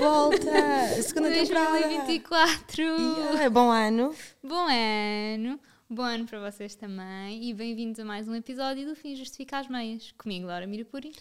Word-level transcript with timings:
volta! 0.00 1.02
Segunda 1.02 1.30
temporada! 1.30 1.78
2024! 1.78 2.82
Yeah, 2.82 3.50
bom 3.50 3.70
ano! 3.70 4.14
Bom 4.42 4.66
ano! 4.66 5.60
Bom 5.90 6.02
ano 6.02 6.26
para 6.26 6.50
vocês 6.50 6.74
também 6.74 7.44
e 7.44 7.52
bem-vindos 7.52 8.00
a 8.00 8.04
mais 8.04 8.26
um 8.26 8.34
episódio 8.34 8.88
do 8.88 8.96
Fim 8.96 9.14
Justifica 9.14 9.58
as 9.58 9.68
Meias. 9.68 10.12
Comigo, 10.12 10.46
Laura 10.46 10.66
Mirapuri. 10.66 11.12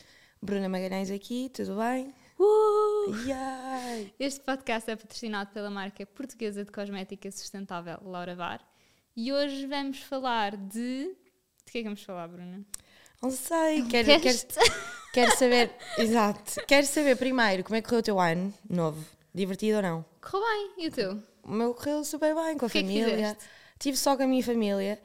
Bruna 0.41 0.69
Magalhães 0.69 1.11
aqui, 1.11 1.51
tudo 1.53 1.75
bem? 1.75 2.13
Uh! 2.39 3.13
Yeah. 3.25 4.09
Este 4.17 4.39
podcast 4.39 4.89
é 4.89 4.95
patrocinado 4.95 5.51
pela 5.51 5.69
marca 5.69 6.05
portuguesa 6.05 6.63
de 6.63 6.71
cosmética 6.71 7.29
sustentável 7.31 7.99
Laura 8.01 8.33
Var 8.33 8.61
e 9.13 9.33
hoje 9.33 9.67
vamos 9.67 9.99
falar 9.99 10.55
de. 10.55 11.17
De 11.65 11.71
que 11.73 11.79
é 11.79 11.81
que 11.81 11.83
vamos 11.83 12.03
falar, 12.03 12.29
Bruna? 12.29 12.65
Não 13.21 13.29
sei, 13.29 13.83
quero, 13.87 14.21
quero. 14.21 14.37
Quero 15.13 15.35
saber, 15.37 15.71
exato, 15.97 16.61
quero 16.67 16.85
saber 16.87 17.15
primeiro 17.17 17.63
como 17.63 17.75
é 17.75 17.81
que 17.81 17.87
correu 17.87 17.99
o 17.99 18.03
teu 18.03 18.19
ano 18.19 18.53
novo, 18.69 19.03
divertido 19.33 19.77
ou 19.77 19.83
não? 19.83 20.05
Correu 20.21 20.45
bem, 20.47 20.85
e 20.85 20.87
o 20.87 20.91
teu? 20.91 21.23
O 21.43 21.51
meu 21.51 21.73
correu 21.73 22.03
super 22.03 22.35
bem, 22.35 22.57
com 22.57 22.65
a 22.65 22.69
que 22.69 22.77
é 22.77 22.81
que 22.81 22.87
família. 22.87 23.15
fizeste? 23.15 23.45
Tive 23.79 23.97
só 23.97 24.15
com 24.15 24.23
a 24.23 24.27
minha 24.27 24.43
família. 24.43 24.99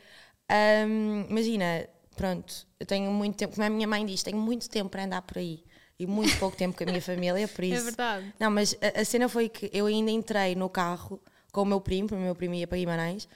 Ahm, 0.48 1.26
imagina, 1.30 1.88
pronto, 2.16 2.66
eu 2.78 2.86
tenho 2.86 3.10
muito 3.10 3.36
tempo, 3.36 3.54
como 3.54 3.66
a 3.66 3.70
minha 3.70 3.86
mãe 3.86 4.04
diz, 4.04 4.22
tenho 4.22 4.36
muito 4.36 4.68
tempo 4.68 4.90
para 4.90 5.04
andar 5.04 5.22
por 5.22 5.38
aí 5.38 5.64
e 5.98 6.06
muito 6.06 6.36
pouco 6.38 6.56
tempo 6.56 6.76
com 6.76 6.82
a 6.84 6.86
minha 6.86 7.00
família, 7.02 7.46
por 7.48 7.64
isso. 7.64 7.80
É 7.80 7.84
verdade. 7.84 8.34
Não, 8.38 8.50
mas 8.50 8.76
a, 8.80 9.00
a 9.00 9.04
cena 9.04 9.28
foi 9.28 9.48
que 9.48 9.70
eu 9.72 9.86
ainda 9.86 10.10
entrei 10.10 10.54
no 10.54 10.68
carro 10.68 11.20
com 11.52 11.62
o 11.62 11.64
meu 11.64 11.80
primo, 11.80 12.08
porque 12.08 12.20
o 12.20 12.24
meu 12.24 12.34
primo 12.34 12.54
ia 12.54 12.66
para 12.66 12.76
Guimarães, 12.76 13.28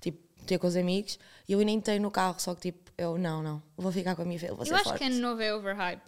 tipo, 0.00 0.18
ter 0.46 0.58
com 0.58 0.66
os 0.68 0.76
amigos, 0.76 1.18
e 1.48 1.52
eu 1.52 1.58
ainda 1.58 1.72
entrei 1.72 1.98
no 1.98 2.10
carro, 2.10 2.36
só 2.38 2.54
que 2.54 2.72
tipo, 2.72 2.90
eu 2.96 3.18
não, 3.18 3.42
não, 3.42 3.62
vou 3.76 3.90
ficar 3.90 4.14
com 4.14 4.22
a 4.22 4.24
minha 4.24 4.38
ser 4.38 4.50
Eu 4.50 4.60
acho 4.60 4.84
forte. 4.84 4.98
que 4.98 5.04
ano 5.04 5.16
novo 5.16 5.42
é 5.42 5.52
overhyped. 5.54 6.02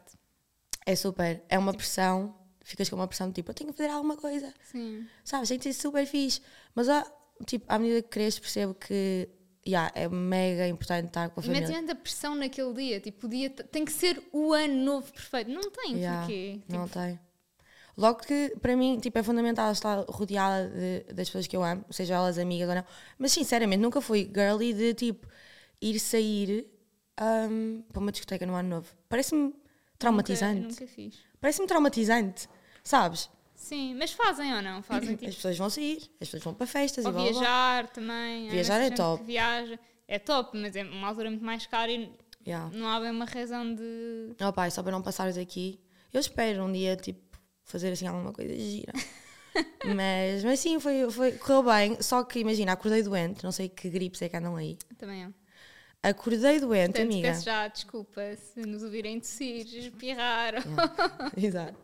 É 0.87 0.95
super, 0.97 1.43
é 1.49 1.59
uma 1.59 1.75
pressão, 1.75 2.35
ficas 2.63 2.89
com 2.89 2.97
uma 2.97 3.09
pressão 3.09 3.29
de 3.29 3.35
tipo, 3.35 3.51
eu 3.51 3.55
tenho 3.55 3.73
que 3.73 3.77
fazer 3.77 3.91
alguma 3.91 4.17
coisa, 4.17 4.55
Sim. 4.63 5.07
sabes, 5.25 5.49
tem 5.49 5.59
que 5.59 5.65
ser 5.65 5.73
super 5.75 6.07
fixe. 6.07 6.41
Mas 6.75 6.89
ah, 6.89 7.05
tipo, 7.45 7.65
à 7.69 7.79
medida 7.79 8.03
que 8.03 8.09
cresces, 8.09 8.39
percebo 8.41 8.73
que 8.75 9.29
yeah, 9.67 9.91
é 9.97 10.09
mega 10.09 10.67
importante 10.69 11.09
estar 11.09 11.29
com 11.31 11.41
a 11.41 11.43
E 11.43 11.47
família. 11.47 11.69
metem 11.69 11.91
a 11.91 11.95
pressão 11.97 12.37
naquele 12.37 12.73
dia, 12.73 13.01
tipo, 13.01 13.27
o 13.27 13.29
dia 13.31 13.51
tem 13.51 13.85
que 13.85 13.93
ser 13.93 14.23
o 14.33 14.53
ano 14.53 14.75
novo 14.85 15.13
perfeito. 15.13 15.51
Não 15.51 15.71
tem, 15.73 15.97
Yeah, 15.97 16.19
porquê? 16.21 16.61
Não 16.69 16.85
Tipo, 16.87 16.99
tem. 17.01 17.19
Logo 17.97 18.21
que, 18.21 18.55
para 18.61 18.77
mim, 18.77 19.01
tipo, 19.01 19.19
é 19.19 19.23
fundamental 19.23 19.73
estar 19.73 20.05
rodeada 20.09 20.69
de- 20.69 21.15
das 21.15 21.29
pessoas 21.29 21.47
que 21.47 21.57
eu 21.57 21.65
amo, 21.65 21.85
seja 21.91 22.15
elas 22.15 22.39
amigas 22.39 22.69
ou 22.69 22.75
não. 22.77 22.85
Mas, 23.19 23.33
sinceramente, 23.33 23.81
nunca 23.81 24.01
fui 24.03 24.31
girly 24.33 24.75
de, 24.75 24.93
tipo, 24.95 25.27
ir 25.81 25.99
sair 25.99 26.67
ahm, 27.17 27.81
para 27.93 28.01
uma 28.01 28.13
discoteca 28.13 28.45
no 28.47 28.55
ano 28.55 28.69
novo. 28.69 28.95
Parece-me 29.09 29.55
traumatizante. 29.99 30.61
Nunca, 30.61 30.81
nunca 30.81 30.87
fiz. 30.87 31.19
Parece-me 31.41 31.67
traumatizante, 31.67 32.49
sabes? 32.83 33.31
Sim, 33.55 33.95
mas 33.95 34.13
fazem 34.13 34.55
ou 34.55 34.63
não? 34.63 34.83
Fazem 34.83 35.15
As 35.15 35.21
tipo. 35.21 35.33
pessoas 35.35 35.57
vão 35.59 35.71
sair, 35.71 35.99
as 36.21 36.29
pessoas 36.29 36.43
vão 36.43 36.55
para 36.55 36.67
festas 36.67 37.05
ou 37.05 37.11
e 37.11 37.15
blá, 37.15 37.23
blá. 37.23 37.31
viajar 37.33 37.89
também. 37.89 38.49
Viajar 38.51 38.81
é 38.81 38.91
top. 38.91 39.25
Viaja. 39.25 39.79
É 40.07 40.19
top, 40.19 40.57
mas 40.57 40.77
é 40.77 40.85
uma 40.85 41.09
altura 41.09 41.31
muito 41.31 41.45
mais 41.45 41.67
cara 41.67 41.91
e 41.91 42.11
Yeah. 42.47 42.71
não 42.79 42.87
há 42.89 43.01
bem 43.01 43.11
uma 43.11 43.25
razão 43.25 43.75
de. 43.75 44.37
Oh, 44.41 44.53
pai, 44.53 44.71
só 44.71 44.81
para 44.81 44.93
não 44.93 45.03
passares 45.03 45.37
aqui. 45.37 45.81
Eu 46.13 46.21
espero 46.21 46.63
um 46.63 46.71
dia, 46.71 46.95
tipo, 46.95 47.21
fazer 47.65 47.91
assim 47.91 48.07
alguma 48.07 48.33
coisa 48.33 48.55
gira. 48.55 48.93
mas, 49.97 50.45
mas 50.45 50.61
sim, 50.61 50.79
foi, 50.79 51.11
foi, 51.11 51.33
correu 51.33 51.65
bem. 51.65 52.01
Só 52.01 52.23
que, 52.23 52.39
imagina, 52.39 52.71
acordei 52.73 53.03
doente. 53.03 53.43
Não 53.43 53.51
sei 53.51 53.69
que 53.69 53.91
gripes 53.91 54.23
é 54.23 54.29
que 54.29 54.37
andam 54.37 54.55
aí. 54.55 54.79
Também 54.97 55.25
é. 55.25 55.29
Acordei 56.03 56.61
doente, 56.61 56.93
Portanto, 56.93 57.13
amiga. 57.13 57.29
peço 57.29 57.45
já 57.45 57.67
desculpa 57.69 58.21
se 58.37 58.61
nos 58.61 58.83
ouvirem 58.85 59.19
tossir, 59.19 59.67
espirrar. 59.67 60.55
Exato. 61.37 61.77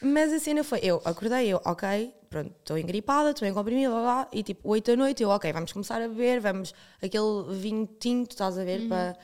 Mas 0.00 0.32
a 0.32 0.40
cena 0.40 0.64
foi, 0.64 0.80
eu 0.82 1.00
acordei, 1.04 1.46
eu, 1.46 1.60
ok, 1.64 2.12
pronto, 2.28 2.52
estou 2.58 2.76
engripada, 2.76 3.30
estou 3.30 3.46
em 3.46 3.54
comprimido, 3.54 3.92
blá, 3.92 4.00
blá, 4.02 4.28
e 4.32 4.42
tipo, 4.42 4.68
8 4.68 4.90
da 4.90 4.96
noite, 4.96 5.22
eu, 5.22 5.28
ok, 5.28 5.52
vamos 5.52 5.72
começar 5.72 6.02
a 6.02 6.08
beber, 6.08 6.40
vamos, 6.40 6.74
aquele 7.00 7.44
vinho 7.56 7.88
tinto, 8.00 8.32
estás 8.32 8.58
a 8.58 8.64
ver, 8.64 8.88
para 8.88 9.16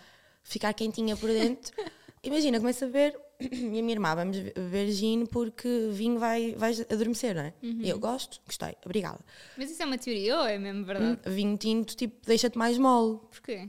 ficar 0.45 0.73
quentinha 0.75 1.17
por 1.17 1.29
dentro. 1.29 1.75
Imagina, 2.23 2.61
começo 2.61 2.85
a 2.85 2.87
beber, 2.87 3.19
e 3.41 3.47
a 3.79 3.83
minha 3.83 3.91
irmã, 3.93 4.15
vamos 4.15 4.39
beber 4.39 4.93
gin 4.93 5.27
porque 5.27 5.89
vinho 5.91 6.21
vai, 6.21 6.55
vai 6.57 6.73
adormecer, 6.89 7.35
não 7.35 7.43
é? 7.43 7.53
E 7.61 7.89
eu 7.89 7.99
gosto, 7.99 8.41
gostei, 8.47 8.77
obrigada. 8.85 9.19
Mas 9.57 9.73
isso 9.73 9.83
é 9.83 9.87
uma 9.87 9.99
teoria 9.99 10.39
ou 10.39 10.47
é 10.47 10.59
mesmo 10.59 10.85
verdade? 10.85 11.19
Vinho 11.27 11.57
tinto, 11.57 11.97
tipo, 11.97 12.25
deixa-te 12.25 12.57
mais 12.57 12.79
mole. 12.79 13.19
Porquê? 13.33 13.69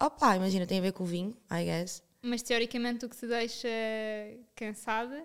Opa, 0.00 0.36
imagina, 0.36 0.66
tem 0.66 0.78
a 0.78 0.82
ver 0.82 0.92
com 0.92 1.04
o 1.04 1.06
vinho, 1.06 1.36
I 1.50 1.64
guess. 1.64 2.02
Mas 2.22 2.42
teoricamente 2.42 3.04
o 3.06 3.08
que 3.08 3.16
te 3.16 3.26
deixa 3.26 3.68
cansada 4.54 5.22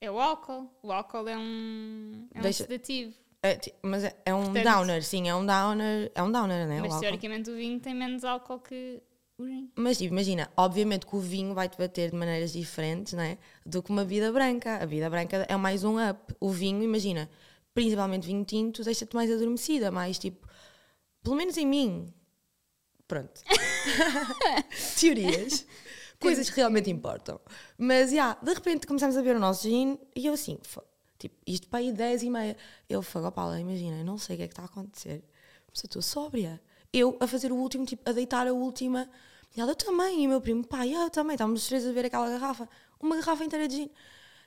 é 0.00 0.10
o 0.10 0.18
álcool. 0.18 0.70
O 0.82 0.92
álcool 0.92 1.28
é 1.28 1.36
um, 1.36 2.26
é 2.34 2.38
um 2.38 2.42
Deixa- 2.42 2.64
sedativo. 2.64 3.14
É, 3.42 3.58
mas 3.82 4.02
é, 4.04 4.16
é 4.24 4.34
um 4.34 4.44
Portanto- 4.44 4.64
downer, 4.64 5.02
sim, 5.04 5.28
é 5.28 5.34
um 5.34 5.44
downer, 5.44 6.10
é 6.14 6.22
um 6.22 6.32
downer, 6.32 6.66
né? 6.66 6.78
o 6.78 6.82
Mas 6.82 6.92
álcool. 6.92 7.00
teoricamente 7.00 7.50
o 7.50 7.56
vinho 7.56 7.78
tem 7.78 7.94
menos 7.94 8.24
álcool 8.24 8.58
que 8.60 9.00
o 9.38 9.46
gin. 9.46 9.70
Mas 9.76 9.98
tipo, 9.98 10.12
imagina, 10.14 10.50
obviamente 10.56 11.06
que 11.06 11.14
o 11.14 11.20
vinho 11.20 11.54
vai-te 11.54 11.76
bater 11.76 12.10
de 12.10 12.16
maneiras 12.16 12.52
diferentes, 12.52 13.12
não 13.12 13.22
é? 13.22 13.36
Do 13.64 13.82
que 13.82 13.90
uma 13.90 14.04
vida 14.04 14.32
branca. 14.32 14.78
A 14.82 14.86
vida 14.86 15.08
branca 15.10 15.44
é 15.48 15.56
mais 15.56 15.84
um 15.84 15.96
up. 16.10 16.34
O 16.40 16.48
vinho, 16.50 16.82
imagina, 16.82 17.28
principalmente 17.74 18.26
vinho 18.26 18.44
tinto, 18.44 18.82
deixa-te 18.82 19.14
mais 19.14 19.30
adormecida, 19.30 19.90
mais 19.90 20.18
tipo, 20.18 20.48
pelo 21.22 21.36
menos 21.36 21.56
em 21.56 21.66
mim. 21.66 22.12
Pronto. 23.06 23.42
Teorias. 24.98 25.66
Coisas 26.20 26.48
que 26.48 26.56
realmente 26.56 26.90
importam. 26.90 27.40
Mas, 27.76 28.10
já, 28.10 28.34
de 28.34 28.52
repente 28.52 28.86
começamos 28.86 29.16
a 29.16 29.22
ver 29.22 29.36
o 29.36 29.38
nosso 29.38 29.68
gin 29.68 29.98
e 30.14 30.26
eu 30.26 30.34
assim, 30.34 30.58
tipo, 31.18 31.36
isto 31.46 31.68
para 31.68 31.80
aí 31.80 31.92
10 31.92 32.22
e 32.22 32.30
meia. 32.30 32.56
Eu, 32.88 33.02
fogo, 33.02 33.30
Paula, 33.30 33.60
imagina, 33.60 33.98
eu 33.98 34.04
não 34.04 34.18
sei 34.18 34.34
o 34.34 34.38
que 34.38 34.42
é 34.44 34.48
que 34.48 34.52
está 34.52 34.62
a 34.62 34.66
acontecer. 34.66 35.22
Mas 35.68 35.82
eu 35.82 35.86
estou 35.86 36.02
sóbria. 36.02 36.60
Eu 36.92 37.16
a 37.20 37.26
fazer 37.26 37.52
o 37.52 37.56
último, 37.56 37.84
tipo, 37.84 38.08
a 38.08 38.12
deitar 38.12 38.46
a 38.46 38.52
última. 38.52 39.08
E 39.56 39.60
ela, 39.60 39.72
eu 39.72 39.76
também. 39.76 40.24
E 40.24 40.26
o 40.26 40.30
meu 40.30 40.40
primo, 40.40 40.66
pai, 40.66 40.94
eu 40.94 41.10
também. 41.10 41.34
Estávamos 41.34 41.62
os 41.62 41.68
três 41.68 41.86
a 41.86 41.92
ver 41.92 42.06
aquela 42.06 42.28
garrafa. 42.30 42.68
Uma 42.98 43.16
garrafa 43.16 43.44
inteira 43.44 43.68
de 43.68 43.76
gin. 43.76 43.90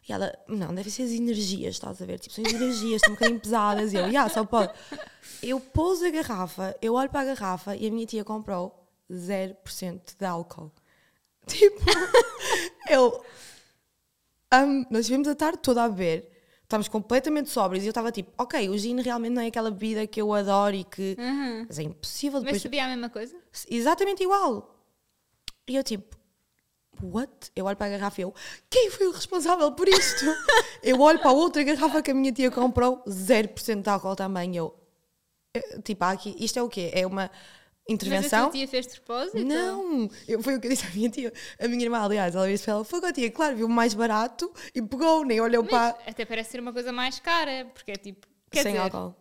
E 0.09 0.11
ela, 0.11 0.35
não, 0.47 0.73
deve 0.73 0.89
ser 0.89 1.03
as 1.03 1.11
energias, 1.11 1.75
estás 1.75 2.01
a 2.01 2.05
ver? 2.05 2.17
Tipo, 2.17 2.33
são 2.33 2.43
as 2.43 2.51
energias, 2.51 2.95
estão 2.95 3.11
um 3.11 3.13
bocadinho 3.13 3.39
pesadas. 3.39 3.93
E 3.93 3.97
eu, 3.97 4.11
já, 4.11 4.27
só 4.27 4.43
pode. 4.43 4.73
Eu 5.43 5.59
pouso 5.59 6.03
a 6.03 6.09
garrafa, 6.09 6.75
eu 6.81 6.95
olho 6.95 7.09
para 7.11 7.21
a 7.21 7.35
garrafa 7.35 7.75
e 7.75 7.87
a 7.87 7.91
minha 7.91 8.07
tia 8.07 8.23
comprou 8.23 8.89
0% 9.11 10.17
de 10.17 10.25
álcool. 10.25 10.71
Tipo, 11.45 11.83
eu. 12.89 13.23
Hum, 14.53 14.85
nós 14.89 15.01
estivemos 15.01 15.27
a 15.27 15.35
tarde 15.35 15.59
toda 15.59 15.83
a 15.83 15.89
beber, 15.89 16.29
estávamos 16.63 16.87
completamente 16.87 17.49
sóbrios 17.49 17.83
e 17.83 17.87
eu 17.87 17.91
estava 17.91 18.11
tipo, 18.11 18.31
ok, 18.37 18.67
o 18.69 18.77
gin 18.77 18.99
realmente 19.01 19.33
não 19.33 19.41
é 19.41 19.47
aquela 19.47 19.71
bebida 19.71 20.05
que 20.05 20.19
eu 20.21 20.33
adoro 20.33 20.75
e 20.75 20.83
que. 20.83 21.15
Uhum. 21.19 21.65
Mas 21.67 21.79
é 21.79 21.83
impossível 21.83 22.39
Mas 22.39 22.45
depois. 22.45 22.61
sabia 22.63 22.85
a 22.85 22.87
mesma 22.87 23.09
coisa? 23.09 23.35
Exatamente 23.69 24.23
igual. 24.23 24.75
E 25.67 25.75
eu 25.75 25.83
tipo, 25.83 26.18
what? 27.03 27.51
Eu 27.55 27.65
olho 27.65 27.77
para 27.77 27.87
a 27.87 27.97
garrafa 27.97 28.21
e 28.21 28.23
eu, 28.23 28.33
quem 28.69 28.89
foi 28.89 29.07
o 29.07 29.11
responsável 29.11 29.71
por 29.71 29.87
isto? 29.87 30.25
eu 30.83 30.99
olho 31.01 31.19
para 31.19 31.29
a 31.29 31.33
outra 31.33 31.63
garrafa 31.63 32.01
que 32.01 32.11
a 32.11 32.13
minha 32.13 32.31
tia 32.31 32.51
comprou, 32.51 33.03
0% 33.07 33.81
de 33.81 33.89
álcool 33.89 34.15
também. 34.15 34.55
Eu, 34.55 34.73
eh, 35.53 35.81
tipo, 35.83 36.03
aqui, 36.05 36.35
isto 36.39 36.59
é 36.59 36.63
o 36.63 36.69
quê? 36.69 36.91
É 36.93 37.05
uma 37.05 37.23
Mas 37.23 37.31
a 37.89 37.93
intervenção? 37.93 38.49
tia 38.51 38.67
fez 38.67 38.87
propósito? 38.87 39.43
Não, 39.43 40.09
eu, 40.27 40.41
foi 40.41 40.55
o 40.55 40.59
que 40.61 40.67
eu 40.67 40.71
disse 40.71 40.85
à 40.85 40.89
minha 40.91 41.09
tia. 41.09 41.33
A 41.59 41.67
minha 41.67 41.83
irmã, 41.83 41.99
aliás, 42.03 42.35
ela 42.35 42.47
disse 42.47 42.65
para 42.65 42.73
ela: 42.73 42.83
Foi 42.83 42.99
a 43.07 43.11
tia, 43.13 43.31
claro, 43.31 43.55
viu 43.55 43.67
mais 43.67 43.93
barato 43.93 44.51
e 44.75 44.81
pegou, 44.81 45.25
nem 45.25 45.41
olhou 45.41 45.63
Mas 45.63 45.71
para. 45.71 45.97
até 46.05 46.25
parece 46.25 46.51
ser 46.51 46.59
uma 46.59 46.73
coisa 46.73 46.91
mais 46.91 47.19
cara, 47.19 47.65
porque 47.73 47.91
é 47.91 47.95
tipo. 47.95 48.27
Quer 48.51 48.63
sem 48.63 48.73
dizer, 48.73 48.83
álcool. 48.83 49.15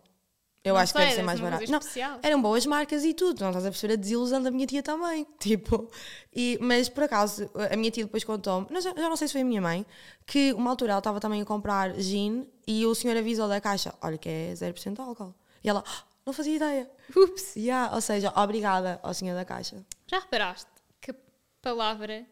Eu 0.63 0.73
não 0.73 0.81
acho 0.81 0.93
que 0.93 0.99
sei, 0.99 1.05
deve 1.07 1.11
ser 1.11 1.15
deve 1.17 1.25
mais 1.25 1.39
ser 1.39 1.45
uma 1.45 1.51
barato. 1.79 1.99
Não, 2.13 2.19
eram 2.21 2.41
boas 2.41 2.65
marcas 2.65 3.05
e 3.05 3.13
tudo, 3.13 3.39
não 3.41 3.49
estás 3.49 3.65
a 3.65 3.69
perceber 3.69 3.93
a 3.93 3.95
desilusão 3.95 4.41
da 4.43 4.51
minha 4.51 4.67
tia 4.67 4.83
também. 4.83 5.25
Tipo, 5.39 5.89
e, 6.35 6.57
mas 6.61 6.89
por 6.89 7.03
acaso, 7.03 7.49
a 7.71 7.75
minha 7.77 7.89
tia 7.91 8.03
depois 8.03 8.23
contou-me, 8.25 8.67
mas 8.69 8.83
já, 8.83 8.93
já 8.93 9.07
não 9.09 9.15
sei 9.15 9.27
se 9.27 9.31
foi 9.33 9.41
a 9.41 9.45
minha 9.45 9.61
mãe, 9.61 9.85
que 10.25 10.51
uma 10.53 10.69
altura 10.69 10.91
ela 10.91 10.99
estava 10.99 11.19
também 11.19 11.41
a 11.41 11.45
comprar 11.45 11.93
gin 11.99 12.45
e 12.67 12.85
o 12.85 12.93
senhor 12.93 13.15
avisou 13.15 13.47
da 13.47 13.61
caixa: 13.61 13.93
Olha, 14.01 14.17
que 14.17 14.27
é 14.27 14.51
0% 14.53 14.93
de 14.95 15.01
álcool. 15.01 15.33
E 15.63 15.69
ela, 15.69 15.81
"Ah, 15.87 16.03
não 16.25 16.33
fazia 16.33 16.55
ideia. 16.57 16.91
Ups! 17.15 17.55
Yeah, 17.57 17.95
ou 17.95 18.01
seja, 18.01 18.31
obrigada 18.35 18.99
ao 19.01 19.13
senhor 19.13 19.35
da 19.35 19.45
caixa. 19.45 19.83
Já 20.07 20.19
reparaste 20.19 20.69
que 21.01 21.11
a 21.11 21.15
palavra 21.61 22.25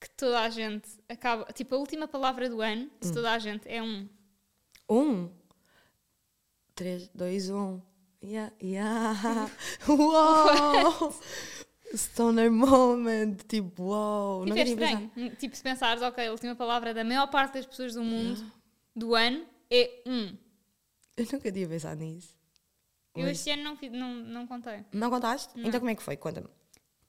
que 0.00 0.10
toda 0.10 0.40
a 0.40 0.48
gente 0.48 0.88
acaba. 1.08 1.44
Tipo, 1.52 1.74
a 1.74 1.78
última 1.78 2.08
palavra 2.08 2.48
do 2.48 2.60
ano 2.62 2.90
de 3.00 3.08
Hum. 3.08 3.12
toda 3.12 3.30
a 3.30 3.38
gente 3.38 3.68
é 3.68 3.82
um. 3.82 4.08
Um. 4.90 5.30
Três, 6.74 7.08
dois, 7.14 7.50
um. 7.50 7.80
Yeah, 8.22 8.52
yeah. 8.62 9.50
Uou! 9.88 11.14
Stoner 11.94 12.50
moment. 12.50 13.36
Tipo, 13.48 13.82
uau. 13.84 14.44
Tipo, 14.44 14.48
Nunca 14.48 14.60
é 14.60 14.64
estranho. 14.64 15.10
Tipo, 15.36 15.56
se 15.56 15.62
pensares, 15.62 16.02
ok, 16.02 16.26
a 16.26 16.30
última 16.32 16.54
palavra 16.56 16.94
da 16.94 17.04
maior 17.04 17.26
parte 17.28 17.54
das 17.54 17.66
pessoas 17.66 17.94
do 17.94 18.02
mundo 18.02 18.50
do 18.96 19.14
ano 19.14 19.44
é 19.70 20.02
um. 20.06 20.36
Eu 21.16 21.26
nunca 21.32 21.52
tinha 21.52 21.68
pensado 21.68 22.00
nisso. 22.00 22.34
Eu 23.14 23.24
Mas- 23.24 23.38
este 23.38 23.50
ano 23.50 23.62
não, 23.64 23.90
não, 23.90 24.14
não 24.14 24.46
contei. 24.46 24.84
Não 24.92 25.10
contaste? 25.10 25.52
Então 25.56 25.80
como 25.80 25.90
é 25.90 25.94
que 25.94 26.02
foi? 26.02 26.16
Conta-me. 26.16 26.48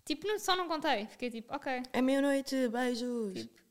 Tipo, 0.03 0.27
não- 0.27 0.37
só 0.37 0.53
não 0.55 0.67
contei. 0.67 1.05
Fiquei 1.07 1.31
tipo, 1.31 1.55
ok. 1.55 1.81
É 1.93 2.01
meia-noite, 2.01 2.67
beijos. 2.67 3.33
Tipo, 3.33 3.61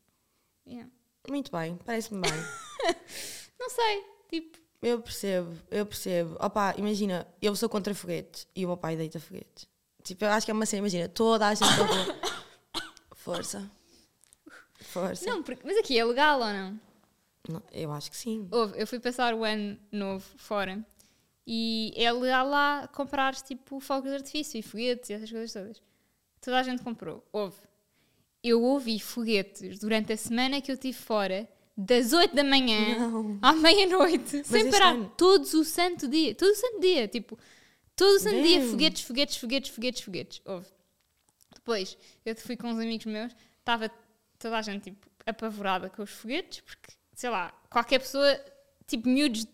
yeah. 0.66 0.90
Muito 1.28 1.52
bem, 1.52 1.76
parece-me 1.84 2.20
bem. 2.22 2.32
Não 3.60 3.70
sei, 3.70 4.04
tipo, 4.28 4.58
Eu 4.82 5.00
percebo, 5.00 5.56
eu 5.70 5.86
percebo. 5.86 6.36
Opa, 6.40 6.74
imagina, 6.76 7.26
eu 7.40 7.54
sou 7.54 7.68
contra 7.68 7.94
foguetes 7.94 8.48
e 8.54 8.64
o 8.64 8.68
meu 8.68 8.76
pai 8.76 8.96
deita 8.96 9.20
foguetes. 9.20 9.68
Tipo, 10.02 10.24
eu 10.24 10.30
acho 10.30 10.44
que 10.44 10.50
é 10.50 10.54
uma 10.54 10.66
cena, 10.66 10.80
imagina, 10.80 11.08
toda 11.08 11.46
a 11.46 11.54
gente. 11.54 11.68
Força. 13.14 13.70
Força. 14.80 15.24
não, 15.30 15.42
porque, 15.44 15.64
mas 15.64 15.78
aqui 15.78 15.96
é 15.96 16.04
legal 16.04 16.40
ou 16.40 16.52
não? 16.52 16.80
Não, 17.48 17.62
eu 17.72 17.92
acho 17.92 18.10
que 18.10 18.16
sim. 18.16 18.48
Houve, 18.50 18.80
eu 18.80 18.86
fui 18.86 18.98
passar 18.98 19.34
o 19.34 19.44
ano 19.44 19.78
novo 19.92 20.24
fora 20.36 20.84
e 21.46 21.92
é 21.96 22.10
legal 22.10 22.48
lá 22.48 22.88
comprar 22.88 23.34
tipo 23.36 23.78
fogos 23.80 24.10
de 24.10 24.16
artifício 24.16 24.58
e 24.58 24.62
foguetes 24.62 25.10
e 25.10 25.12
essas 25.12 25.30
coisas 25.30 25.52
todas. 25.52 25.82
Toda 26.40 26.58
a 26.58 26.62
gente 26.64 26.82
comprou. 26.82 27.24
Houve. 27.32 27.56
Eu 28.42 28.62
ouvi 28.62 28.98
foguetes 28.98 29.78
durante 29.78 30.12
a 30.12 30.16
semana 30.16 30.60
que 30.60 30.70
eu 30.70 30.74
estive 30.74 30.96
fora, 30.96 31.48
das 31.76 32.12
8 32.12 32.34
da 32.34 32.44
manhã 32.44 32.98
Não. 33.08 33.38
à 33.42 33.52
meia-noite, 33.52 34.44
sem 34.44 34.60
este 34.62 34.70
parar. 34.70 34.90
ano- 34.94 35.12
Todos 35.16 35.54
o 35.54 35.64
santo 35.64 36.06
dia. 36.08 36.34
Todo 36.34 36.50
o 36.50 36.54
santo 36.56 36.80
dia. 36.80 37.08
Tipo, 37.08 37.38
todo 37.96 38.16
o 38.16 38.20
santo 38.20 38.42
dia, 38.42 38.58
Damn. 38.60 38.70
foguetes, 38.70 39.02
foguetes, 39.02 39.36
foguetes, 39.36 39.70
foguetes, 39.70 40.02
foguetes. 40.02 40.42
Houve. 40.44 40.66
Depois, 41.54 41.96
eu 42.24 42.34
fui 42.36 42.56
com 42.56 42.68
uns 42.68 42.78
amigos 42.78 43.06
meus, 43.06 43.32
estava 43.58 43.90
toda 44.38 44.58
a 44.58 44.62
gente 44.62 44.84
tipo, 44.90 45.06
apavorada 45.24 45.88
com 45.88 46.02
os 46.02 46.10
foguetes, 46.10 46.60
porque, 46.60 46.92
sei 47.14 47.30
lá, 47.30 47.52
qualquer 47.70 48.00
pessoa, 48.00 48.38
tipo, 48.86 49.08
miúdos 49.08 49.44
de 49.44 49.48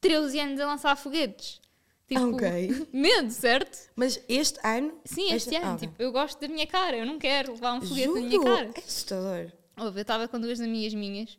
13 0.00 0.40
anos 0.40 0.60
a 0.60 0.66
lançar 0.66 0.96
foguetes. 0.96 1.60
Tipo, 2.08 2.20
Ok. 2.34 2.88
medo, 2.92 3.30
certo? 3.30 3.90
Mas 3.96 4.20
este 4.28 4.58
ano. 4.62 4.98
Sim, 5.04 5.32
este, 5.32 5.54
ano. 5.56 5.72
ah. 5.74 5.76
Tipo, 5.78 5.94
eu 6.02 6.12
gosto 6.12 6.38
da 6.40 6.48
minha 6.48 6.66
cara, 6.66 6.96
eu 6.98 7.06
não 7.06 7.18
quero 7.18 7.52
levar 7.52 7.74
um 7.74 7.80
foguete 7.80 8.04
Juro, 8.06 8.20
na 8.20 8.26
minha 8.26 8.42
cara. 8.42 8.70
É 8.74 8.78
assustador. 8.80 9.52
Houve, 9.78 9.98
eu 10.00 10.02
estava 10.02 10.28
com 10.28 10.38
duas 10.40 10.60
amigas 10.60 10.92
minhas 10.92 11.38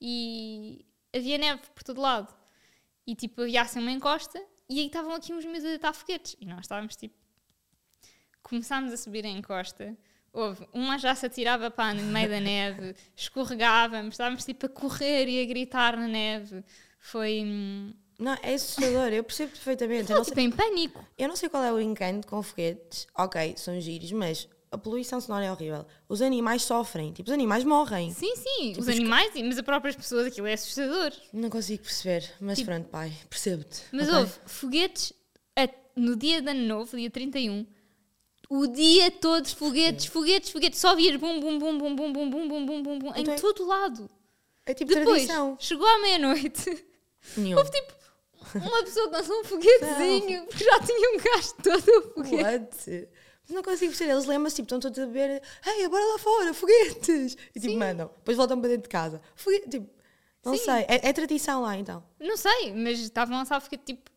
e 0.00 0.84
havia 1.14 1.38
neve 1.38 1.62
por 1.74 1.82
todo 1.82 2.00
lado. 2.00 2.34
E 3.06 3.14
tipo, 3.14 3.42
havia 3.42 3.62
assim 3.62 3.78
uma 3.78 3.92
encosta 3.92 4.42
e 4.68 4.80
aí 4.80 4.86
estavam 4.86 5.12
aqui 5.14 5.32
uns 5.32 5.44
miúdos 5.44 5.64
a 5.64 5.68
deitar 5.68 5.92
foguetes. 5.94 6.36
E 6.40 6.46
nós 6.46 6.60
estávamos 6.60 6.96
tipo. 6.96 7.14
Começámos 8.42 8.92
a 8.92 8.96
subir 8.96 9.24
a 9.26 9.28
encosta. 9.28 9.96
Houve, 10.32 10.68
uma 10.72 10.98
já 10.98 11.14
se 11.14 11.24
atirava 11.26 11.70
para 11.70 11.94
no 11.94 12.02
meio 12.02 12.28
da 12.28 12.38
neve, 12.40 12.94
escorregávamos, 13.16 14.14
estávamos 14.14 14.44
tipo 14.44 14.66
a 14.66 14.68
correr 14.68 15.26
e 15.28 15.42
a 15.42 15.46
gritar 15.46 15.96
na 15.96 16.06
neve. 16.06 16.62
Foi. 16.98 17.42
hum, 17.44 17.94
Não, 18.18 18.36
é 18.42 18.54
assustador, 18.54 19.08
eu 19.12 19.24
percebo 19.24 19.52
perfeitamente. 19.52 20.10
Eu 20.12 20.18
não, 20.18 20.24
sei, 20.24 20.34
tipo 20.34 20.40
em 20.40 20.50
pânico. 20.50 21.04
eu 21.16 21.28
não 21.28 21.36
sei 21.36 21.48
qual 21.48 21.64
é 21.64 21.72
o 21.72 21.80
encanto 21.80 22.26
com 22.26 22.42
foguetes. 22.42 23.06
Ok, 23.16 23.54
são 23.56 23.80
giros, 23.80 24.12
mas 24.12 24.46
a 24.70 24.78
poluição 24.78 25.20
sonora 25.20 25.44
é 25.46 25.52
horrível. 25.52 25.86
Os 26.08 26.20
animais 26.20 26.62
sofrem, 26.62 27.12
tipo, 27.12 27.28
os 27.28 27.32
animais 27.34 27.64
morrem. 27.64 28.12
Sim, 28.12 28.34
sim, 28.36 28.68
Tipo, 28.70 28.80
os 28.80 28.88
animais, 28.88 29.34
e- 29.34 29.42
mas 29.42 29.56
as 29.58 29.64
próprias 29.64 29.94
pessoas, 29.96 30.26
aquilo 30.26 30.46
é 30.46 30.52
assustador. 30.54 31.12
Não 31.32 31.48
consigo 31.50 31.82
perceber, 31.82 32.30
mas 32.40 32.58
Tipo- 32.58 32.70
pronto, 32.70 32.88
pai, 32.88 33.12
percebo-te. 33.30 33.82
Mas 33.92 34.08
ok? 34.08 34.18
houve 34.20 34.32
foguetes 34.46 35.12
a- 35.56 35.68
no 35.96 36.16
dia 36.16 36.42
de 36.42 36.50
ano 36.50 36.62
novo, 36.66 36.96
dia 36.96 37.10
31, 37.10 37.66
o 38.48 38.66
dia 38.66 39.10
todo 39.10 39.46
foguetes, 39.48 40.06
foguetes, 40.06 40.50
foguetes, 40.50 40.78
só 40.80 40.94
vias 40.94 41.16
bum, 41.18 41.40
bum, 41.40 41.58
bum, 41.58 41.78
bum, 41.78 41.94
bum, 41.94 42.12
bum, 42.12 42.28
bum, 42.30 42.48
bum, 42.48 42.66
bum, 42.66 42.82
bum, 42.82 42.98
bum, 42.98 43.14
em 43.14 43.22
Então 43.22 43.34
é- 43.34 43.38
todo 43.38 43.66
lado. 43.66 44.10
É 44.66 44.74
tipo 44.74 44.92
Depois, 44.92 45.22
tradição. 45.26 45.56
chegou 45.60 45.86
à 45.86 45.98
meia-noite, 46.00 46.68
houve 47.56 47.70
tipo 47.70 47.94
uma 48.56 48.82
pessoa 48.84 49.08
que 49.08 49.16
lançou 49.16 49.40
um 49.40 49.44
foguetezinho, 49.44 50.44
porque 50.46 50.64
já 50.64 50.80
tinham 50.80 51.16
gasto 51.18 51.62
todo 51.62 51.88
o 51.98 52.02
foguete. 52.14 52.90
What? 52.90 53.08
Não 53.48 53.62
consigo 53.62 53.90
perceber. 53.92 54.12
Eles 54.12 54.24
lembram-se, 54.26 54.56
tipo, 54.56 54.66
estão 54.66 54.80
todos 54.80 54.98
a 54.98 55.06
beber. 55.06 55.42
Ei, 55.64 55.88
bora 55.88 56.04
lá 56.04 56.18
fora, 56.18 56.52
foguetes! 56.54 57.36
E 57.54 57.60
tipo, 57.60 57.76
mandam. 57.76 58.10
Depois 58.18 58.36
voltam 58.36 58.60
para 58.60 58.68
dentro 58.70 58.84
de 58.84 58.88
casa. 58.88 59.20
Foguete, 59.34 59.68
tipo, 59.68 59.88
não 60.44 60.56
Sim. 60.56 60.64
sei. 60.64 60.84
É, 60.88 61.08
é 61.08 61.12
tradição 61.12 61.62
lá 61.62 61.76
então. 61.76 62.02
Não 62.20 62.36
sei, 62.36 62.72
mas 62.72 62.98
estavam 62.98 63.36
a 63.36 63.40
lançar 63.40 63.60
foguete 63.60 63.84
tipo 63.84 64.10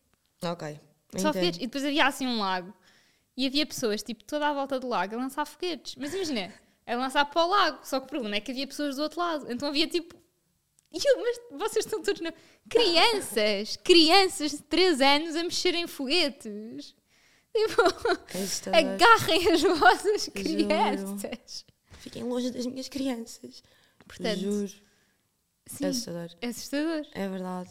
Ok. 0.44 0.78
só 1.16 1.32
foguetes. 1.32 1.58
E 1.60 1.66
depois 1.66 1.84
havia 1.84 2.06
assim 2.06 2.26
um 2.26 2.38
lago. 2.38 2.72
E 3.36 3.46
havia 3.46 3.64
pessoas, 3.66 4.02
tipo, 4.02 4.22
toda 4.24 4.48
à 4.48 4.52
volta 4.52 4.78
do 4.78 4.88
lago 4.88 5.14
a 5.14 5.18
lançar 5.18 5.44
foguetes. 5.46 5.94
Mas 5.96 6.12
imagina, 6.14 6.52
a 6.86 6.94
lançar 6.96 7.24
para 7.24 7.44
o 7.44 7.48
lago. 7.48 7.78
Só 7.84 7.98
que 8.00 8.06
o 8.06 8.08
problema 8.08 8.36
é 8.36 8.40
que 8.40 8.50
havia 8.50 8.66
pessoas 8.66 8.96
do 8.96 9.02
outro 9.02 9.20
lado. 9.20 9.50
Então 9.50 9.68
havia 9.68 9.86
tipo. 9.86 10.14
Eu, 10.92 11.22
mas 11.22 11.60
vocês 11.60 11.84
estão 11.84 12.02
todos. 12.02 12.20
Na... 12.20 12.32
Crianças! 12.68 13.76
crianças 13.76 14.50
de 14.50 14.62
3 14.62 15.00
anos 15.00 15.36
a 15.36 15.42
mexerem 15.44 15.86
foguetes. 15.86 16.94
Tipo, 17.52 17.82
assustador. 18.38 18.78
agarrem 18.78 19.52
as 19.52 19.62
vossas 19.62 20.28
crianças. 20.28 21.64
Fiquem 21.98 22.22
longe 22.22 22.50
das 22.50 22.64
minhas 22.66 22.88
crianças. 22.88 23.62
Portanto, 24.06 24.38
Juro. 24.40 24.68
sim, 25.66 25.84
É 25.84 25.88
assustador. 25.88 26.30
é 26.40 26.46
assustador. 26.48 27.06
É 27.12 27.28
verdade. 27.28 27.70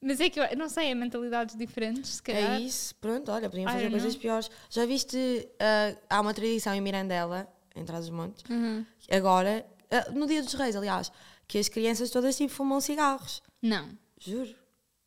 Mas 0.00 0.20
é 0.20 0.30
que 0.30 0.38
eu 0.40 0.56
não 0.56 0.68
sei, 0.68 0.90
é 0.90 0.94
mentalidades 0.94 1.56
diferentes, 1.56 2.16
se 2.16 2.22
calhar. 2.22 2.52
É 2.52 2.60
isso. 2.60 2.94
Pronto, 2.96 3.30
olha, 3.32 3.50
podiam 3.50 3.70
fazer 3.70 3.90
coisas 3.90 4.12
know. 4.14 4.20
piores. 4.22 4.50
Já 4.70 4.86
viste? 4.86 5.48
ah, 5.58 5.96
há 6.08 6.20
uma 6.20 6.32
tradição 6.32 6.72
em 6.74 6.80
Mirandela, 6.80 7.48
em 7.74 7.84
Trás-os-Montes, 7.84 8.44
Uhum. 8.48 8.84
agora, 9.10 9.66
ah, 9.90 10.10
no 10.12 10.26
Dia 10.26 10.42
dos 10.42 10.54
Reis, 10.54 10.76
aliás, 10.76 11.10
que 11.48 11.58
as 11.58 11.68
crianças 11.68 12.10
todas 12.10 12.36
tipo 12.36 12.52
fumam 12.52 12.80
cigarros. 12.80 13.42
Não. 13.60 13.88
Juro. 14.20 14.54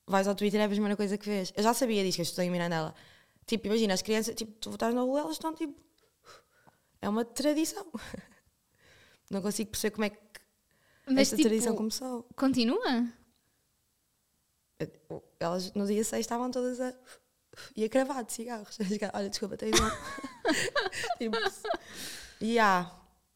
Vais 0.07 0.27
ao 0.27 0.35
Twitter 0.35 0.59
é 0.59 0.65
a 0.65 0.69
primeira 0.69 0.95
coisa 0.97 1.17
que 1.17 1.25
vês. 1.25 1.53
Eu 1.55 1.63
já 1.63 1.73
sabia 1.73 2.03
disso, 2.03 2.17
que 2.17 2.21
eu 2.21 2.23
estou 2.23 2.43
em 2.43 2.49
Mirandela. 2.51 2.93
Tipo, 3.51 3.67
imagina, 3.67 3.93
as 3.93 4.01
crianças, 4.01 4.33
tipo, 4.33 4.53
tu 4.61 4.69
estás 4.69 4.95
na 4.95 5.01
rua, 5.01 5.19
elas 5.19 5.33
estão 5.33 5.53
tipo. 5.53 5.77
É 7.01 7.09
uma 7.09 7.25
tradição. 7.25 7.85
Não 9.29 9.41
consigo 9.41 9.71
perceber 9.71 9.91
como 9.91 10.05
é 10.05 10.09
que 10.09 10.19
Mas 11.05 11.17
esta 11.23 11.35
tipo, 11.35 11.49
tradição 11.49 11.75
começou. 11.75 12.23
continua? 12.33 13.09
Elas 15.37 15.73
no 15.73 15.85
dia 15.85 16.01
6 16.01 16.21
estavam 16.21 16.49
todas 16.49 16.79
a. 16.79 16.95
e 17.75 17.83
a 17.83 17.89
cravar 17.89 18.23
de 18.23 18.31
cigarros. 18.31 18.77
Olha, 19.13 19.29
desculpa, 19.29 19.57
tens 19.57 19.75
um. 19.77 19.89
tipo, 21.19 21.37
e 22.39 22.57
há. 22.57 22.89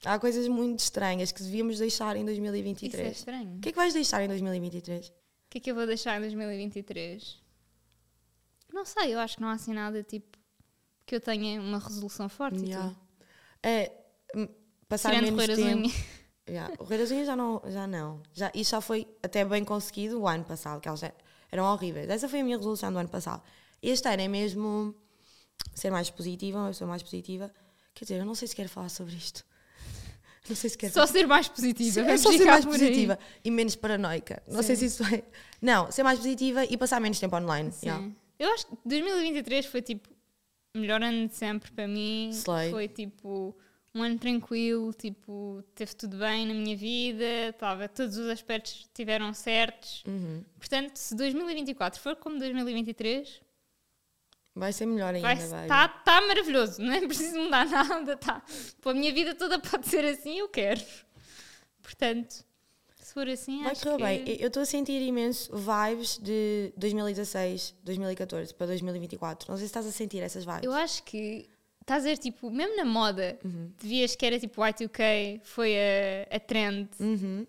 Há 0.05 0.17
coisas 0.17 0.47
muito 0.47 0.79
estranhas 0.79 1.33
que 1.33 1.43
devíamos 1.43 1.77
deixar 1.77 2.15
em 2.15 2.21
Isso 2.21 2.31
é 2.31 2.51
2023. 2.51 3.17
estranho. 3.17 3.57
O 3.57 3.59
que 3.59 3.67
é 3.67 3.71
que 3.73 3.77
vais 3.77 3.93
deixar 3.93 4.23
em 4.23 4.29
2023? 4.29 5.09
O 5.09 5.13
que 5.49 5.57
é 5.57 5.61
que 5.61 5.71
eu 5.71 5.75
vou 5.75 5.85
deixar 5.85 6.15
em 6.15 6.21
2023? 6.21 7.43
Não 8.75 8.83
sei, 8.83 9.13
eu 9.13 9.19
acho 9.19 9.37
que 9.37 9.41
não 9.41 9.47
há 9.47 9.53
assim 9.53 9.73
nada 9.73 10.03
tipo 10.03 10.37
que 11.05 11.15
eu 11.15 11.21
tenha 11.21 11.61
uma 11.61 11.79
resolução 11.79 12.27
forte. 12.27 12.59
Yeah. 12.65 12.93
É. 13.63 13.89
hum, 14.35 14.49
Passar 14.89 15.11
Tirando 15.13 15.33
menos 15.33 15.55
tempo. 15.55 15.89
Yeah. 16.47 16.71
O 16.77 16.83
Rei 16.83 16.99
das 16.99 17.09
Unhas 17.09 17.25
já 17.25 17.35
não. 17.35 17.59
Já 17.65 17.87
não. 17.87 18.21
Já, 18.31 18.51
isso 18.53 18.69
já 18.69 18.79
foi 18.79 19.07
até 19.23 19.43
bem 19.43 19.63
conseguido 19.63 20.21
o 20.21 20.27
ano 20.27 20.43
passado, 20.43 20.79
que 20.79 20.87
elas 20.87 20.99
já 20.99 21.11
eram 21.51 21.63
horríveis. 21.63 22.07
Essa 22.07 22.29
foi 22.29 22.41
a 22.41 22.43
minha 22.43 22.55
resolução 22.55 22.93
do 22.93 22.99
ano 22.99 23.09
passado. 23.09 23.41
Este 23.81 24.07
ano 24.07 24.21
é 24.21 24.27
mesmo 24.27 24.93
ser 25.73 25.89
mais 25.89 26.11
positiva, 26.11 26.59
uma 26.59 26.67
pessoa 26.67 26.87
mais 26.87 27.01
positiva. 27.01 27.51
Quer 27.95 28.05
dizer, 28.05 28.19
eu 28.19 28.25
não 28.25 28.35
sei 28.35 28.47
se 28.47 28.55
quero 28.55 28.69
falar 28.69 28.89
sobre 28.89 29.15
isto. 29.15 29.43
Não 30.47 30.55
sei 30.55 30.69
se 30.69 30.77
quero 30.77 30.93
Só 30.93 31.07
ser 31.07 31.25
mais 31.25 31.47
positiva. 31.47 32.01
É 32.01 32.03
vamos 32.03 32.21
só 32.21 32.31
ser 32.31 32.45
mais 32.45 32.63
por 32.63 32.75
aí. 32.75 32.79
positiva 32.79 33.17
e 33.43 33.49
menos 33.49 33.75
paranoica. 33.75 34.43
Não 34.47 34.61
sei 34.61 34.75
Sim. 34.75 34.81
se 34.81 34.85
isso 34.85 35.03
vai. 35.03 35.23
Não, 35.59 35.91
ser 35.91 36.03
mais 36.03 36.19
positiva 36.19 36.63
e 36.65 36.77
passar 36.77 37.01
menos 37.01 37.19
tempo 37.19 37.35
online. 37.35 37.71
Sim. 37.71 37.87
Yeah. 37.87 38.11
Eu 38.37 38.49
acho 38.51 38.67
que 38.67 38.75
2023 38.85 39.65
foi 39.65 39.81
tipo 39.81 40.09
o 40.75 40.79
melhor 40.79 41.01
ano 41.01 41.27
de 41.27 41.33
sempre 41.35 41.71
para 41.71 41.87
mim. 41.87 42.29
Slay. 42.31 42.71
Foi 42.71 42.87
tipo 42.87 43.55
um 43.95 44.03
ano 44.03 44.19
tranquilo, 44.19 44.91
tipo, 44.91 45.63
teve 45.73 45.95
tudo 45.95 46.17
bem 46.17 46.45
na 46.45 46.53
minha 46.53 46.75
vida, 46.75 47.53
tava, 47.57 47.87
todos 47.87 48.17
os 48.17 48.27
aspectos 48.27 48.73
estiveram 48.81 49.33
certos. 49.33 50.03
Uhum. 50.05 50.43
Portanto, 50.59 50.97
se 50.97 51.15
2024 51.15 52.01
for 52.01 52.17
como 52.17 52.37
2023, 52.37 53.41
Vai 54.53 54.71
ser 54.71 54.85
melhor 54.85 55.13
ainda. 55.13 55.27
vai. 55.49 55.67
tá, 55.89 56.21
maravilhoso, 56.21 56.81
não 56.81 56.93
é 56.93 57.05
preciso 57.05 57.37
mudar 57.39 57.65
nada, 57.67 58.17
tá. 58.17 58.41
Pô, 58.81 58.89
a 58.89 58.93
minha 58.93 59.13
vida 59.13 59.33
toda 59.33 59.59
pode 59.59 59.87
ser 59.87 60.03
assim, 60.05 60.39
eu 60.39 60.49
quero. 60.49 60.81
Portanto, 61.81 62.43
for 63.15 63.27
assim, 63.29 63.63
Vai 63.63 63.75
correr 63.75 63.97
que... 63.97 64.03
bem. 64.33 64.37
Eu 64.41 64.47
estou 64.49 64.61
a 64.61 64.65
sentir 64.65 65.01
imenso 65.01 65.49
vibes 65.55 66.19
de 66.21 66.71
2016, 66.77 67.73
2014 67.83 68.53
para 68.53 68.67
2024. 68.67 69.49
Não 69.49 69.57
sei 69.57 69.65
se 69.65 69.69
estás 69.71 69.85
a 69.87 69.91
sentir 69.91 70.19
essas 70.19 70.45
vibes. 70.45 70.63
Eu 70.63 70.73
acho 70.73 71.01
que 71.03 71.47
estás 71.81 72.03
a 72.05 72.09
ver, 72.09 72.17
tipo, 72.17 72.49
mesmo 72.51 72.75
na 72.75 72.85
moda, 72.85 73.39
Uhum. 73.43 73.71
devias 73.81 74.15
que 74.15 74.25
era 74.25 74.37
tipo 74.39 74.61
Y2K, 74.61 75.39
foi 75.43 75.75
a, 75.77 76.35
a 76.35 76.39
trend, 76.39 76.89
Uhum. 76.99 77.47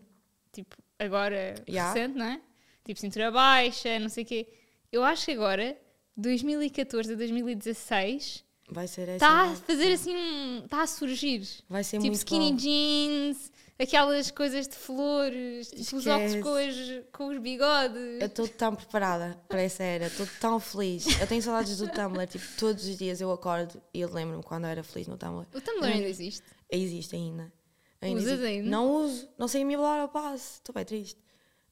tipo, 0.52 0.76
agora 0.98 1.54
Yeah. 1.68 1.92
recente, 1.92 2.16
não 2.18 2.26
é? 2.26 2.40
Tipo, 2.84 3.00
cintura 3.00 3.30
baixa, 3.30 3.98
não 3.98 4.08
sei 4.08 4.22
o 4.24 4.26
quê. 4.26 4.46
Eu 4.92 5.02
acho 5.02 5.24
que 5.26 5.32
agora, 5.32 5.76
2014 6.16 7.12
a 7.12 7.16
2016, 7.16 8.44
Vai 8.68 8.88
ser 8.88 9.08
está 9.10 9.44
a 9.52 9.54
fazer 9.54 9.92
assim, 9.92 10.62
está 10.64 10.82
a 10.82 10.86
surgir. 10.88 11.42
Vai 11.68 11.84
ser 11.84 11.98
tipo, 11.98 12.06
muito 12.06 12.16
skinny 12.16 12.50
bom. 12.50 12.56
jeans, 12.56 13.52
aquelas 13.78 14.30
coisas 14.30 14.66
de 14.66 14.74
flores, 14.74 15.68
tipo, 15.70 15.96
os 15.96 16.06
óculos 16.06 16.34
com 16.42 16.52
os, 16.52 17.04
com 17.12 17.28
os 17.28 17.38
bigodes. 17.38 18.20
Eu 18.20 18.26
estou 18.26 18.48
tão 18.48 18.74
preparada 18.74 19.38
para 19.48 19.62
essa 19.62 19.82
era, 19.82 20.06
estou 20.06 20.26
tão 20.40 20.58
feliz. 20.60 21.06
Eu 21.20 21.26
tenho 21.26 21.42
saudades 21.42 21.78
do 21.78 21.88
Tumblr, 21.88 22.26
tipo, 22.26 22.44
todos 22.58 22.86
os 22.86 22.96
dias 22.96 23.20
eu 23.20 23.30
acordo 23.30 23.80
e 23.92 24.00
eu 24.00 24.12
lembro-me 24.12 24.42
quando 24.42 24.64
eu 24.64 24.70
era 24.70 24.82
feliz 24.82 25.06
no 25.06 25.16
Tumblr. 25.16 25.46
O 25.54 25.60
Tumblr 25.60 25.84
ainda 25.86 26.08
existe. 26.08 26.42
Existe 26.70 27.14
ainda. 27.16 27.52
ainda 28.00 28.18
Usas 28.20 28.32
existe. 28.32 28.46
ainda? 28.48 28.70
Não 28.70 28.90
uso, 29.04 29.28
não 29.38 29.48
sei 29.48 29.64
me 29.64 29.76
bolar 29.76 30.00
ao 30.00 30.08
passo, 30.08 30.54
estou 30.54 30.74
bem 30.74 30.84
triste. 30.84 31.20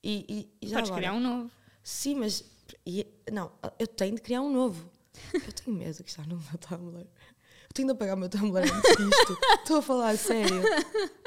E, 0.03 0.25
e, 0.61 0.67
e 0.67 0.69
já 0.69 0.77
Podes 0.77 0.91
agora? 0.91 1.07
criar 1.07 1.15
um 1.15 1.21
novo. 1.21 1.51
Sim, 1.83 2.17
mas. 2.17 2.45
e- 2.87 3.07
não, 3.33 3.51
eu 3.79 3.87
tenho 3.87 4.15
de 4.15 4.21
criar 4.23 4.43
um 4.43 4.51
novo. 4.53 4.91
Eu 5.33 5.53
tenho 5.53 5.77
medo 5.77 6.03
que 6.03 6.11
está 6.11 6.23
no 6.25 6.37
meu 6.37 6.59
Tumblr. 6.59 7.07
Tenho 7.75 7.89
de 7.89 7.93
apagar 7.93 8.15
o 8.15 8.19
meu 8.19 8.29
Tumblr 8.29 8.63
antes 8.63 8.97
disto. 8.97 9.37
Estou 9.63 9.79
a 9.79 9.83
falar 9.83 10.17
sério. 10.17 10.63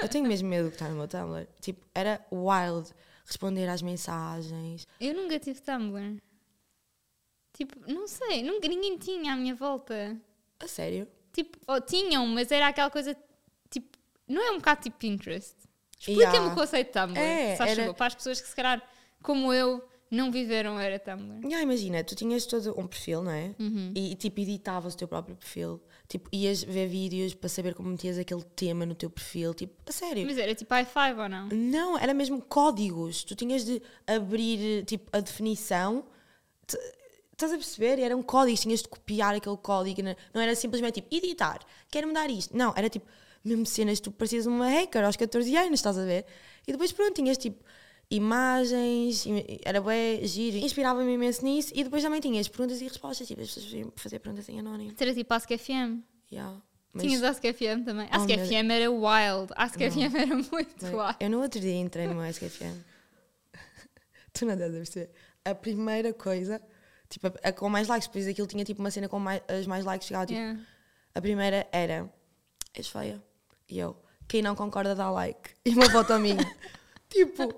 Eu 0.01 0.07
tenho 0.07 0.25
mesmo 0.25 0.47
medo 0.47 0.69
que 0.69 0.75
está 0.75 0.87
no 0.87 0.95
meu 0.95 1.07
Tumblr. 1.07 1.45
Tipo, 1.59 1.85
era 1.93 2.25
wild 2.31 2.89
responder 3.25 3.67
às 3.67 3.81
mensagens. 3.81 4.87
Eu 4.99 5.13
nunca 5.13 5.37
tive 5.39 5.59
Tumblr. 5.61 6.17
Tipo, 7.53 7.75
não 7.91 8.07
sei, 8.07 8.43
nunca, 8.43 8.67
ninguém 8.67 8.97
tinha 8.97 9.33
à 9.33 9.35
minha 9.35 9.55
volta. 9.55 10.15
A 10.59 10.67
sério? 10.67 11.07
Tipo, 11.33 11.57
ou 11.67 11.81
tinham, 11.81 12.25
mas 12.27 12.51
era 12.51 12.67
aquela 12.67 12.89
coisa, 12.89 13.15
tipo, 13.69 13.97
não 14.27 14.41
é 14.41 14.51
um 14.51 14.57
bocado 14.57 14.81
tipo 14.83 14.97
Pinterest? 14.97 15.55
Explica-me 15.99 16.35
Yeah. 16.37 16.51
o 16.51 16.55
conceito 16.55 16.87
de 16.87 16.93
Tumblr, 16.93 17.19
É, 17.19 17.57
era- 17.59 17.93
para 17.93 18.07
as 18.07 18.15
pessoas 18.15 18.39
que 18.39 18.47
se 18.47 18.55
calhar, 18.55 18.81
como 19.21 19.51
eu, 19.51 19.83
não 20.09 20.31
viveram 20.31 20.79
era 20.79 20.97
Tumblr. 20.99 21.49
Já, 21.49 21.61
imagina, 21.61 22.03
tu 22.03 22.15
tinhas 22.15 22.45
todo 22.45 22.79
um 22.79 22.87
perfil, 22.87 23.23
não 23.23 23.31
é? 23.31 23.53
Uhum. 23.59 23.91
E, 23.95 24.15
tipo, 24.15 24.39
editavas 24.39 24.93
o 24.93 24.97
teu 24.97 25.07
próprio 25.07 25.35
perfil. 25.35 25.81
Tipo, 26.07 26.29
ias 26.31 26.63
ver 26.63 26.87
vídeos 26.87 27.33
para 27.33 27.49
saber 27.49 27.73
como 27.73 27.89
metias 27.89 28.17
aquele 28.17 28.43
tema 28.43 28.85
no 28.85 28.95
teu 28.95 29.09
perfil. 29.09 29.53
Tipo, 29.53 29.73
a 29.85 29.91
sério. 29.91 30.25
Mas 30.25 30.37
era 30.37 30.55
tipo 30.55 30.73
i5 30.73 31.23
ou 31.23 31.29
não? 31.29 31.47
Não, 31.49 31.97
era 31.97 32.13
mesmo 32.13 32.41
códigos. 32.41 33.23
Tu 33.25 33.35
tinhas 33.35 33.65
de 33.65 33.81
abrir 34.05 34.85
tipo, 34.85 35.09
a 35.15 35.19
definição. 35.19 36.05
Estás 37.31 37.51
a 37.51 37.55
perceber? 37.55 37.99
Eram 37.99 38.23
códigos, 38.23 38.61
tinhas 38.61 38.81
de 38.81 38.87
copiar 38.87 39.35
aquele 39.35 39.57
código. 39.57 40.01
Não 40.01 40.15
não 40.33 40.41
era 40.41 40.55
simplesmente 40.55 41.01
tipo, 41.01 41.13
editar, 41.13 41.59
quero 41.91 42.07
mudar 42.07 42.29
isto. 42.29 42.55
Não, 42.55 42.73
era 42.75 42.89
tipo, 42.89 43.05
mesmo 43.43 43.65
cenas, 43.65 43.99
tu 43.99 44.09
parecias 44.09 44.45
uma 44.45 44.69
hacker 44.69 45.03
aos 45.03 45.17
14 45.17 45.55
anos, 45.57 45.79
estás 45.79 45.97
a 45.97 46.05
ver? 46.05 46.25
E 46.65 46.71
depois, 46.71 46.91
pronto, 46.91 47.13
tinhas 47.13 47.37
tipo 47.37 47.63
imagens, 48.09 49.25
im- 49.25 49.59
era 49.63 49.81
bem 49.81 50.25
giro, 50.25 50.57
inspirava-me 50.57 51.11
imenso 51.13 51.43
nisso. 51.43 51.71
E 51.75 51.83
depois 51.83 52.03
também 52.03 52.19
tinhas 52.21 52.47
perguntas 52.47 52.81
e 52.81 52.85
respostas, 52.87 53.27
tipo, 53.27 53.41
as 53.41 53.47
pessoas 53.47 53.65
faziam 53.65 53.93
fazer 53.95 54.19
perguntas 54.19 54.47
em 54.49 54.59
anónimo. 54.59 54.93
Era 54.99 55.13
tipo 55.13 55.33
Ask 55.33 55.49
FM. 55.51 56.01
Yeah. 56.31 56.61
Mas- 56.93 57.03
Tinhas 57.05 57.23
Ask 57.23 57.43
FM 57.43 57.83
também. 57.85 58.07
Ask 58.11 58.27
Oh, 58.29 58.45
FM 58.45 58.71
era 58.71 58.89
wild. 58.89 59.53
Ask 59.55 59.75
FM 59.79 60.15
era 60.15 60.35
muito 60.35 60.85
wild. 60.85 61.15
Eu 61.19 61.29
no 61.29 61.41
outro 61.41 61.59
dia 61.59 61.75
entrei 61.75 62.07
no 62.07 62.23
SKFM. 62.25 62.73
tu 64.33 64.45
não 64.45 64.53
estás 64.53 64.71
a 64.73 64.77
perceber. 64.77 65.09
A 65.45 65.53
primeira 65.55 66.13
coisa, 66.13 66.61
tipo, 67.09 67.27
a, 67.27 67.49
a 67.49 67.53
com 67.53 67.69
mais 67.69 67.87
likes, 67.87 68.07
depois 68.07 68.27
aquilo 68.27 68.47
tinha 68.47 68.63
tipo 68.65 68.79
uma 68.81 68.89
cena 68.91 69.07
com 69.07 69.19
mais, 69.19 69.41
as 69.47 69.67
mais 69.67 69.85
likes, 69.85 70.07
chegava 70.07 70.25
tipo. 70.25 70.39
Yeah. 70.39 70.59
A 71.13 71.21
primeira 71.21 71.67
era: 71.71 72.11
És 72.73 72.87
feia. 72.87 73.21
E 73.69 73.77
eu: 73.79 73.95
Quem 74.27 74.41
não 74.41 74.55
concorda 74.55 74.95
dá 74.95 75.09
like. 75.11 75.51
E 75.65 75.69
uma 75.71 75.89
foto 75.89 76.17
minha. 76.19 76.37
tipo, 77.09 77.53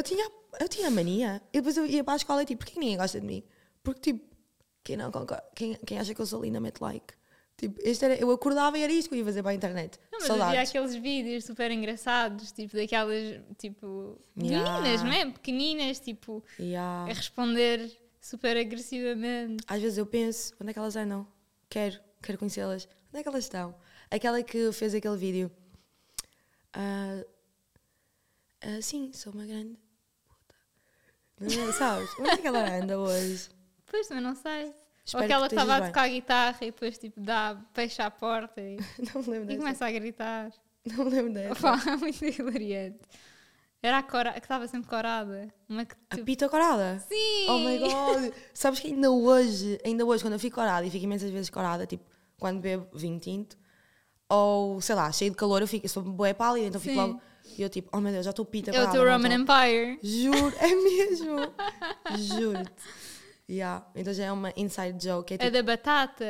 eu 0.00 0.02
tinha, 0.02 0.30
eu 0.58 0.68
tinha 0.68 0.90
mania. 0.90 1.42
E 1.52 1.58
depois 1.58 1.76
eu 1.76 1.86
ia 1.86 2.02
para 2.02 2.14
a 2.14 2.16
escola 2.16 2.42
e 2.42 2.46
tipo: 2.46 2.64
Porquê 2.64 2.80
ninguém 2.80 2.96
gosta 2.96 3.20
de 3.20 3.26
mim? 3.26 3.42
Porque 3.82 4.00
tipo, 4.12 4.24
quem 4.82 4.96
não 4.96 5.10
concorda, 5.10 5.44
quem, 5.54 5.74
quem 5.86 5.98
acha 5.98 6.14
que 6.14 6.20
eu 6.20 6.26
sou 6.26 6.42
linda 6.42 6.58
mete 6.60 6.80
like. 6.80 7.14
Tipo, 7.56 7.78
este 7.84 8.06
era, 8.06 8.14
eu 8.16 8.30
acordava 8.30 8.78
e 8.78 8.82
era 8.82 8.90
isto 8.90 9.10
que 9.10 9.14
eu 9.16 9.18
ia 9.18 9.24
fazer 9.24 9.42
para 9.42 9.50
a 9.50 9.54
internet. 9.54 9.98
Não, 10.10 10.18
mas 10.20 10.30
havia 10.30 10.44
Saudades. 10.44 10.70
aqueles 10.70 10.94
vídeos 10.94 11.44
super 11.44 11.70
engraçados, 11.70 12.52
tipo 12.52 12.74
daquelas, 12.74 13.38
tipo, 13.58 14.18
Yeah. 14.34 14.80
meninas, 14.80 15.02
não 15.02 15.12
é? 15.12 15.30
Pequeninas, 15.30 16.00
tipo, 16.00 16.42
Yeah. 16.58 17.10
a 17.10 17.14
responder 17.14 17.94
super 18.18 18.56
agressivamente. 18.56 19.62
Às 19.66 19.82
vezes 19.82 19.98
eu 19.98 20.06
penso, 20.06 20.54
onde 20.58 20.70
é 20.70 20.72
que 20.72 20.78
elas 20.78 20.96
andam? 20.96 21.26
Quero, 21.68 22.00
quero 22.22 22.38
conhecê-las. 22.38 22.88
Onde 23.10 23.20
é 23.20 23.22
que 23.22 23.28
elas 23.28 23.44
estão? 23.44 23.74
Aquela 24.10 24.42
que 24.42 24.72
fez 24.72 24.94
aquele 24.94 25.18
vídeo. 25.18 25.50
Ah, 26.72 27.22
ah, 28.62 28.80
sim, 28.80 29.10
sou 29.12 29.34
uma 29.34 29.44
grande 29.44 29.76
sabes? 31.72 32.10
Onde 32.18 32.30
é 32.30 32.36
que 32.36 32.46
ela 32.46 32.68
anda 32.76 32.98
hoje? 32.98 33.48
Pois, 33.86 34.08
mas 34.10 34.22
não 34.22 34.34
sei. 34.34 34.74
Espero 35.04 35.22
Ou 35.22 35.24
aquela 35.24 35.48
que 35.48 35.54
que 35.54 35.60
estava 35.60 35.76
a 35.76 35.80
bem. 35.80 35.88
tocar 35.88 36.08
guitarra 36.08 36.58
e 36.60 36.66
depois, 36.66 36.98
tipo, 36.98 37.20
dá, 37.20 37.56
fecha 37.72 38.04
a 38.04 38.10
porta 38.10 38.60
e, 38.60 38.76
Não 39.14 39.22
me 39.22 39.28
lembro 39.30 39.52
e 39.52 39.56
começa 39.56 39.86
a 39.86 39.90
gritar. 39.90 40.52
Não 40.86 41.04
me 41.04 41.10
lembro 41.10 41.32
dessa. 41.32 41.52
Opa, 41.52 41.96
muito 41.98 42.24
hilariante. 42.24 43.00
Era 43.82 43.98
a 43.98 44.02
cora, 44.02 44.32
que 44.34 44.40
estava 44.40 44.68
sempre 44.68 44.88
corada. 44.90 45.48
Uma 45.68 45.86
que, 45.86 45.94
A 46.10 46.14
tipo, 46.14 46.26
Pita 46.26 46.48
Corada? 46.50 46.98
Sim! 47.08 47.46
Oh 47.48 47.58
my 47.60 47.78
god! 47.78 48.32
Sabes 48.52 48.78
que 48.78 48.88
ainda 48.88 49.10
hoje, 49.10 49.80
ainda 49.82 50.04
hoje, 50.04 50.22
quando 50.22 50.34
eu 50.34 50.38
fico 50.38 50.56
corada 50.56 50.86
e 50.86 50.90
fico 50.90 51.04
imensas 51.04 51.30
vezes 51.30 51.48
corada, 51.48 51.86
tipo, 51.86 52.04
quando 52.38 52.60
bebo 52.60 52.86
vinho 52.92 53.18
tinto, 53.18 53.56
ou 54.28 54.82
sei 54.82 54.94
lá, 54.94 55.10
cheio 55.10 55.30
de 55.30 55.36
calor, 55.36 55.62
eu 55.62 55.66
fico, 55.66 55.86
eu 55.86 55.88
sou 55.88 56.02
bué 56.02 56.34
pálida, 56.34 56.66
então 56.66 56.80
fico 56.80 56.94
Sim. 56.94 57.00
logo. 57.00 57.22
E 57.58 57.62
eu 57.62 57.68
tipo, 57.68 57.88
oh 57.92 58.00
meu 58.00 58.12
Deus, 58.12 58.24
já 58.24 58.30
estou 58.30 58.44
pita 58.44 58.70
É 58.70 58.82
o 58.82 58.90
teu 58.90 59.04
Roman. 59.04 59.32
Empire. 59.34 59.98
Juro, 60.02 60.54
é 60.58 60.68
mesmo. 60.74 61.36
Juro-te. 62.18 63.10
Yeah. 63.50 63.84
Então 63.96 64.14
já 64.14 64.26
é 64.26 64.32
uma 64.32 64.52
inside 64.56 64.96
joke. 65.04 65.32
É 65.32 65.36
A 65.36 65.38
tipo, 65.38 65.50
da 65.50 65.62
batata. 65.64 66.24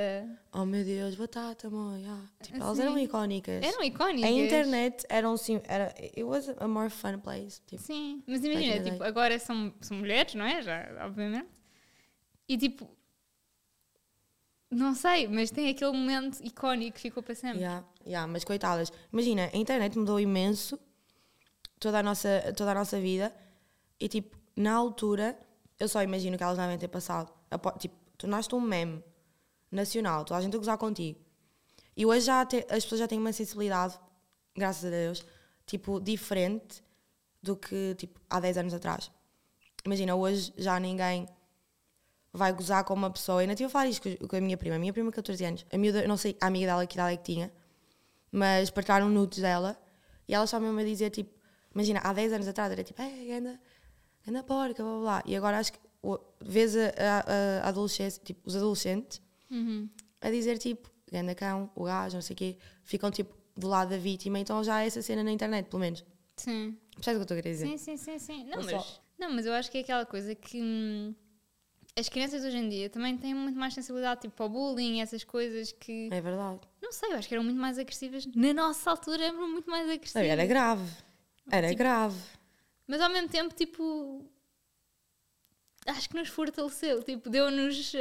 oh 0.54 0.64
meu 0.64 0.82
Deus, 0.82 1.14
batata, 1.14 1.68
mãe. 1.68 2.00
Yeah. 2.00 2.22
Tipo, 2.42 2.56
elas 2.56 2.78
eram 2.78 2.98
icónicas. 2.98 3.62
Eram 3.62 3.84
icónicas. 3.84 4.30
A 4.30 4.32
internet 4.32 5.04
era 5.06 5.28
um 5.28 5.36
sim, 5.36 5.60
era, 5.68 5.94
it 5.98 6.22
was 6.22 6.48
a 6.58 6.66
more 6.66 6.88
fun 6.88 7.18
place. 7.18 7.60
Tipo, 7.66 7.82
Sim, 7.82 8.22
mas 8.26 8.42
imagina, 8.42 8.82
tipo, 8.82 9.04
agora 9.04 9.38
são, 9.38 9.74
são 9.82 9.98
mulheres, 9.98 10.34
não 10.34 10.46
é? 10.46 10.62
Já, 10.62 11.06
obviamente. 11.06 11.48
E 12.48 12.56
tipo. 12.56 12.88
Não 14.70 14.94
sei, 14.94 15.26
mas 15.26 15.50
tem 15.50 15.68
aquele 15.68 15.92
momento 15.92 16.38
icónico 16.42 16.94
que 16.94 17.00
ficou 17.02 17.22
para 17.22 17.34
sempre. 17.34 17.58
Yeah, 17.58 17.84
yeah, 18.06 18.26
mas 18.32 18.44
coitadas, 18.44 18.90
imagina, 19.12 19.50
a 19.52 19.56
internet 19.56 19.98
mudou 19.98 20.18
imenso 20.20 20.78
toda 21.80 21.98
a 21.98 22.02
nossa, 22.02 22.52
toda 22.56 22.70
a 22.70 22.74
nossa 22.74 23.00
vida 23.00 23.34
e 23.98 24.08
tipo, 24.08 24.36
na 24.54 24.72
altura, 24.74 25.36
eu 25.78 25.88
só 25.88 26.02
imagino 26.02 26.36
que 26.36 26.42
elas 26.44 26.56
devem 26.58 26.78
ter 26.78 26.88
passado. 26.88 27.32
Tipo, 27.78 27.96
tornaste 28.16 28.54
um 28.54 28.60
meme 28.60 29.02
nacional, 29.72 30.24
toda 30.24 30.38
a 30.38 30.42
gente 30.42 30.54
a 30.54 30.58
gozar 30.58 30.78
contigo. 30.78 31.18
E 31.96 32.06
hoje 32.06 32.26
já 32.26 32.44
te- 32.46 32.66
as 32.70 32.84
pessoas 32.84 33.00
já 33.00 33.08
têm 33.08 33.18
uma 33.18 33.32
sensibilidade, 33.32 33.98
graças 34.54 34.84
a 34.84 34.90
Deus, 34.90 35.24
tipo, 35.66 36.00
diferente 36.00 36.82
do 37.42 37.56
que 37.56 37.94
tipo, 37.96 38.20
há 38.28 38.38
10 38.38 38.58
anos 38.58 38.74
atrás. 38.74 39.10
Imagina, 39.84 40.14
hoje 40.14 40.52
já 40.58 40.78
ninguém 40.78 41.26
vai 42.32 42.52
gozar 42.52 42.84
com 42.84 42.94
uma 42.94 43.10
pessoa. 43.10 43.36
Eu 43.36 43.40
ainda 43.40 43.54
estive 43.54 43.66
a 43.66 43.70
falar 43.70 43.86
isto 43.86 44.08
com 44.28 44.36
a 44.36 44.40
minha 44.40 44.56
prima. 44.56 44.76
A 44.76 44.78
minha 44.78 44.92
prima, 44.92 45.10
14 45.10 45.44
anos. 45.44 45.66
A 45.72 45.78
miúda, 45.78 46.06
não 46.06 46.16
sei 46.16 46.36
a 46.40 46.46
amiga 46.46 46.66
dela 46.66 46.86
que 46.86 46.94
idade 46.96 47.14
é 47.14 47.16
que 47.16 47.24
tinha, 47.24 47.52
mas 48.30 48.70
partilharam 48.70 49.08
nudes 49.08 49.40
dela 49.40 49.76
e 50.28 50.34
ela 50.34 50.46
só 50.46 50.60
mesmo 50.60 50.78
a 50.78 50.84
dizer, 50.84 51.10
tipo, 51.10 51.39
imagina, 51.74 52.00
há 52.02 52.12
10 52.12 52.32
anos 52.32 52.48
atrás 52.48 52.70
era 52.72 52.82
tipo, 52.84 53.00
é, 53.00 53.32
anda, 53.36 53.60
anda 54.26 54.42
porca, 54.42 54.82
blá 54.82 54.92
blá 54.92 55.00
blá. 55.00 55.22
E 55.26 55.36
agora 55.36 55.58
acho 55.58 55.72
que 55.72 55.78
o- 56.02 56.18
vês 56.40 56.76
a, 56.76 56.80
a, 56.98 57.64
a 57.64 57.68
adolescência, 57.68 58.20
tipo, 58.24 58.40
os 58.46 58.56
adolescentes 58.56 59.20
Uhum. 59.50 59.88
a 60.20 60.30
dizer, 60.30 60.58
tipo, 60.58 60.90
ganda 61.10 61.34
cão, 61.34 61.70
o 61.74 61.84
gajo, 61.84 62.14
não 62.16 62.22
sei 62.22 62.34
o 62.34 62.36
quê, 62.36 62.56
ficam, 62.84 63.10
tipo, 63.10 63.34
do 63.56 63.66
lado 63.68 63.90
da 63.90 63.96
vítima. 63.98 64.38
Então 64.38 64.62
já 64.64 64.76
há 64.76 64.84
essa 64.84 65.02
cena 65.02 65.22
na 65.24 65.30
internet, 65.32 65.66
pelo 65.68 65.80
menos. 65.80 66.04
Sim. 66.36 66.76
Percebes 66.94 67.00
o 67.00 67.04
que 67.04 67.10
eu 67.16 67.22
estou 67.22 67.34
a 67.36 67.42
querer 67.42 67.52
dizer? 67.54 67.66
Sim, 67.66 67.76
sim, 67.76 67.96
sim, 67.96 68.18
sim. 68.18 68.44
Não, 68.44 68.62
mas, 68.62 69.00
não, 69.18 69.32
mas 69.32 69.44
eu 69.46 69.52
acho 69.52 69.70
que 69.70 69.78
é 69.78 69.80
aquela 69.82 70.06
coisa 70.06 70.34
que 70.34 70.60
hum, 70.62 71.14
as 71.98 72.08
crianças 72.08 72.44
hoje 72.44 72.56
em 72.56 72.68
dia 72.68 72.88
também 72.88 73.16
têm 73.18 73.34
muito 73.34 73.58
mais 73.58 73.74
sensibilidade, 73.74 74.22
tipo, 74.22 74.42
ao 74.42 74.48
bullying, 74.48 75.00
essas 75.00 75.24
coisas 75.24 75.72
que. 75.72 76.08
É 76.10 76.20
verdade. 76.20 76.60
Não 76.80 76.92
sei, 76.92 77.12
eu 77.12 77.16
acho 77.16 77.28
que 77.28 77.34
eram 77.34 77.44
muito 77.44 77.58
mais 77.60 77.78
agressivas. 77.78 78.24
Na 78.34 78.54
nossa 78.54 78.90
altura 78.90 79.24
eram 79.26 79.48
muito 79.50 79.68
mais 79.70 79.86
Não, 79.86 79.92
agressivas. 79.94 80.28
era 80.28 80.46
grave. 80.46 80.90
Era 81.50 81.68
Tipo, 81.68 81.78
grave. 81.78 82.16
Mas 82.86 83.00
ao 83.00 83.10
mesmo 83.10 83.28
tempo, 83.28 83.54
tipo. 83.54 84.24
Acho 85.86 86.08
que 86.10 86.16
nos 86.16 86.28
fortaleceu, 86.28 87.02
tipo, 87.02 87.30
deu-nos 87.30 87.94
uh, 87.94 87.98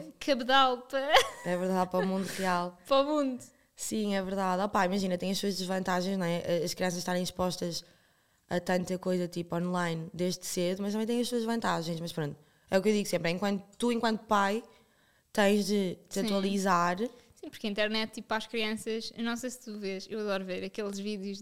True. 0.00 0.12
cabedal 0.18 0.78
para, 0.82 1.12
É 1.44 1.56
verdade 1.56 1.88
para 1.90 2.00
o 2.00 2.06
mundo 2.06 2.26
real. 2.36 2.76
para 2.86 3.00
o 3.00 3.04
mundo. 3.04 3.42
Sim, 3.76 4.16
é 4.16 4.22
verdade. 4.22 4.60
Opá, 4.62 4.84
imagina, 4.86 5.16
tem 5.16 5.30
as 5.30 5.38
suas 5.38 5.56
desvantagens, 5.56 6.18
não 6.18 6.26
é? 6.26 6.62
As 6.64 6.74
crianças 6.74 6.98
estarem 6.98 7.22
expostas 7.22 7.84
a 8.50 8.58
tanta 8.60 8.98
coisa 8.98 9.28
tipo 9.28 9.54
online 9.56 10.10
desde 10.12 10.44
cedo, 10.44 10.82
mas 10.82 10.92
também 10.92 11.06
tem 11.06 11.20
as 11.20 11.28
suas 11.28 11.44
vantagens. 11.44 11.98
Mas 12.00 12.12
pronto, 12.12 12.36
é 12.70 12.76
o 12.78 12.82
que 12.82 12.88
eu 12.88 12.92
digo 12.92 13.08
sempre: 13.08 13.30
enquanto, 13.30 13.64
tu, 13.78 13.92
enquanto 13.92 14.24
pai, 14.26 14.62
tens 15.32 15.66
de 15.66 15.96
te 16.08 16.20
Sim. 16.20 16.26
atualizar. 16.26 16.98
Sim, 16.98 17.50
porque 17.50 17.66
a 17.68 17.70
internet, 17.70 18.12
tipo, 18.14 18.34
às 18.34 18.46
crianças, 18.48 19.12
eu 19.16 19.24
não 19.24 19.36
sei 19.36 19.50
se 19.50 19.60
tu 19.60 19.78
vês, 19.78 20.06
eu 20.10 20.18
adoro 20.20 20.44
ver 20.44 20.64
aqueles 20.64 20.98
vídeos 20.98 21.40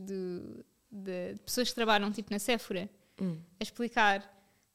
de, 0.90 1.34
de 1.34 1.40
pessoas 1.40 1.68
que 1.68 1.74
trabalham, 1.74 2.10
tipo, 2.12 2.30
na 2.32 2.38
Sephora, 2.38 2.88
Hum. 3.20 3.38
a 3.58 3.62
explicar, 3.62 4.22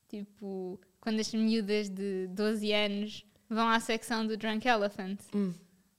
tipo, 0.08 0.80
quando 1.02 1.20
as 1.20 1.34
miúdas 1.34 1.90
de 1.90 2.28
12 2.28 2.72
anos 2.72 3.26
vão 3.50 3.68
à 3.68 3.80
secção 3.80 4.26
do 4.26 4.38
Drunk 4.38 4.68
Elephant, 4.68 5.20
Hum. 5.34 5.54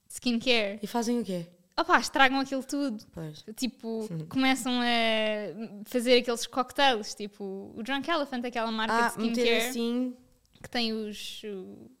skincare. 0.09 0.79
E 0.81 0.87
fazem 0.87 1.19
o 1.19 1.23
quê? 1.23 1.45
Opá, 1.79 1.99
estragam 1.99 2.39
aquilo 2.39 2.63
tudo. 2.63 3.05
Pois. 3.11 3.43
Tipo, 3.55 4.07
começam 4.29 4.73
a 4.81 5.83
fazer 5.85 6.19
aqueles 6.19 6.47
cocktails, 6.47 7.13
tipo, 7.13 7.71
o 7.75 7.83
Drunk 7.83 8.09
Elephant, 8.09 8.43
aquela 8.45 8.71
marca 8.71 8.93
Ah, 8.95 9.07
de 9.09 9.11
skincare 9.11 9.57
assim, 9.69 10.15
que 10.63 10.69
tem 10.69 10.91
os. 10.93 11.43
o- 11.43 11.91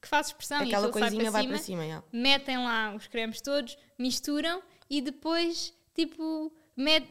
que 0.00 0.06
faz 0.08 0.28
expressão 0.28 0.58
e 0.62 0.66
aquela 0.68 0.92
sai 0.92 0.92
coisinha 0.92 1.22
para 1.22 1.30
vai 1.32 1.42
cima 1.42 1.54
para 1.54 1.62
cima. 1.62 2.04
metem 2.12 2.56
lá 2.58 2.94
os 2.94 3.08
cremes 3.08 3.40
todos, 3.40 3.76
misturam 3.98 4.62
e 4.88 5.00
depois, 5.00 5.74
tipo, 5.94 6.52
met- 6.76 7.08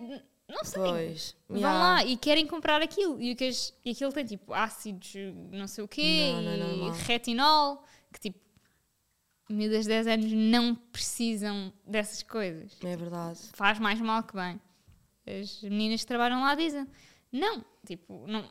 não 0.48 0.64
sei, 0.64 0.82
Pois. 0.82 1.36
vão 1.48 1.58
yeah. 1.58 1.80
lá 1.80 2.06
e 2.06 2.16
querem 2.18 2.46
comprar 2.46 2.82
aquilo. 2.82 3.22
E, 3.22 3.32
o 3.32 3.36
que 3.36 3.46
as- 3.46 3.74
e 3.84 3.92
aquilo 3.92 4.12
tem 4.12 4.26
tipo 4.26 4.54
ácidos, 4.54 5.14
não 5.52 5.68
sei 5.68 5.84
o 5.84 5.88
quê, 5.88 6.32
Não, 6.34 6.42
não 6.42 6.88
é 6.88 6.90
e 6.90 7.02
retinol, 7.04 7.84
que 8.14 8.20
tipo, 8.20 8.40
miúdas 9.50 9.84
de 9.84 9.90
10 9.90 10.08
anos 10.08 10.32
não 10.32 10.76
precisam 10.76 11.72
dessas 11.86 12.24
coisas. 12.24 12.72
É 12.84 12.96
verdade. 12.96 13.40
Faz 13.54 13.80
mais 13.80 14.00
mal 14.02 14.24
que 14.24 14.36
bem. 14.36 14.60
As 15.28 15.62
meninas 15.64 16.02
que 16.02 16.08
trabalham 16.08 16.42
lá 16.42 16.54
dizem: 16.56 16.86
Não, 17.32 17.64
tipo, 17.86 18.26
não, 18.28 18.48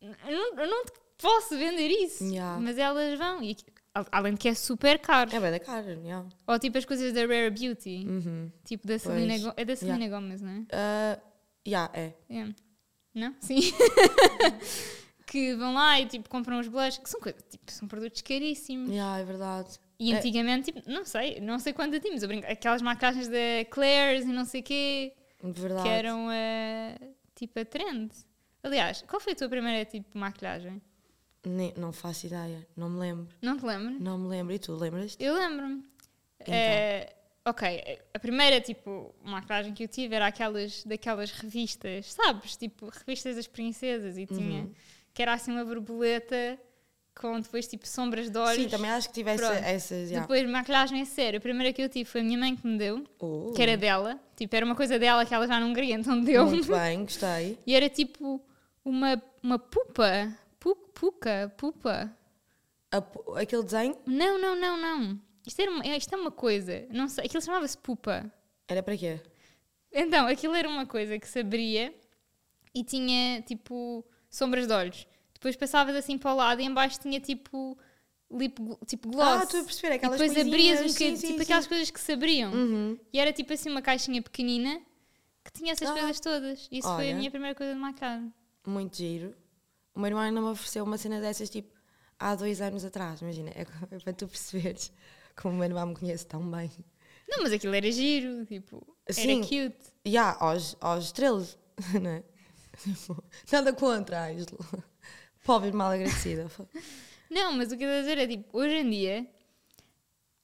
eu 0.00 0.14
não, 0.30 0.58
eu 0.58 0.68
não 0.68 0.84
te 0.84 0.92
posso 1.16 1.56
vender 1.56 1.88
isso. 1.88 2.22
Yeah. 2.24 2.60
Mas 2.60 2.76
elas 2.76 3.18
vão. 3.18 3.42
E, 3.42 3.56
além 4.12 4.34
de 4.34 4.38
que 4.38 4.48
é 4.48 4.54
super 4.54 4.98
caro. 4.98 5.34
É 5.34 5.40
bem 5.40 5.50
da 5.50 5.58
cara, 5.58 5.92
yeah. 5.94 6.26
Ou 6.46 6.58
tipo 6.58 6.76
as 6.76 6.84
coisas 6.84 7.12
da 7.14 7.22
Rare 7.22 7.50
Beauty. 7.50 8.04
Uhum. 8.06 8.52
Tipo 8.64 8.86
da 8.86 8.98
Selena. 8.98 9.38
Gomez. 9.38 9.54
É 9.56 9.64
da 9.64 9.76
Selena 9.76 10.08
Gomez, 10.08 10.40
não 10.42 10.66
é? 10.70 11.20
Ah, 11.74 11.90
yeah, 11.90 11.92
é. 11.94 12.14
É. 12.30 12.54
Não? 13.14 13.34
Sim. 13.40 13.60
que 15.26 15.54
vão 15.56 15.74
lá 15.74 16.00
e 16.00 16.06
tipo 16.06 16.28
compram 16.28 16.58
os 16.58 16.68
blushes, 16.68 16.98
que 16.98 17.08
são, 17.10 17.20
coisas, 17.20 17.42
tipo, 17.48 17.70
são 17.70 17.86
produtos 17.88 18.22
caríssimos. 18.22 18.90
Yeah, 18.90 19.18
é 19.20 19.24
verdade. 19.24 19.78
E 19.98 20.12
É. 20.12 20.16
antigamente, 20.16 20.72
tipo, 20.72 20.88
não 20.90 21.04
sei, 21.04 21.40
não 21.40 21.58
sei 21.58 21.72
quanto 21.72 21.98
tínhamos. 22.00 22.22
Eu 22.22 22.28
brinco, 22.28 22.46
aquelas 22.50 22.80
maquiagens 22.82 23.28
da 23.28 23.64
Claire's 23.70 24.24
e 24.24 24.32
não 24.32 24.44
sei 24.44 24.60
o 24.60 24.64
quê, 24.64 25.12
De 25.42 25.60
verdade. 25.60 25.82
que 25.82 25.88
eram 25.88 26.30
eh, 26.30 26.96
tipo 27.34 27.58
a 27.60 27.64
trend. 27.64 28.10
Aliás, 28.62 29.02
qual 29.02 29.20
foi 29.20 29.32
a 29.32 29.36
tua 29.36 29.48
primeira 29.48 29.84
tipo 29.84 30.10
de 30.12 30.18
maquilhagem? 30.18 30.80
Nem- 31.44 31.74
não 31.76 31.92
faço 31.92 32.26
ideia. 32.26 32.66
Não 32.76 32.88
me 32.90 32.98
lembro. 32.98 33.28
Não 33.42 33.56
te 33.56 33.64
lembro? 33.64 33.90
Não 34.00 34.18
me 34.18 34.28
lembro. 34.28 34.52
E 34.54 34.58
tu, 34.58 34.74
lembras-te? 34.74 35.22
Eu 35.22 35.34
lembro-me. 35.34 35.84
Então. 36.40 36.54
Eh, 36.54 37.12
ok, 37.48 37.98
a 38.14 38.18
primeira 38.18 38.60
tipo 38.60 39.14
maquilhagem 39.24 39.72
que 39.74 39.84
eu 39.84 39.88
tive 39.88 40.14
era 40.14 40.26
aquelas 40.26 40.84
daquelas 40.84 41.30
revistas, 41.30 42.12
sabes? 42.12 42.56
Tipo 42.56 42.88
revistas 42.88 43.36
das 43.36 43.46
princesas 43.46 44.16
e 44.18 44.26
tinha 44.26 44.62
Uhum. 44.62 44.72
que 45.14 45.22
era 45.22 45.32
assim 45.34 45.52
uma 45.52 45.64
borboleta 45.64 46.58
com 47.14 47.40
depois 47.40 47.66
tipo 47.66 47.86
sombras 47.88 48.30
de 48.30 48.38
olhos. 48.38 48.62
Sim, 48.62 48.68
também 48.68 48.90
acho 48.90 49.08
que 49.08 49.14
tivesse 49.14 49.42
essas. 49.44 50.08
Yeah. 50.08 50.20
Depois 50.20 50.48
maquilhagem 50.48 51.00
é 51.00 51.04
sério. 51.04 51.38
A 51.38 51.40
primeira 51.40 51.72
que 51.72 51.82
eu 51.82 51.88
tive 51.88 52.04
foi 52.04 52.20
a 52.20 52.24
minha 52.24 52.38
mãe 52.38 52.54
que 52.54 52.64
me 52.66 52.78
deu, 52.78 53.04
Oh, 53.18 53.52
que 53.56 53.60
era 53.60 53.76
dela. 53.76 54.20
Tipo, 54.36 54.54
era 54.54 54.64
uma 54.64 54.76
coisa 54.76 54.98
dela 55.00 55.26
que 55.26 55.34
ela 55.34 55.46
já 55.48 55.58
não 55.58 55.74
queria, 55.74 55.96
então 55.96 56.20
deu. 56.20 56.46
Muito 56.46 56.68
bem, 56.70 57.02
gostei. 57.02 57.58
E 57.66 57.74
era 57.74 57.88
tipo 57.88 58.40
uma, 58.84 59.20
uma 59.42 59.58
pupa. 59.58 60.32
Pu, 60.60 60.76
puca, 60.94 61.52
pupa. 61.56 62.08
A 62.92 62.98
aquele 63.40 63.62
desenho 63.64 63.96
Não, 64.06 64.38
não, 64.40 64.54
não, 64.58 64.76
não. 64.80 65.20
Isto, 65.48 65.60
era 65.60 65.70
uma, 65.70 65.86
isto 65.96 66.14
é 66.14 66.18
uma 66.18 66.30
coisa. 66.30 66.86
Não 66.90 67.08
sei. 67.08 67.24
Aquilo 67.24 67.42
chamava-se 67.42 67.76
pupa. 67.78 68.30
era 68.68 68.82
para 68.82 68.96
quê? 68.96 69.20
Então, 69.90 70.26
aquilo 70.26 70.54
era 70.54 70.68
uma 70.68 70.84
coisa 70.86 71.18
que 71.18 71.26
se 71.26 71.38
abria 71.40 71.94
e 72.74 72.84
tinha 72.84 73.40
tipo 73.42 74.04
sombras 74.30 74.66
de 74.66 74.72
olhos. 74.72 75.06
Depois 75.32 75.56
passavas 75.56 75.96
assim 75.96 76.18
para 76.18 76.32
o 76.32 76.36
lado 76.36 76.60
e 76.60 76.64
em 76.64 76.72
baixo 76.74 77.00
tinha 77.00 77.18
tipo 77.18 77.78
lip, 78.30 78.60
tipo 78.86 79.08
gloss. 79.10 79.40
Ah, 79.40 79.44
estou 79.44 79.60
a 79.60 79.64
perceber. 79.64 79.94
e 79.94 79.96
Aquelas 79.96 80.20
depois 80.20 80.46
abrias 80.46 80.80
um 80.80 80.86
bocadinho, 80.88 81.16
tipo 81.16 81.26
sim, 81.38 81.40
aquelas 81.42 81.66
coisas 81.66 81.90
que 81.90 82.00
se 82.00 82.12
abriam. 82.12 82.52
Uhum. 82.52 82.98
E 83.12 83.18
era 83.18 83.32
tipo 83.32 83.52
assim 83.52 83.70
uma 83.70 83.80
caixinha 83.80 84.20
pequenina 84.20 84.80
que 85.44 85.52
tinha 85.52 85.72
essas 85.72 85.88
Ah. 85.88 85.92
coisas 85.94 86.20
todas. 86.20 86.68
Isso 86.70 86.86
foi 86.94 87.06
a 87.06 87.08
Olha. 87.08 87.14
minha 87.16 87.30
primeira 87.30 87.54
coisa 87.54 87.72
de 87.72 87.78
maquiagem. 87.80 88.30
Muito 88.66 88.96
giro. 88.98 89.34
O 89.94 90.00
meu 90.00 90.08
irmão 90.08 90.22
ainda 90.22 90.40
me 90.40 90.46
ofereceu 90.48 90.84
uma 90.84 90.98
cena 90.98 91.20
dessas, 91.20 91.48
tipo, 91.48 91.72
há 92.18 92.34
dois 92.34 92.60
anos 92.60 92.84
atrás. 92.84 93.22
Imagina, 93.22 93.50
é 93.56 93.64
para 94.04 94.12
tu 94.12 94.28
perceberes 94.28 94.92
como 95.40 95.54
o 95.54 95.58
meu 95.58 95.66
irmão 95.66 95.86
me 95.86 95.94
conhece 95.96 96.26
tão 96.26 96.42
bem. 96.50 96.70
Não, 97.28 97.42
mas 97.42 97.52
aquilo 97.52 97.74
era 97.74 97.90
giro, 97.90 98.44
tipo, 98.46 98.84
Sim. 99.10 99.38
era 99.38 99.40
cute. 99.40 99.92
E 100.04 100.16
há 100.16 100.36
aos, 100.40 100.76
aos 100.80 101.12
13, 101.12 101.56
não 102.00 102.10
é? 102.10 102.24
Tipo, 102.82 103.22
Nada 103.52 103.72
contra, 103.72 104.26
Ângelo. 104.26 104.58
Pobre 105.44 105.72
mal 105.72 105.90
agradecida. 105.92 106.50
Não, 107.30 107.52
mas 107.52 107.70
o 107.70 107.76
que 107.76 107.84
eu 107.84 107.88
estou 107.88 107.98
a 107.98 108.00
dizer 108.00 108.18
é 108.18 108.26
tipo, 108.26 108.56
hoje 108.58 108.74
em 108.76 108.88
dia, 108.88 109.26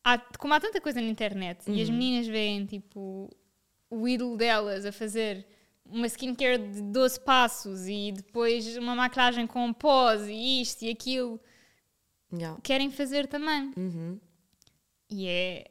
há, 0.02 0.18
como 0.38 0.52
há 0.52 0.60
tanta 0.60 0.80
coisa 0.82 1.00
na 1.00 1.06
internet 1.06 1.64
e 1.70 1.80
as 1.80 1.88
meninas 1.88 2.26
veem 2.26 2.66
tipo 2.66 3.30
o 3.88 4.06
ídolo 4.06 4.36
delas 4.36 4.84
a 4.84 4.92
fazer 4.92 5.46
uma 5.86 6.06
skincare 6.06 6.58
de 6.58 6.82
12 6.82 7.20
passos 7.20 7.86
e 7.86 8.12
depois 8.12 8.76
uma 8.76 8.94
maquilhagem 8.94 9.46
com 9.46 9.72
pós 9.72 10.26
e 10.28 10.60
isto 10.60 10.82
e 10.82 10.90
aquilo, 10.90 11.40
Yeah. 12.32 12.60
querem 12.62 12.90
fazer 12.90 13.28
também. 13.28 13.72
Uhum. 13.76 14.18
E 15.16 15.28
é, 15.28 15.64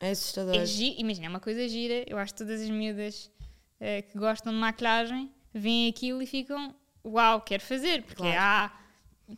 É 0.00 0.10
assustador. 0.10 0.54
é 0.56 0.66
gi- 0.66 0.96
imagina, 0.98 1.26
é 1.26 1.28
uma 1.28 1.38
coisa 1.40 1.68
gira. 1.68 2.04
Eu 2.08 2.18
acho 2.18 2.32
que 2.34 2.38
todas 2.38 2.60
as 2.60 2.68
miúdas 2.70 3.30
eh, 3.78 4.02
que 4.02 4.18
gostam 4.18 4.52
de 4.52 4.58
maquilhagem 4.58 5.32
veem 5.54 5.88
aquilo 5.88 6.20
e 6.22 6.26
ficam, 6.26 6.74
uau, 7.04 7.40
quero 7.42 7.62
fazer, 7.62 8.02
porque 8.02 8.22
Claro. 8.22 8.38
há, 8.40 8.80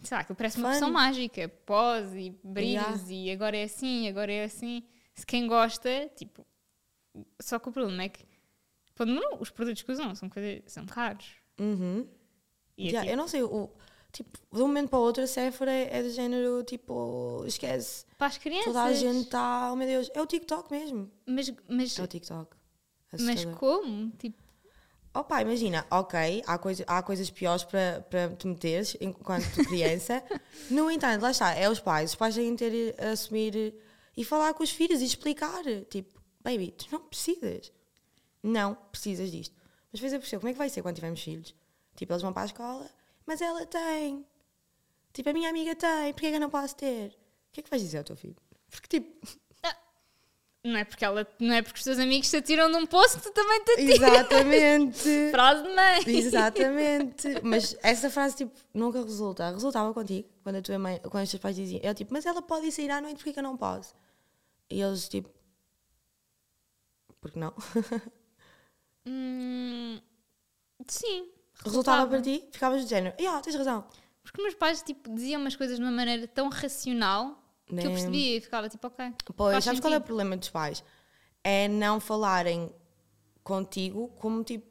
sei 0.02 0.14
lá, 0.16 0.20
aquilo 0.22 0.36
parece 0.36 0.56
uma 0.58 0.68
Fun. 0.68 0.74
poção 0.74 0.90
mágica, 0.92 1.48
pós 1.66 2.12
e 2.14 2.30
brilhos 2.42 3.08
Yeah. 3.10 3.12
e 3.12 3.30
agora 3.30 3.56
é 3.56 3.64
assim, 3.64 4.08
agora 4.08 4.32
é 4.32 4.44
assim. 4.44 4.82
Se 5.14 5.26
quem 5.26 5.46
gosta, 5.46 6.10
tipo, 6.16 6.46
só 7.40 7.58
que 7.58 7.68
o 7.68 7.72
problema 7.72 8.04
é 8.04 8.08
que 8.08 8.24
pô, 8.94 9.04
não, 9.04 9.38
os 9.40 9.50
produtos 9.50 9.82
que 9.82 9.92
usam 9.92 10.14
são, 10.14 10.28
coisas, 10.30 10.62
são 10.66 10.86
caros. 10.86 11.26
Uhum. 11.60 12.06
E 12.78 12.84
é 12.88 12.90
Yeah, 12.90 13.00
tipo, 13.02 13.12
Eu 13.12 13.16
não 13.18 13.28
sei, 13.28 13.42
o, 13.42 13.70
tipo, 14.12 14.38
de 14.52 14.62
um 14.62 14.66
momento 14.66 14.90
para 14.90 14.98
o 14.98 15.02
outro 15.02 15.22
a 15.22 15.26
Sephora 15.26 15.72
é, 15.72 16.02
do 16.02 16.10
género, 16.10 16.62
tipo, 16.64 17.42
esquece. 17.46 18.04
para 18.18 18.26
as 18.28 18.38
crianças. 18.38 18.66
Toda 18.66 18.82
a 18.84 18.92
gente 18.92 19.24
está, 19.24 19.72
oh 19.72 19.76
meu 19.76 19.86
Deus, 19.86 20.10
é 20.14 20.20
o 20.20 20.26
TikTok 20.26 20.70
mesmo. 20.70 21.10
Mas, 21.26 21.52
mas, 21.68 21.98
É 21.98 22.02
o 22.02 22.06
TikTok. 22.06 22.56
mas 23.12 23.22
Assustador. 23.22 23.58
como? 23.58 24.10
Tipo, 24.18 24.42
Opa, 25.14 25.42
imagina, 25.42 25.86
ok, 25.90 26.42
há, 26.46 26.56
coisa, 26.56 26.84
há 26.86 27.02
coisas 27.02 27.28
piores 27.30 27.64
para, 27.64 28.00
para 28.08 28.30
te 28.34 28.46
meteres 28.46 28.96
enquanto 28.98 29.44
criança. 29.68 30.22
no 30.70 30.90
entanto, 30.90 31.20
lá 31.20 31.30
está, 31.30 31.52
é 31.54 31.68
os 31.68 31.80
pais. 31.80 32.10
Os 32.10 32.16
pais 32.16 32.34
têm 32.34 32.54
de 32.54 32.70
ter 32.70 32.94
a 32.98 33.10
assumir 33.10 33.74
e 34.16 34.24
falar 34.24 34.54
com 34.54 34.62
os 34.62 34.70
filhos 34.70 35.02
e 35.02 35.04
explicar. 35.04 35.62
Tipo, 35.90 36.18
baby, 36.40 36.70
tu 36.72 36.86
não 36.90 37.00
precisas. 37.00 37.70
Não 38.42 38.74
precisas 38.90 39.30
disto. 39.30 39.54
Mas 39.92 40.00
depois 40.00 40.14
eu 40.14 40.18
percebo, 40.20 40.40
como 40.40 40.48
é 40.48 40.52
que 40.54 40.58
vai 40.58 40.70
ser 40.70 40.80
quando 40.80 40.94
tivermos 40.94 41.20
filhos? 41.20 41.54
Tipo, 41.94 42.14
eles 42.14 42.22
vão 42.22 42.32
para 42.32 42.44
a 42.44 42.46
escola, 42.46 42.90
mas 43.26 43.40
ela 43.40 43.66
tem. 43.66 44.26
Tipo, 45.12 45.30
a 45.30 45.32
minha 45.32 45.50
amiga 45.50 45.74
tem, 45.74 46.12
porquê 46.12 46.26
é 46.26 46.30
que 46.30 46.36
eu 46.36 46.40
não 46.40 46.50
posso 46.50 46.74
ter? 46.76 47.08
O 47.10 47.52
que 47.52 47.60
é 47.60 47.62
que 47.62 47.70
vais 47.70 47.82
dizer 47.82 47.98
ao 47.98 48.04
teu 48.04 48.16
filho? 48.16 48.36
Porque, 48.70 49.00
tipo, 49.00 49.26
não 50.64 50.76
é 50.76 50.84
porque 50.84 51.04
ela, 51.04 51.26
não 51.40 51.54
é 51.54 51.60
porque 51.60 51.78
os 51.78 51.84
teus 51.84 51.98
amigos 51.98 52.30
te 52.30 52.36
atiram 52.36 52.70
de 52.70 52.76
um 52.76 52.86
poço 52.86 53.16
que 53.16 53.24
tu 53.24 53.32
também 53.32 53.64
te 53.64 53.72
atiras. 53.72 53.96
exatamente. 53.96 55.08
Frase 55.32 55.62
de 55.64 55.74
mãe. 55.74 56.02
Exatamente. 56.06 57.40
Mas 57.42 57.76
essa 57.82 58.08
frase, 58.08 58.36
tipo, 58.36 58.52
nunca 58.72 59.02
resulta. 59.02 59.50
Resultava 59.50 59.92
contigo, 59.92 60.28
quando 60.44 60.56
a 60.56 60.62
tua 60.62 60.78
mãe, 60.78 61.00
quando 61.10 61.24
os 61.24 61.30
teus 61.30 61.42
pais 61.42 61.56
diziam, 61.56 61.80
eu 61.82 61.92
tipo, 61.94 62.12
mas 62.12 62.24
ela 62.26 62.40
pode 62.40 62.66
ir 62.66 62.72
sair 62.72 62.90
à 62.92 63.00
noite, 63.00 63.16
porque 63.16 63.32
que 63.32 63.40
eu 63.40 63.42
não 63.42 63.56
posso? 63.56 63.92
E 64.70 64.80
eles, 64.80 65.08
tipo, 65.08 65.28
porque 67.20 67.38
não? 67.38 67.52
Hum, 69.04 70.00
sim. 70.86 71.31
Resultava 71.64 72.06
para 72.08 72.20
ti, 72.22 72.44
ficavas 72.50 72.82
do 72.84 72.88
género, 72.88 73.14
yeah, 73.18 73.40
tens 73.40 73.54
razão. 73.56 73.84
Porque 74.22 74.40
meus 74.42 74.54
pais 74.54 74.82
tipo, 74.82 75.14
diziam 75.14 75.40
umas 75.40 75.56
coisas 75.56 75.76
de 75.78 75.82
uma 75.82 75.90
maneira 75.90 76.26
tão 76.28 76.48
racional 76.48 77.42
que 77.66 77.72
eu 77.72 77.76
Nem- 77.76 77.88
percebia 77.90 78.36
e 78.36 78.40
ficava 78.40 78.68
tipo, 78.68 78.86
ok. 78.86 79.12
Pois, 79.36 79.64
sabes 79.64 79.80
qual 79.80 79.92
é 79.92 79.96
o 79.96 79.98
sentido. 79.98 80.06
problema 80.06 80.36
dos 80.36 80.48
pais? 80.48 80.84
É 81.44 81.66
não 81.68 81.98
falarem 82.00 82.70
contigo 83.42 84.08
como 84.18 84.44
tipo 84.44 84.70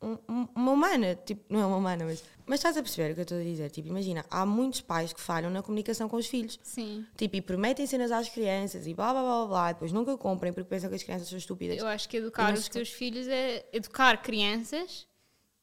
um- 0.00 0.18
um- 0.28 0.48
uma 0.54 0.70
humana. 0.72 1.14
Tipo, 1.14 1.44
não 1.52 1.60
é 1.60 1.66
uma 1.66 1.76
humana, 1.76 2.04
mas. 2.04 2.22
Mas 2.44 2.58
estás 2.58 2.76
a 2.76 2.82
perceber 2.82 3.12
o 3.12 3.14
que 3.14 3.20
eu 3.20 3.22
estou 3.22 3.38
a 3.38 3.42
dizer? 3.42 3.70
Tipo, 3.70 3.88
imagina, 3.88 4.24
há 4.28 4.44
muitos 4.44 4.80
pais 4.80 5.12
que 5.12 5.20
falham 5.20 5.48
na 5.50 5.62
comunicação 5.62 6.08
com 6.08 6.16
os 6.16 6.26
filhos. 6.26 6.58
Sim. 6.62 7.06
Tipo, 7.16 7.36
e 7.36 7.40
prometem 7.40 7.86
cenas 7.86 8.10
às 8.10 8.28
crianças 8.28 8.86
e 8.86 8.94
blá 8.94 9.12
blá 9.12 9.22
blá 9.22 9.46
blá, 9.46 9.70
e 9.70 9.74
depois 9.74 9.92
nunca 9.92 10.16
comprem 10.18 10.52
porque 10.52 10.68
pensam 10.68 10.90
que 10.90 10.96
as 10.96 11.02
crianças 11.04 11.28
são 11.28 11.38
estúpidas. 11.38 11.78
Eu 11.78 11.86
acho 11.86 12.08
que 12.08 12.16
educar 12.16 12.52
os 12.52 12.68
teus 12.68 12.88
filhos 12.88 13.28
é. 13.28 13.64
Educar 13.72 14.20
crianças 14.22 15.06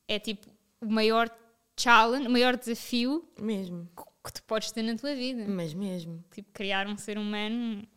é 0.08 0.18
tipo 0.20 0.48
o 0.82 0.88
maior 0.88 1.30
challenge, 1.78 2.28
o 2.28 2.32
maior 2.32 2.56
desafio 2.58 3.28
Mesmo, 3.40 3.90
que- 4.24 4.34
tu 4.34 4.44
podes 4.44 4.72
ter 4.72 4.84
na 4.84 4.96
tua 4.96 5.16
vida. 5.16 5.46
mas 5.48 5.74
mesmo. 5.74 6.24
Tipo, 6.32 6.50
criar 6.54 6.88
um 6.88 6.98
ser 6.98 7.18
humano 7.18 7.88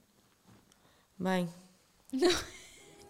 Bem, 1.18 1.48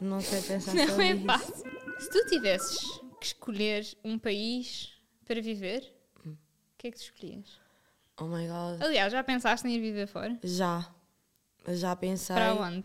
não 0.00 0.20
sei 0.20 0.42
pensar 0.42 0.74
não 0.74 1.00
é 1.00 1.12
isso. 1.12 1.24
fácil. 1.24 1.54
Se 2.00 2.11
tu 2.11 2.26
tivesses 2.28 2.78
que 3.20 3.26
escolher 3.26 3.87
um 4.04 4.18
país 4.18 4.92
para 5.24 5.40
viver, 5.40 5.82
Hum. 6.26 6.32
o 6.32 6.37
que 6.78 6.88
é 6.88 6.90
que 6.90 6.98
tu 6.98 7.02
escolhias? 7.02 7.61
Oh 8.20 8.24
my 8.26 8.46
god. 8.46 8.82
Aliás, 8.82 9.12
já 9.12 9.22
pensaste 9.24 9.66
em 9.66 9.74
ir 9.76 9.80
viver 9.80 10.06
fora? 10.06 10.38
Já. 10.42 10.92
Já 11.68 11.94
pensei. 11.96 12.35
Para 12.35 12.54
onde? 12.54 12.85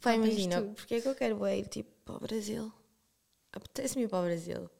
Tens 0.00 0.16
imagina, 0.16 0.62
porque 0.62 0.94
é 0.96 1.00
que 1.00 1.08
eu 1.08 1.14
quero 1.14 1.46
ir 1.48 1.66
tipo 1.68 1.90
para 2.04 2.16
o 2.16 2.20
Brasil? 2.20 2.72
Apetece-me 3.52 4.04
ir 4.04 4.08
para 4.08 4.20
o 4.20 4.24
Brasil. 4.24 4.70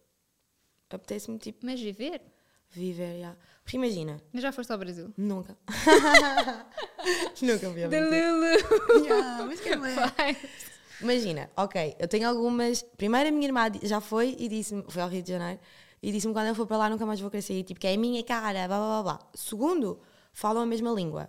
Apetece-me 0.91 1.39
tipo 1.39 1.65
Mas 1.67 1.81
viver? 1.81 2.21
viver, 2.71 3.21
já. 3.21 3.37
Porque 3.65 3.77
imagina, 3.77 4.21
Mas 4.33 4.43
já 4.43 4.53
foste 4.53 4.71
ao 4.73 4.79
Brasil? 4.79 5.13
nunca. 5.17 5.57
nunca 7.43 7.67
ao 7.67 7.73
Brasil. 7.73 8.01
Lulu! 8.01 9.05
Yeah, 9.05 9.45
mas 9.47 9.61
ir. 9.61 9.77
Vai. 9.79 10.37
Imagina, 11.01 11.51
ok, 11.57 11.97
eu 11.99 12.09
tenho 12.09 12.29
algumas. 12.29 12.83
Primeiro 12.97 13.29
a 13.29 13.33
minha 13.33 13.47
irmã 13.47 13.71
já 13.83 14.01
foi 14.01 14.35
e 14.39 14.49
disse-me, 14.49 14.85
foi 14.89 15.03
ao 15.03 15.09
Rio 15.09 15.23
de 15.23 15.31
Janeiro, 15.31 15.61
e 16.03 16.11
disse-me 16.13 16.33
quando 16.33 16.47
eu 16.47 16.55
for 16.55 16.67
para 16.67 16.77
lá 16.79 16.89
nunca 16.91 17.05
mais 17.05 17.21
vou 17.21 17.31
querer 17.31 17.43
sair, 17.43 17.63
tipo, 17.65 17.79
que 17.81 17.87
é 17.87 17.95
a 17.95 17.99
minha 17.99 18.23
cara, 18.25 18.67
blá 18.67 18.79
blá 18.79 19.03
blá 19.03 19.03
blá. 19.03 19.31
Segundo, 19.35 20.01
falam 20.33 20.63
a 20.63 20.67
mesma 20.67 20.91
língua, 20.91 21.29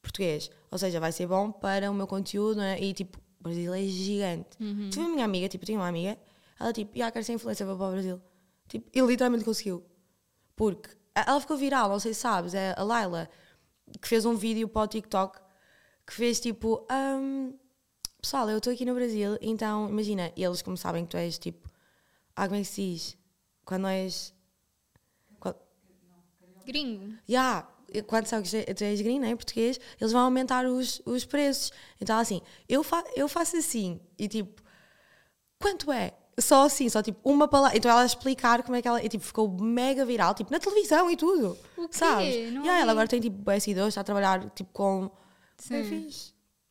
português. 0.00 0.50
Ou 0.70 0.78
seja, 0.78 1.00
vai 1.00 1.10
ser 1.12 1.26
bom 1.26 1.50
para 1.50 1.90
o 1.90 1.94
meu 1.94 2.06
conteúdo, 2.06 2.60
é? 2.60 2.80
E 2.80 2.92
tipo, 2.92 3.18
o 3.40 3.42
Brasil 3.44 3.74
é 3.74 3.82
gigante. 3.82 4.56
Tive 4.90 5.04
a 5.06 5.08
minha 5.08 5.24
amiga, 5.24 5.48
tipo, 5.48 5.64
tinha 5.66 5.78
uma 5.78 5.88
amiga, 5.88 6.16
ela 6.58 6.72
tipo, 6.72 6.96
já 6.96 7.10
quero 7.10 7.24
ser 7.24 7.32
influencer 7.32 7.66
para 7.66 7.74
o 7.74 7.90
Brasil. 7.90 8.20
Tipo, 8.70 8.88
e 8.94 9.00
literalmente 9.00 9.44
conseguiu. 9.44 9.84
Porque 10.54 10.90
ela 11.12 11.40
ficou 11.40 11.56
viral, 11.56 11.88
não 11.88 11.98
sei 11.98 12.14
se 12.14 12.20
sabes, 12.20 12.54
é 12.54 12.72
a 12.78 12.82
Laila, 12.84 13.28
que 14.00 14.06
fez 14.06 14.24
um 14.24 14.36
vídeo 14.36 14.68
para 14.68 14.82
o 14.82 14.86
TikTok 14.86 15.40
que 16.06 16.14
fez 16.14 16.38
tipo. 16.40 16.86
"Ahm, 16.88 17.52
pessoal, 18.22 18.48
eu 18.48 18.58
estou 18.58 18.72
aqui 18.72 18.84
no 18.84 18.94
Brasil, 18.94 19.36
então 19.40 19.88
imagina, 19.88 20.32
eles 20.36 20.62
como 20.62 20.76
sabem 20.76 21.04
que 21.04 21.10
tu 21.10 21.16
és 21.16 21.36
tipo. 21.38 21.68
Ah, 22.36 22.46
como 22.46 22.60
é 22.60 22.62
que 22.62 22.68
se 22.68 22.80
diz? 22.92 23.18
Quando 23.64 23.88
és. 23.88 24.32
Quando, 25.40 25.58
Gringo. 26.64 27.14
yeah, 27.28 27.68
quando 28.06 28.26
sabes 28.26 28.50
que 28.52 28.74
tu 28.74 28.84
és 28.84 29.00
gringo, 29.00 29.20
não 29.22 29.28
é? 29.28 29.34
Português, 29.34 29.80
eles 30.00 30.12
vão 30.12 30.22
aumentar 30.22 30.64
os, 30.64 31.02
os 31.04 31.24
preços. 31.24 31.72
Então 32.00 32.16
assim, 32.16 32.40
eu, 32.68 32.84
fa 32.84 33.02
eu 33.16 33.28
faço 33.28 33.56
assim 33.56 34.00
e 34.16 34.28
tipo. 34.28 34.62
Quanto 35.58 35.90
é? 35.92 36.14
Só 36.40 36.66
assim, 36.66 36.88
só 36.88 37.02
tipo 37.02 37.20
uma 37.28 37.46
palavra. 37.48 37.76
Então 37.76 37.90
ela 37.90 38.04
explicar 38.04 38.62
como 38.62 38.76
é 38.76 38.82
que 38.82 38.88
ela. 38.88 39.02
E, 39.02 39.08
tipo, 39.08 39.24
ficou 39.24 39.48
mega 39.60 40.04
viral, 40.04 40.34
tipo 40.34 40.50
na 40.50 40.58
televisão 40.58 41.10
e 41.10 41.16
tudo. 41.16 41.56
O 41.76 41.88
quê? 41.88 41.96
Sabes? 41.96 42.52
Não 42.52 42.64
E 42.64 42.68
aí 42.68 42.80
ela 42.82 42.92
agora 42.92 43.08
tem 43.08 43.20
tipo 43.20 43.38
S2, 43.50 43.88
está 43.88 44.00
a 44.00 44.04
trabalhar 44.04 44.48
tipo 44.50 44.70
com. 44.72 45.10
Sim. 45.58 46.08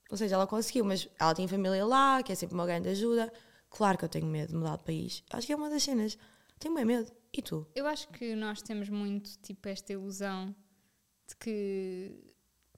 Ou 0.10 0.18
seja, 0.18 0.36
ela 0.36 0.48
conseguiu, 0.48 0.84
mas 0.84 1.08
ela 1.20 1.36
tem 1.36 1.48
família 1.48 1.86
lá, 1.86 2.24
que 2.24 2.32
é 2.32 2.36
sempre 2.36 2.56
uma 2.56 2.66
grande 2.66 2.90
ajuda. 2.90 3.32
Claro 3.70 3.98
que 3.98 4.06
eu 4.06 4.10
tenho 4.10 4.26
medo 4.26 4.50
de 4.50 4.56
mudar 4.56 4.78
de 4.78 4.84
país. 4.84 5.24
Acho 5.32 5.46
que 5.46 5.54
é 5.54 5.56
uma 5.56 5.70
das 5.70 5.84
cenas. 5.84 6.18
Tenho 6.60 6.74
bem 6.74 6.86
medo. 6.86 7.12
E 7.32 7.42
tu? 7.42 7.68
Eu 7.76 7.86
acho 7.86 8.08
que 8.10 8.36
nós 8.36 8.62
temos 8.62 8.90
muito 8.90 9.38
tipo 9.42 9.70
esta 9.70 9.94
ilusão 9.94 10.56
de 11.28 11.36
que 11.36 12.30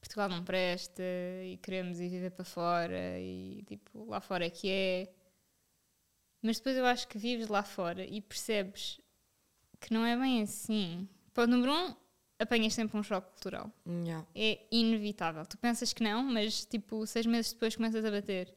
Portugal 0.01 0.27
não 0.27 0.43
presta 0.43 1.01
e 1.45 1.57
queremos 1.61 1.99
ir 1.99 2.09
viver 2.09 2.31
para 2.31 2.43
fora 2.43 3.19
e 3.19 3.63
tipo 3.67 4.05
lá 4.09 4.19
fora 4.19 4.45
é 4.45 4.49
que 4.49 4.69
é. 4.69 5.13
Mas 6.41 6.57
depois 6.57 6.75
eu 6.75 6.85
acho 6.85 7.07
que 7.07 7.17
vives 7.17 7.47
lá 7.47 7.63
fora 7.63 8.03
e 8.03 8.19
percebes 8.19 8.99
que 9.79 9.93
não 9.93 10.05
é 10.05 10.17
bem 10.17 10.41
assim. 10.41 11.07
Ponto 11.33 11.49
número 11.49 11.71
um, 11.73 11.95
apanhas 12.39 12.73
sempre 12.73 12.97
um 12.97 13.03
choque 13.03 13.29
cultural. 13.31 13.71
Yeah. 13.87 14.25
É 14.35 14.59
inevitável. 14.71 15.45
Tu 15.45 15.57
pensas 15.57 15.93
que 15.93 16.03
não, 16.03 16.23
mas 16.23 16.65
tipo, 16.65 17.05
seis 17.05 17.25
meses 17.25 17.53
depois 17.53 17.75
começas 17.75 18.03
a 18.03 18.11
bater. 18.11 18.53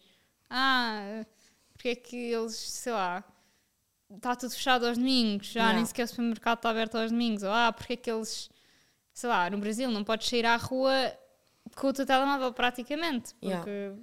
Ah, 0.48 1.24
porque 1.72 1.88
é 1.88 1.94
que 1.94 2.16
eles, 2.16 2.54
sei 2.54 2.92
lá, 2.92 3.24
está 4.14 4.34
tudo 4.36 4.52
fechado 4.52 4.86
aos 4.86 4.96
domingos, 4.96 5.48
já 5.48 5.60
Yeah. 5.60 5.76
nem 5.76 5.86
sequer 5.86 6.04
o 6.04 6.08
supermercado 6.08 6.58
está 6.58 6.70
aberto 6.70 6.96
aos 6.96 7.10
domingos. 7.10 7.42
Ou 7.42 7.50
ah, 7.50 7.72
porque 7.72 7.94
é 7.94 7.96
que 7.96 8.10
eles, 8.10 8.48
sei 9.12 9.28
lá, 9.28 9.50
no 9.50 9.58
Brasil 9.58 9.90
não 9.90 10.04
podes 10.04 10.28
sair 10.28 10.46
à 10.46 10.56
rua 10.56 10.94
com 11.76 11.88
o 11.88 11.92
teu 11.92 12.06
telemóvel 12.06 12.52
praticamente. 12.52 13.34
Porque, 13.34 13.48
Yeah. 13.48 13.96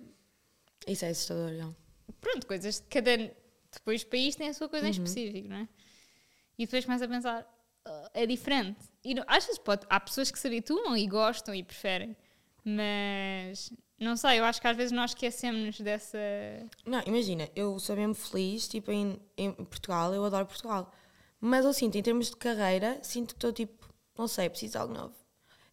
Isso 0.87 1.05
é 1.05 1.09
assustador, 1.09 1.49
yeah. 1.51 1.75
pronto, 2.19 2.47
coisas 2.47 2.79
de 2.79 2.87
cada. 2.87 3.40
Depois 3.73 4.01
o 4.03 4.07
país 4.07 4.35
tem 4.35 4.49
a 4.49 4.53
sua 4.53 4.67
coisa 4.69 4.87
em 4.87 4.91
específico, 4.91 5.47
não 5.47 5.55
é? 5.57 5.67
E 6.57 6.65
depois 6.65 6.83
começa 6.85 7.05
a 7.05 7.07
pensar, 7.07 7.47
"Ah, 7.85 8.11
é 8.13 8.25
diferente. 8.25 8.79
E 9.03 9.13
não- 9.15 9.23
às 9.27 9.45
vezes 9.45 9.59
pode, 9.59 9.85
há 9.89 9.99
pessoas 9.99 10.29
que 10.29 10.37
se 10.37 10.47
habituam 10.47 10.95
e 10.97 11.07
gostam 11.07 11.55
e 11.55 11.63
preferem, 11.63 12.15
mas 12.63 13.71
não 13.99 14.15
sei, 14.17 14.39
eu 14.39 14.45
acho 14.45 14.59
que 14.61 14.67
às 14.67 14.75
vezes 14.77 14.91
nós 14.91 15.11
esquecemos 15.11 15.79
dessa. 15.79 16.17
Não, 16.85 17.01
imagina, 17.05 17.49
eu 17.55 17.77
sou 17.79 17.95
mesmo 17.95 18.15
feliz, 18.15 18.67
tipo, 18.67 18.91
em, 18.91 19.19
em 19.37 19.51
Portugal, 19.53 20.13
eu 20.13 20.23
adoro 20.25 20.45
Portugal. 20.45 20.91
Mas 21.39 21.65
eu 21.65 21.73
sinto, 21.73 21.97
em 21.97 22.03
termos 22.03 22.29
de 22.29 22.35
carreira, 22.37 22.99
sinto 23.03 23.29
que 23.29 23.37
estou 23.37 23.51
tipo, 23.51 23.87
não 24.17 24.27
sei, 24.27 24.49
preciso 24.49 24.73
de 24.73 24.77
algo 24.77 24.93
novo. 24.93 25.15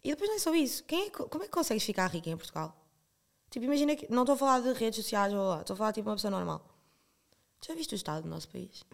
E 0.02 0.10
depois 0.10 0.28
não 0.30 0.36
é 0.36 0.38
só 0.38 0.54
isso. 0.54 0.82
Quem 0.84 1.06
é, 1.08 1.10
como 1.10 1.42
é 1.42 1.46
que 1.46 1.52
consegues 1.52 1.84
ficar 1.84 2.06
rica 2.06 2.30
em 2.30 2.36
Portugal? 2.36 2.74
Tipo, 3.50 3.64
imagina 3.66 3.94
que. 3.96 4.10
Não 4.10 4.22
estou 4.22 4.34
a 4.34 4.38
falar 4.38 4.60
de 4.60 4.72
redes 4.72 4.96
sociais, 5.02 5.32
ou 5.34 5.60
estou 5.60 5.74
a 5.74 5.76
falar 5.76 5.92
tipo 5.92 6.08
uma 6.08 6.14
pessoa 6.16 6.30
normal. 6.30 6.64
Já 7.66 7.74
viste 7.74 7.94
o 7.94 7.96
estado 7.96 8.22
do 8.22 8.28
nosso 8.28 8.48
país? 8.48 8.84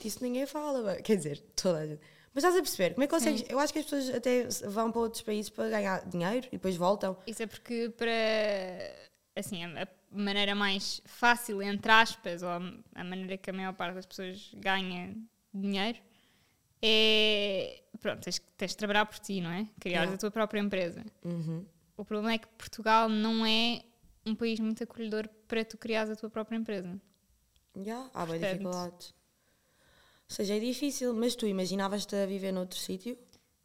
Disso 0.00 0.18
ninguém 0.22 0.46
fala, 0.46 0.96
quer 1.02 1.16
dizer, 1.16 1.40
toda 1.56 1.78
a 1.78 1.86
gente. 1.86 2.00
Mas 2.34 2.42
estás 2.42 2.56
a 2.56 2.62
perceber? 2.62 2.94
Como 2.94 3.04
é 3.04 3.06
que 3.06 3.14
consegues? 3.14 3.44
Eu 3.48 3.58
acho 3.60 3.72
que 3.72 3.78
as 3.78 3.84
pessoas 3.84 4.14
até 4.14 4.48
vão 4.68 4.90
para 4.90 5.00
outros 5.00 5.22
países 5.22 5.48
para 5.48 5.70
ganhar 5.70 6.04
dinheiro 6.08 6.48
e 6.48 6.52
depois 6.52 6.76
voltam. 6.76 7.16
Isso 7.26 7.42
é 7.42 7.46
porque 7.46 7.92
para 7.96 8.10
assim, 9.36 9.64
a, 9.64 9.88
maneira 10.10 10.54
mais 10.54 11.00
fácil, 11.04 11.62
entre 11.62 11.90
aspas, 11.90 12.42
ou 12.42 12.48
a, 12.48 13.04
maneira 13.04 13.36
que 13.36 13.50
a 13.50 13.52
maior 13.52 13.72
parte 13.72 13.94
das 13.94 14.06
pessoas 14.06 14.50
ganha 14.56 15.14
dinheiro 15.52 15.98
é 16.82 17.82
pronto, 18.00 18.22
tens, 18.22 18.40
tens 18.56 18.72
de 18.72 18.76
trabalhar 18.76 19.06
por 19.06 19.18
ti, 19.18 19.40
não 19.40 19.50
é? 19.50 19.66
Criar 19.80 20.02
Yeah. 20.02 20.14
a 20.14 20.18
tua 20.18 20.30
própria 20.30 20.60
empresa. 20.60 21.04
Uhum. 21.24 21.64
O 21.96 22.04
problema 22.04 22.34
é 22.34 22.38
que 22.38 22.48
Portugal 22.48 23.08
não 23.08 23.46
é 23.46 23.82
um 24.26 24.34
país 24.34 24.58
muito 24.60 24.82
acolhedor 24.82 25.28
para 25.46 25.64
tu 25.64 25.76
criares 25.76 26.10
a 26.10 26.16
tua 26.16 26.30
própria 26.30 26.56
empresa. 26.56 27.00
Já, 27.84 28.10
há 28.14 28.26
bem 28.26 28.40
dificuldades. 28.40 29.14
Ou 30.30 30.36
seja, 30.36 30.54
é 30.56 30.60
difícil, 30.60 31.12
mas 31.14 31.34
tu 31.34 31.46
imaginavas-te 31.46 32.14
a 32.16 32.26
viver 32.26 32.52
noutro 32.52 32.78
sítio? 32.78 33.18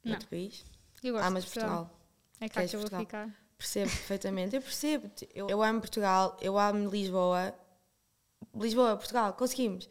Noutro 0.03 0.27
país? 0.27 0.65
Eu 1.03 1.13
gosto 1.13 1.25
Ah, 1.25 1.29
mas 1.29 1.45
Portugal. 1.45 1.85
Portugal. 1.85 1.99
É 2.41 2.49
cá 2.49 2.67
que 2.67 2.75
eu 2.75 2.79
vou 2.79 2.89
Portugal? 2.89 3.01
ficar. 3.05 3.49
Percebo 3.57 3.89
perfeitamente. 3.91 4.55
Eu 4.55 4.61
percebo. 4.61 5.11
Eu, 5.33 5.49
eu 5.49 5.63
amo 5.63 5.79
Portugal, 5.79 6.37
eu 6.41 6.57
amo 6.57 6.89
Lisboa. 6.89 7.53
Lisboa, 8.55 8.97
Portugal, 8.97 9.33
conseguimos. 9.33 9.87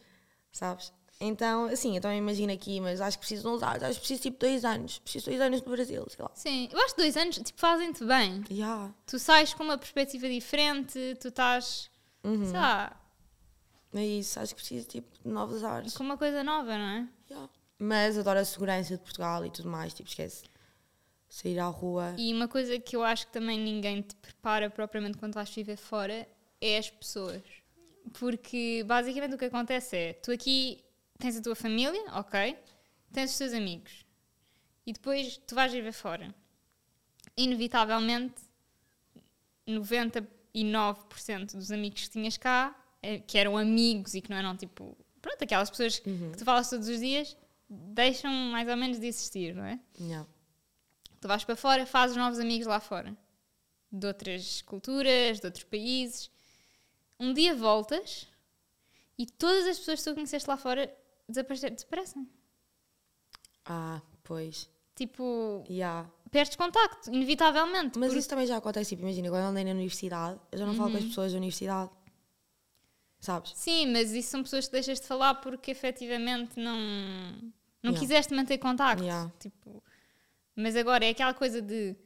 Sabes? 0.53 0.93
Então, 1.21 1.65
assim, 1.67 1.97
então 1.97 2.13
imagina 2.13 2.53
aqui, 2.53 2.81
mas 2.81 3.01
acho 3.01 3.17
que 3.19 3.23
preciso 3.27 3.43
de 3.43 3.49
uns 3.49 3.63
anos, 3.63 3.83
acho 3.83 3.95
que 3.95 3.99
preciso 4.01 4.23
tipo 4.23 4.39
dois 4.39 4.65
anos. 4.65 4.99
Preciso 5.01 5.25
de 5.25 5.31
dois 5.33 5.41
anos 5.41 5.63
no 5.63 5.71
Brasil, 5.73 6.07
sei 6.09 6.23
lá. 6.25 6.31
Sim, 6.35 6.69
eu 6.73 6.79
acho 6.81 6.95
que 6.95 7.01
dois 7.03 7.17
anos 7.17 7.37
tipo, 7.39 7.59
fazem-te 7.61 8.05
bem. 8.05 8.45
Já. 8.51 8.91
Tu 9.05 9.19
sais 9.19 9.53
com 9.53 9.65
uma 9.65 9.77
perspectiva 9.77 10.29
diferente, 10.29 11.17
tu 11.21 11.29
estás, 11.29 11.91
Uhum. 12.23 12.45
sei 12.45 12.59
lá, 12.59 12.97
É 13.95 14.05
isso, 14.05 14.39
acho 14.39 14.55
que 14.55 14.61
preciso 14.61 14.87
tipo 14.87 15.09
de 15.25 15.29
novos 15.29 15.65
ares. 15.65 15.97
com 15.97 16.05
uma 16.05 16.17
coisa 16.19 16.45
nova, 16.45 16.77
não 16.79 16.85
é? 16.89 17.09
Já. 17.29 17.49
Mas 17.81 18.17
adoro 18.19 18.39
a 18.39 18.45
segurança 18.45 18.97
de 18.97 19.03
Portugal 19.03 19.45
e 19.47 19.51
tudo 19.51 19.69
mais, 19.69 19.93
tipo, 19.95 20.09
esquece. 20.09 20.45
Sair 21.29 21.59
à 21.59 21.67
rua. 21.67 22.15
E 22.17 22.33
uma 22.33 22.47
coisa 22.49 22.79
que 22.79 22.95
eu 22.95 23.03
acho 23.03 23.27
que 23.27 23.33
também 23.33 23.59
ninguém 23.59 24.03
te 24.03 24.15
prepara 24.17 24.71
propriamente 24.71 25.19
quando 25.19 25.35
vais 25.35 25.51
viver 25.51 25.77
fora 25.77 26.27
é 26.61 26.79
as 26.79 26.89
pessoas. 26.91 27.43
Porque 28.15 28.83
basicamente 28.87 29.35
o 29.35 29.39
que 29.39 29.45
acontece 29.47 29.97
é, 29.97 30.13
tu 30.15 30.31
aqui 30.33 30.83
tens 31.19 31.37
a 31.37 31.43
tua 31.43 31.55
família, 31.55 32.03
ok, 32.13 32.57
tens 33.13 33.33
os 33.33 33.39
teus 33.39 33.53
amigos. 33.53 34.05
E 34.87 34.93
depois 34.93 35.37
tu 35.47 35.55
vais 35.55 35.73
viver 35.73 35.93
fora. 35.93 36.35
Inevitavelmente, 37.37 38.41
99% 39.67 41.53
dos 41.53 41.71
amigos 41.71 42.05
que 42.05 42.11
tinhas 42.11 42.37
cá, 42.37 42.75
eh, 43.03 43.19
que 43.19 43.37
eram 43.37 43.57
amigos 43.57 44.15
e 44.15 44.21
que 44.21 44.31
não 44.31 44.37
eram 44.39 44.57
tipo, 44.57 44.97
pronto, 45.21 45.43
aquelas 45.43 45.71
pessoas 45.71 45.99
que 45.99 46.39
tu 46.39 46.45
falas 46.45 46.71
todos 46.71 46.89
os 46.89 47.01
dias, 47.01 47.37
deixam 47.69 48.33
mais 48.33 48.69
ou 48.69 48.77
menos 48.77 48.99
de 48.99 49.07
existir, 49.07 49.55
não 49.55 49.65
é? 49.65 49.79
Já. 50.01 50.27
Tu 51.21 51.29
vais 51.29 51.45
para 51.45 51.57
fora, 51.57 51.85
fazes 51.85 52.17
novos 52.17 52.39
amigos 52.39 52.67
lá 52.67 52.81
fora. 52.81 53.17
De 53.91 54.07
outras 54.07 54.63
culturas, 54.63 55.41
de 55.41 55.47
outros 55.47 55.65
países. 55.65 56.31
Um 57.19 57.33
dia 57.35 57.55
voltas 57.55 58.29
e 59.19 59.27
todas 59.27 59.67
as 59.67 59.79
pessoas 59.79 59.99
que 60.01 60.11
tu 60.11 60.15
conheceste 60.15 60.49
lá 60.49 60.57
fora 60.57 60.95
desaparece- 61.29 61.71
desaparecem. 61.71 62.29
Ah, 63.65 64.01
pois. 64.25 64.69
Tipo, 64.95 65.65
Já. 65.69 66.07
perdes 66.31 66.57
contacto, 66.57 67.11
inevitavelmente. 67.11 67.99
Mas 67.99 68.09
porque- 68.09 68.19
isso 68.19 68.29
também 68.29 68.47
já 68.47 68.57
acontece, 68.57 68.91
tipo, 68.91 69.03
imagina, 69.03 69.29
quando 69.29 69.43
eu 69.43 69.49
andei 69.49 69.65
na 69.65 69.71
universidade, 69.71 70.41
eu 70.51 70.59
já 70.59 70.67
não 70.67 70.75
falo 70.75 70.91
com 70.91 70.97
as 70.97 71.03
Uhum. 71.05 71.09
pessoas 71.09 71.33
da 71.33 71.39
universidade. 71.39 71.91
Sabes? 73.21 73.53
Sim, 73.57 73.89
mas 73.93 74.13
isso 74.13 74.31
são 74.31 74.43
pessoas 74.43 74.67
que 74.67 74.73
deixas 74.73 75.01
de 75.01 75.07
falar 75.07 75.35
porque 75.37 75.73
efetivamente 75.73 76.59
não, 76.59 76.77
não 77.83 77.91
Yeah. 77.91 77.99
quiseste 78.01 78.33
manter 78.35 78.59
contacto. 78.59 79.03
Yeah. 79.03 79.31
Tipo, 79.41 79.83
mas 80.55 80.77
agora 80.77 81.05
é 81.05 81.11
aquela 81.11 81.35
coisa 81.35 81.61
de 81.61 81.97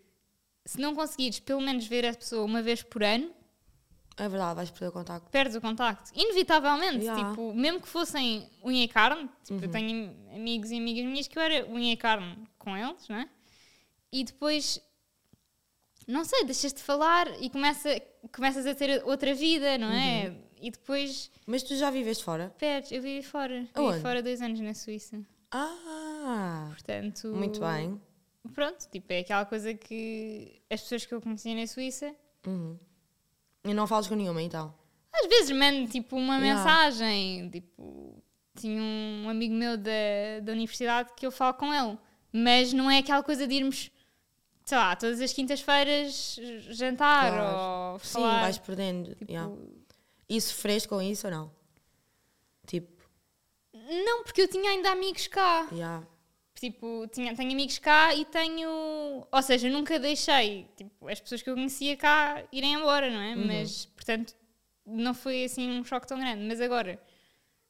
se 0.64 0.78
não 0.80 0.94
conseguires 0.94 1.38
pelo 1.40 1.60
menos 1.60 1.86
ver 1.86 2.06
a 2.06 2.14
pessoa 2.14 2.44
uma 2.44 2.62
vez 2.62 2.82
por 2.82 3.02
ano, 3.02 3.30
É 4.16 4.28
verdade, 4.28 4.54
vais 4.56 4.70
perder 4.70 4.88
o 4.88 4.92
contacto. 4.92 5.30
perdes 5.30 5.56
o 5.56 5.60
contacto. 5.60 6.10
Inevitavelmente, 6.14 7.04
Yeah. 7.04 7.30
tipo, 7.30 7.54
mesmo 7.54 7.80
que 7.80 7.88
fossem 7.88 8.48
unha 8.64 8.84
e 8.84 8.88
carne, 8.88 9.28
tipo, 9.42 9.64
eu 9.64 9.70
tenho 9.70 10.14
amigos 10.34 10.70
e 10.70 10.76
amigas 10.76 11.04
minhas 11.06 11.26
que 11.26 11.38
eu 11.38 11.42
era 11.42 11.66
unha 11.70 11.92
e 11.92 11.96
carne 11.96 12.36
com 12.58 12.76
eles, 12.76 13.08
não 13.08 13.16
é? 13.16 13.28
E 14.12 14.22
depois, 14.24 14.78
não 16.06 16.24
sei, 16.24 16.44
deixas 16.44 16.72
de 16.74 16.82
falar 16.82 17.26
e 17.42 17.48
começa, 17.48 17.88
começas 18.34 18.66
a 18.66 18.74
ter 18.74 19.02
outra 19.04 19.34
vida, 19.34 19.78
não 19.78 19.90
é? 19.90 20.34
E 20.60 20.70
depois 20.70 21.30
Mas 21.46 21.62
tu 21.62 21.74
já 21.74 21.90
viveste 21.90 22.22
fora? 22.22 22.54
perdes. 22.58 22.92
Eu 22.92 23.00
vivi 23.02 23.22
fora, 23.22 23.60
vivi 23.60 23.70
Aonde? 23.74 24.00
fora 24.00 24.22
dois 24.22 24.40
anos 24.42 24.60
na 24.60 24.74
Suíça. 24.74 25.20
Ah! 25.50 26.68
Portanto, 26.70 27.28
Muito 27.28 27.60
bem. 27.60 28.00
Pronto, 28.54 28.86
tipo, 28.90 29.12
é 29.12 29.20
aquela 29.20 29.44
coisa 29.46 29.72
que 29.74 30.60
as 30.70 30.80
pessoas 30.82 31.06
que 31.06 31.14
eu 31.14 31.20
conhecia 31.20 31.54
na 31.54 31.66
Suíça 31.66 32.14
Uhum. 32.46 32.76
E 33.64 33.72
não 33.74 33.86
falas 33.86 34.08
com 34.08 34.14
nenhuma, 34.14 34.42
então? 34.42 34.74
Às 35.12 35.26
vezes 35.28 35.50
mando 35.56 35.88
tipo 35.88 36.16
uma 36.16 36.38
Yeah. 36.38 36.54
mensagem, 36.64 37.50
tipo, 37.50 38.22
tinha 38.56 38.80
um 38.82 39.28
amigo 39.28 39.54
meu 39.54 39.76
da, 39.76 40.40
da 40.42 40.52
universidade 40.52 41.10
que 41.16 41.24
eu 41.26 41.30
falo 41.30 41.54
com 41.54 41.72
ele, 41.72 41.98
mas 42.32 42.72
não 42.72 42.90
é 42.90 42.98
aquela 42.98 43.22
coisa 43.22 43.46
de 43.46 43.54
irmos, 43.54 43.90
sei 44.64 44.78
lá, 44.78 44.96
todas 44.96 45.20
as 45.20 45.32
quintas-feiras 45.32 46.36
jantar 46.70 47.30
Claro. 47.32 47.92
ou 47.92 47.98
Sim, 47.98 48.12
falar. 48.14 48.40
vais 48.40 48.58
perdendo. 48.58 49.14
tipo, 49.14 49.30
yeah. 49.30 49.52
E 50.28 50.40
sofreste 50.40 50.88
com 50.88 51.00
isso 51.02 51.26
ou 51.26 51.32
não? 51.32 51.52
Tipo, 52.66 52.90
Não, 53.74 54.22
porque 54.24 54.42
eu 54.42 54.48
tinha 54.48 54.70
ainda 54.70 54.90
amigos 54.92 55.26
cá. 55.26 55.68
yeah. 55.72 56.06
Tipo, 56.62 57.08
tinha, 57.08 57.34
tenho 57.34 57.50
amigos 57.50 57.76
cá 57.80 58.14
e 58.14 58.24
tenho. 58.24 59.26
Ou 59.32 59.42
seja, 59.42 59.68
nunca 59.68 59.98
deixei 59.98 60.68
tipo, 60.76 61.08
as 61.08 61.18
pessoas 61.18 61.42
que 61.42 61.50
eu 61.50 61.54
conhecia 61.54 61.96
cá 61.96 62.44
irem 62.52 62.74
embora, 62.74 63.10
não 63.10 63.20
é? 63.20 63.34
Mas, 63.34 63.86
portanto, 63.86 64.32
não 64.86 65.12
foi 65.12 65.42
assim 65.42 65.68
um 65.80 65.82
choque 65.84 66.06
tão 66.06 66.20
grande. 66.20 66.44
Mas 66.46 66.60
agora, 66.60 67.02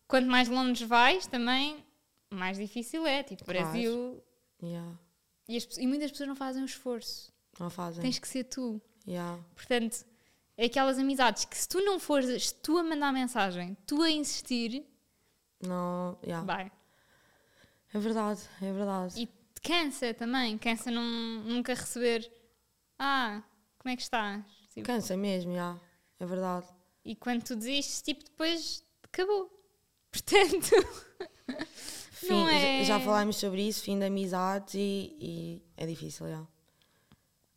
quanto 0.06 0.28
mais 0.28 0.46
longe 0.46 0.84
vais, 0.84 1.26
também 1.26 1.82
mais 2.30 2.58
difícil 2.58 3.06
é. 3.06 3.22
Tipo, 3.22 3.46
Claro. 3.46 3.60
Brasil. 3.60 4.22
Yeah. 4.62 4.98
E, 5.48 5.56
as 5.56 5.64
e 5.78 5.86
muitas 5.86 6.10
pessoas 6.10 6.28
não 6.28 6.36
fazem 6.36 6.60
o 6.62 6.66
esforço. 6.66 7.32
Não 7.58 7.70
fazem. 7.70 8.02
Tens 8.02 8.18
que 8.18 8.28
ser 8.28 8.44
tu. 8.44 8.78
Yeah. 9.08 9.42
Portanto, 9.54 10.04
é 10.54 10.66
aquelas 10.66 10.98
amizades 10.98 11.46
que 11.46 11.56
se 11.56 11.66
tu 11.66 11.80
não 11.82 11.98
fores 11.98 12.52
tu 12.52 12.76
a 12.76 12.82
mandar 12.82 13.10
mensagem, 13.10 13.74
tu 13.86 14.02
a 14.02 14.10
insistir, 14.10 14.84
Não, 15.66 16.18
yeah. 16.22 16.44
vai. 16.44 16.70
É 17.94 17.98
verdade, 17.98 18.40
é 18.60 18.72
verdade. 18.72 19.20
E 19.20 19.26
te 19.26 19.60
cansa 19.62 20.14
também, 20.14 20.56
cansa 20.58 20.90
não, 20.90 21.02
nunca 21.44 21.74
receber. 21.74 22.30
Ah, 22.98 23.42
como 23.78 23.92
é 23.92 23.96
que 23.96 24.02
estás? 24.02 24.42
Tipo, 24.72 24.86
Cansa 24.86 25.16
mesmo, 25.16 25.52
yeah. 25.52 25.78
é 26.18 26.24
verdade. 26.26 26.66
e 27.04 27.14
quando 27.14 27.42
tu 27.42 27.54
desistes, 27.56 28.00
tipo, 28.00 28.24
depois 28.24 28.84
acabou. 29.02 29.50
Portanto, 30.10 30.70
Fim, 32.12 32.28
Não 32.30 32.46
já- 32.46 32.54
é- 32.58 32.84
Já 32.84 33.00
falámos 33.00 33.36
sobre 33.36 33.66
isso, 33.66 33.82
fim 33.82 33.98
de 33.98 34.04
amizades 34.06 34.74
e, 34.74 35.16
e 35.20 35.62
é 35.76 35.84
difícil, 35.86 36.26
yeah. 36.26 36.46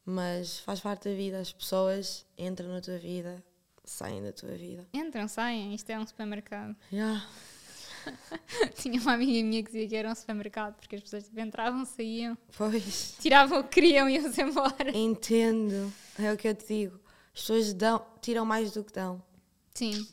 Mas 0.03 0.59
faz 0.59 0.79
parte 0.79 1.09
da 1.09 1.15
vida, 1.15 1.39
as 1.39 1.51
pessoas 1.53 2.25
entram 2.37 2.69
na 2.69 2.81
tua 2.81 2.97
vida, 2.97 3.43
saem 3.83 4.21
da 4.23 4.31
tua 4.31 4.51
vida. 4.51 4.87
entram, 4.93 5.27
saem, 5.27 5.73
isto 5.75 5.89
é 5.89 5.99
um 5.99 6.05
supermercado. 6.05 6.75
Yeah. 6.91 7.25
Tinha 8.75 8.99
uma 9.01 9.13
amiga 9.13 9.43
minha 9.47 9.63
que 9.63 9.71
dizia 9.71 9.87
que 9.87 9.95
era 9.95 10.09
um 10.09 10.15
supermercado, 10.15 10.75
porque 10.75 10.95
as 10.95 11.01
pessoas 11.01 11.23
tipo, 11.25 11.39
entravam, 11.39 11.85
saíam, 11.85 12.37
Pois, 12.57 13.15
tiravam 13.19 13.59
o 13.59 13.63
que 13.63 13.69
queriam 13.81 14.09
e 14.09 14.15
iam-se 14.15 14.41
embora. 14.41 14.95
entendo, 14.95 15.91
é 16.19 16.31
o 16.31 16.37
que 16.37 16.47
eu 16.47 16.55
te 16.55 16.65
digo. 16.67 16.99
As 17.33 17.41
pessoas 17.41 17.73
dão, 17.73 18.05
tiram 18.21 18.45
mais 18.45 18.71
do 18.71 18.83
que 18.83 18.93
dão. 18.93 19.21
Sim. 19.73 20.07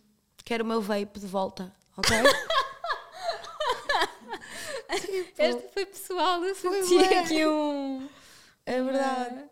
Quero 0.44 0.64
o 0.64 0.66
meu 0.66 0.80
vape 0.80 1.20
de 1.20 1.26
volta, 1.26 1.72
ok? 1.96 2.16
Esta 5.38 5.68
foi 5.68 5.86
pessoal, 5.86 6.44
eu 6.44 6.54
senti 6.54 6.98
aqui 7.14 7.46
um. 7.46 8.08
É 8.66 8.82
verdade. 8.82 9.44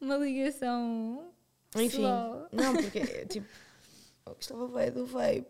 Uma 0.00 0.16
ligação. 0.16 1.32
Enfim, 1.76 1.90
pessoal. 1.98 2.48
não, 2.52 2.74
porque, 2.74 3.26
tipo, 3.26 3.46
eu 4.26 4.34
gostava 4.34 4.68
bem 4.68 4.90
do 4.90 5.06
vape. 5.06 5.46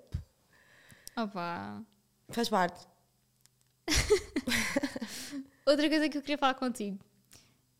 Opa. 1.16 1.82
Faz 2.32 2.48
parte. 2.48 2.86
Outra 5.66 5.88
coisa 5.88 6.08
que 6.08 6.18
eu 6.18 6.22
queria 6.22 6.38
falar 6.38 6.54
contigo 6.54 6.98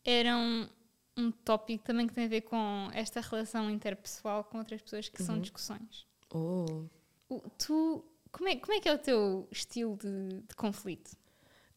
era 0.05 0.35
um, 0.35 0.69
um 1.17 1.31
tópico 1.31 1.83
também 1.83 2.07
que 2.07 2.13
tem 2.13 2.25
a 2.25 2.29
ver 2.29 2.41
com 2.41 2.89
esta 2.93 3.21
relação 3.21 3.69
interpessoal 3.69 4.43
com 4.43 4.57
outras 4.57 4.81
pessoas 4.81 5.09
que 5.09 5.21
são 5.23 5.39
discussões. 5.39 6.05
Oh. 6.29 6.85
O- 7.29 7.41
tu, 7.57 8.03
como 8.31 8.49
é, 8.49 8.55
como 8.57 8.73
é 8.73 8.79
que 8.79 8.87
é 8.89 8.93
o 8.93 8.97
teu 8.97 9.47
estilo 9.51 9.97
de, 9.97 10.41
de 10.47 10.55
conflito? 10.55 11.15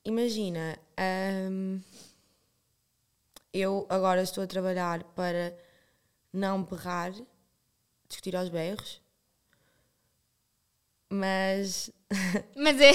Imagina, 0.04 0.78
hum, 1.50 1.80
eu 3.52 3.86
agora 3.88 4.22
estou 4.22 4.44
a 4.44 4.46
trabalhar 4.46 5.02
para 5.14 5.56
não 6.32 6.62
berrar, 6.62 7.12
discutir 8.08 8.36
aos 8.36 8.48
berros, 8.48 9.02
mas, 11.10 11.90
Mas 12.56 12.80
é. 12.80 12.92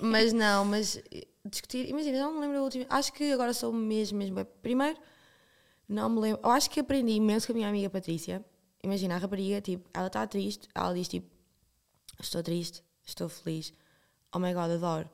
mas 0.00 0.32
não, 0.32 0.64
mas 0.64 1.00
discutir, 1.44 1.88
imagina, 1.88 2.18
não 2.18 2.34
me 2.34 2.40
lembro 2.40 2.58
a 2.58 2.62
última, 2.62 2.86
acho 2.88 3.12
que 3.12 3.32
agora 3.32 3.52
sou 3.54 3.72
mesmo, 3.72 4.18
mesmo, 4.18 4.44
primeiro, 4.62 4.98
não 5.88 6.08
me 6.10 6.20
lembro, 6.20 6.40
eu 6.42 6.50
acho 6.50 6.70
que 6.70 6.80
aprendi 6.80 7.12
imenso 7.12 7.46
com 7.46 7.52
a 7.52 7.56
minha 7.56 7.68
amiga 7.68 7.88
Patrícia, 7.88 8.44
imagina, 8.82 9.14
a 9.14 9.18
rapariga, 9.18 9.60
tipo, 9.60 9.88
ela 9.94 10.08
está 10.08 10.26
triste, 10.26 10.68
ela 10.74 10.92
diz 10.92 11.08
tipo, 11.08 11.26
estou 12.20 12.42
triste, 12.42 12.84
estou 13.04 13.28
feliz, 13.28 13.72
oh 14.34 14.38
my 14.38 14.52
god, 14.52 14.70
adoro, 14.70 15.08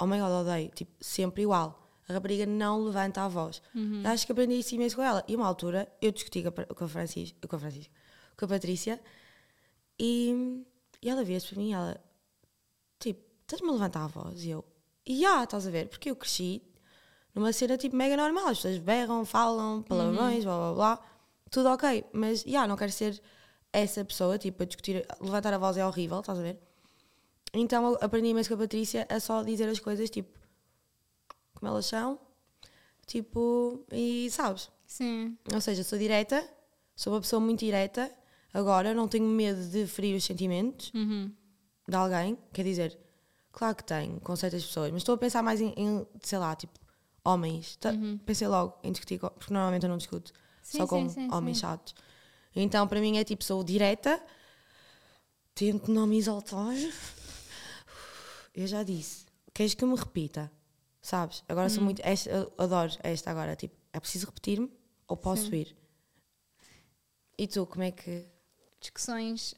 oh 0.00 0.06
my 0.06 0.18
god, 0.18 0.30
odeio, 0.30 0.70
tipo, 0.70 0.92
sempre 1.00 1.42
igual. 1.42 1.76
A 2.08 2.12
rapariga 2.12 2.44
não 2.44 2.82
levanta 2.82 3.22
a 3.22 3.28
voz. 3.28 3.62
Acho 4.04 4.26
que 4.26 4.32
aprendi 4.32 4.58
isso 4.58 4.74
imenso 4.74 4.96
com 4.96 5.02
ela. 5.02 5.24
E 5.28 5.36
uma 5.36 5.46
altura 5.46 5.86
eu 6.02 6.10
discuti 6.10 6.42
com 6.42 6.84
a, 6.84 6.88
Francisca, 6.88 7.46
com 7.46 7.54
a 7.54 7.58
Francisca, 7.60 7.92
com 8.36 8.44
a 8.46 8.48
Patrícia 8.48 9.00
e, 9.96 10.64
e 11.00 11.08
ela 11.08 11.22
via-se 11.22 11.46
para 11.46 11.58
mim 11.58 11.72
ela, 11.72 12.00
estás-me 13.54 13.68
a 13.68 13.72
levantar 13.72 14.04
a 14.04 14.06
voz? 14.06 14.44
E 14.44 14.50
eu, 14.50 14.64
e 15.06 15.20
já, 15.20 15.44
estás 15.44 15.66
a 15.66 15.70
ver? 15.70 15.88
Porque 15.88 16.10
eu 16.10 16.16
cresci 16.16 16.62
numa 17.34 17.52
cena 17.52 17.76
tipo 17.76 17.96
mega 17.96 18.16
normal. 18.16 18.48
As 18.48 18.58
pessoas 18.58 18.78
berram, 18.78 19.24
falam, 19.24 19.82
palavrões, 19.82 20.44
blá 20.44 20.56
blá 20.56 20.74
blá. 20.74 21.06
Tudo 21.50 21.68
ok. 21.70 22.04
Mas, 22.12 22.42
já, 22.42 22.66
não 22.66 22.76
quero 22.76 22.92
ser 22.92 23.20
essa 23.72 24.04
pessoa, 24.04 24.38
tipo, 24.38 24.62
a 24.62 24.66
discutir, 24.66 25.06
levantar 25.20 25.52
a 25.54 25.58
voz 25.58 25.76
é 25.76 25.86
horrível, 25.86 26.20
estás 26.20 26.38
a 26.38 26.42
ver? 26.42 26.58
Então 27.52 27.84
eu 27.92 27.98
aprendi 28.00 28.28
imenso 28.28 28.48
com 28.48 28.54
a 28.54 28.58
Patrícia 28.58 29.06
a 29.08 29.18
só 29.18 29.42
dizer 29.42 29.68
as 29.68 29.80
coisas, 29.80 30.08
tipo, 30.10 30.38
como 31.54 31.70
elas 31.70 31.86
são. 31.86 32.18
Tipo, 33.06 33.84
e 33.90 34.28
sabes? 34.30 34.70
Sim. 34.86 35.36
Ou 35.52 35.60
seja, 35.60 35.82
sou 35.82 35.98
direta, 35.98 36.48
sou 36.94 37.12
uma 37.12 37.20
pessoa 37.20 37.40
muito 37.40 37.60
direta. 37.60 38.10
Agora 38.52 38.94
não 38.94 39.06
tenho 39.08 39.26
medo 39.26 39.60
de 39.70 39.86
ferir 39.86 40.16
os 40.16 40.24
sentimentos 40.24 40.92
Uhum. 40.94 41.32
de 41.88 41.96
alguém. 41.96 42.36
Quer 42.52 42.64
dizer, 42.64 42.98
claro 43.60 43.76
que 43.76 43.84
tenho 43.84 44.18
com 44.20 44.34
certas 44.34 44.64
pessoas, 44.64 44.90
mas 44.90 45.02
estou 45.02 45.14
a 45.14 45.18
pensar 45.18 45.42
mais 45.42 45.60
em, 45.60 45.74
em, 45.76 46.06
sei 46.22 46.38
lá, 46.38 46.56
tipo, 46.56 46.72
homens. 47.22 47.76
Tá- 47.76 47.92
Pensei 48.24 48.48
logo 48.48 48.78
em 48.82 48.90
discutir, 48.90 49.18
porque 49.20 49.52
normalmente 49.52 49.82
eu 49.84 49.90
não 49.90 49.98
discuto 49.98 50.32
Sim, 50.62 50.78
só 50.78 50.86
com 50.86 51.06
sim, 51.08 51.14
sim, 51.14 51.28
homens 51.30 51.58
chatos. 51.58 51.94
Então, 52.56 52.88
para 52.88 53.00
mim 53.00 53.18
é 53.18 53.24
tipo, 53.24 53.44
sou 53.44 53.62
direta, 53.62 54.20
tento 55.54 55.90
não 55.92 56.06
me 56.06 56.16
exaltar. 56.16 56.74
Eu 58.54 58.66
já 58.66 58.82
disse, 58.82 59.26
queres 59.52 59.74
que 59.74 59.84
eu 59.84 59.88
me 59.88 59.96
repita? 59.96 60.50
Sabes? 61.02 61.44
Agora 61.48 61.68
Uhum. 61.68 61.74
sou 61.74 61.84
muito. 61.84 62.00
Esta, 62.04 62.50
adoro 62.58 62.92
esta 63.02 63.30
agora. 63.30 63.54
Tipo, 63.56 63.74
é 63.92 64.00
preciso 64.00 64.26
repetir-me 64.26 64.70
ou 65.06 65.16
posso 65.16 65.48
Sim. 65.50 65.56
ir? 65.56 65.76
E 67.38 67.46
tu, 67.46 67.66
como 67.66 67.82
é 67.84 67.90
que. 67.90 68.26
Discussões. 68.80 69.54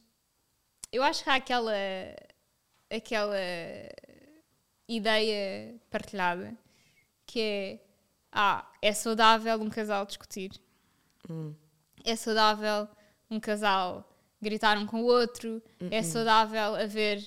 Eu 0.93 1.03
acho 1.03 1.23
que 1.25 1.31
há 1.31 1.35
aquela. 1.37 1.73
Aquela 2.95 3.37
ideia 4.89 5.75
partilhada 5.91 6.57
que 7.27 7.41
é. 7.41 7.81
Ah, 8.31 8.71
é 8.81 8.93
saudável 8.93 9.61
um 9.61 9.69
casal 9.69 10.07
discutir. 10.07 10.51
É 12.05 12.17
saudável 12.17 12.89
um 13.31 13.39
casal 13.39 14.09
gritar 14.41 14.79
um 14.79 14.87
com 14.87 15.03
o 15.03 15.05
outro. 15.05 15.63
É 15.91 16.03
saudável 16.03 16.75
haver 16.75 17.23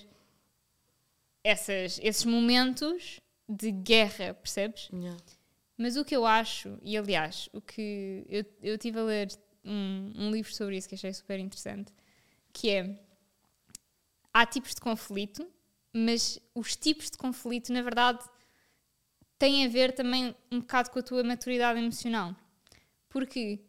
essas, 1.43 1.99
esses 2.01 2.25
momentos 2.25 3.19
de 3.47 3.71
guerra, 3.71 4.33
percebes? 4.33 4.89
Yeah. 4.91 5.17
Mas 5.77 5.95
o 5.95 6.03
que 6.03 6.15
eu 6.15 6.25
acho, 6.25 6.79
e 6.81 6.97
aliás, 6.97 7.49
o 7.53 7.61
que 7.61 8.25
eu, 8.27 8.43
eu 8.63 8.77
tive 8.77 8.99
a 8.99 9.03
ler 9.03 9.27
um, 9.63 10.11
um 10.15 10.31
livro 10.31 10.53
sobre 10.53 10.77
isso 10.77 10.89
que 10.89 10.95
achei 10.95 11.13
super 11.13 11.39
interessante, 11.39 11.93
que 12.51 12.71
é 12.71 12.99
há 14.33 14.45
tipos 14.45 14.73
de 14.73 14.81
conflito, 14.81 15.47
mas 15.97 16.37
os 16.53 16.75
tipos 16.75 17.09
de 17.09 17.17
conflito, 17.17 17.71
na 17.71 17.81
verdade, 17.81 18.19
têm 19.39 19.65
a 19.65 19.69
ver 19.69 19.93
também 19.93 20.35
um 20.51 20.59
bocado 20.59 20.91
com 20.91 20.99
a 20.99 21.01
tua 21.01 21.23
maturidade 21.23 21.79
emocional. 21.79 22.35
Porque 23.07 23.61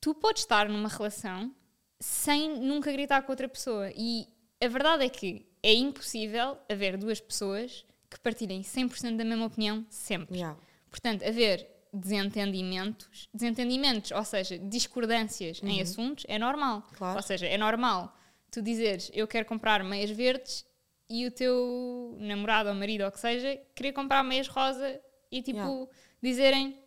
tu 0.00 0.14
podes 0.14 0.42
estar 0.42 0.70
numa 0.70 0.88
relação 0.88 1.54
sem 2.00 2.58
nunca 2.58 2.90
gritar 2.90 3.22
com 3.22 3.32
outra 3.32 3.46
pessoa. 3.46 3.92
E 3.94 4.26
a 4.58 4.68
verdade 4.68 5.04
é 5.04 5.08
que 5.10 5.46
é 5.62 5.74
impossível 5.74 6.56
haver 6.66 6.96
duas 6.96 7.20
pessoas 7.20 7.84
que 8.08 8.18
partilhem 8.18 8.62
100% 8.62 9.16
da 9.16 9.24
mesma 9.24 9.46
opinião 9.46 9.84
sempre. 9.90 10.36
Yeah. 10.36 10.58
Portanto, 10.90 11.24
haver 11.24 11.68
desentendimentos, 11.92 13.28
desentendimentos, 13.34 14.10
ou 14.12 14.24
seja, 14.24 14.58
discordâncias 14.58 15.60
em 15.62 15.82
assuntos, 15.82 16.24
é 16.26 16.38
normal. 16.38 16.86
Claro. 16.94 17.16
Ou 17.16 17.22
seja, 17.22 17.46
é 17.46 17.58
normal 17.58 18.16
tu 18.52 18.60
dizeres 18.60 19.10
eu 19.14 19.26
quero 19.26 19.46
comprar 19.46 19.82
meias 19.82 20.10
verdes 20.10 20.64
e 21.12 21.26
o 21.26 21.30
teu 21.30 22.16
namorado 22.18 22.70
ou 22.70 22.74
marido 22.74 23.02
ou 23.02 23.08
o 23.08 23.12
que 23.12 23.20
seja 23.20 23.60
querer 23.74 23.92
comprar 23.92 24.22
meias 24.22 24.48
rosa 24.48 24.98
e 25.30 25.42
tipo 25.42 25.58
Yeah. 25.58 25.90
dizerem 26.22 26.78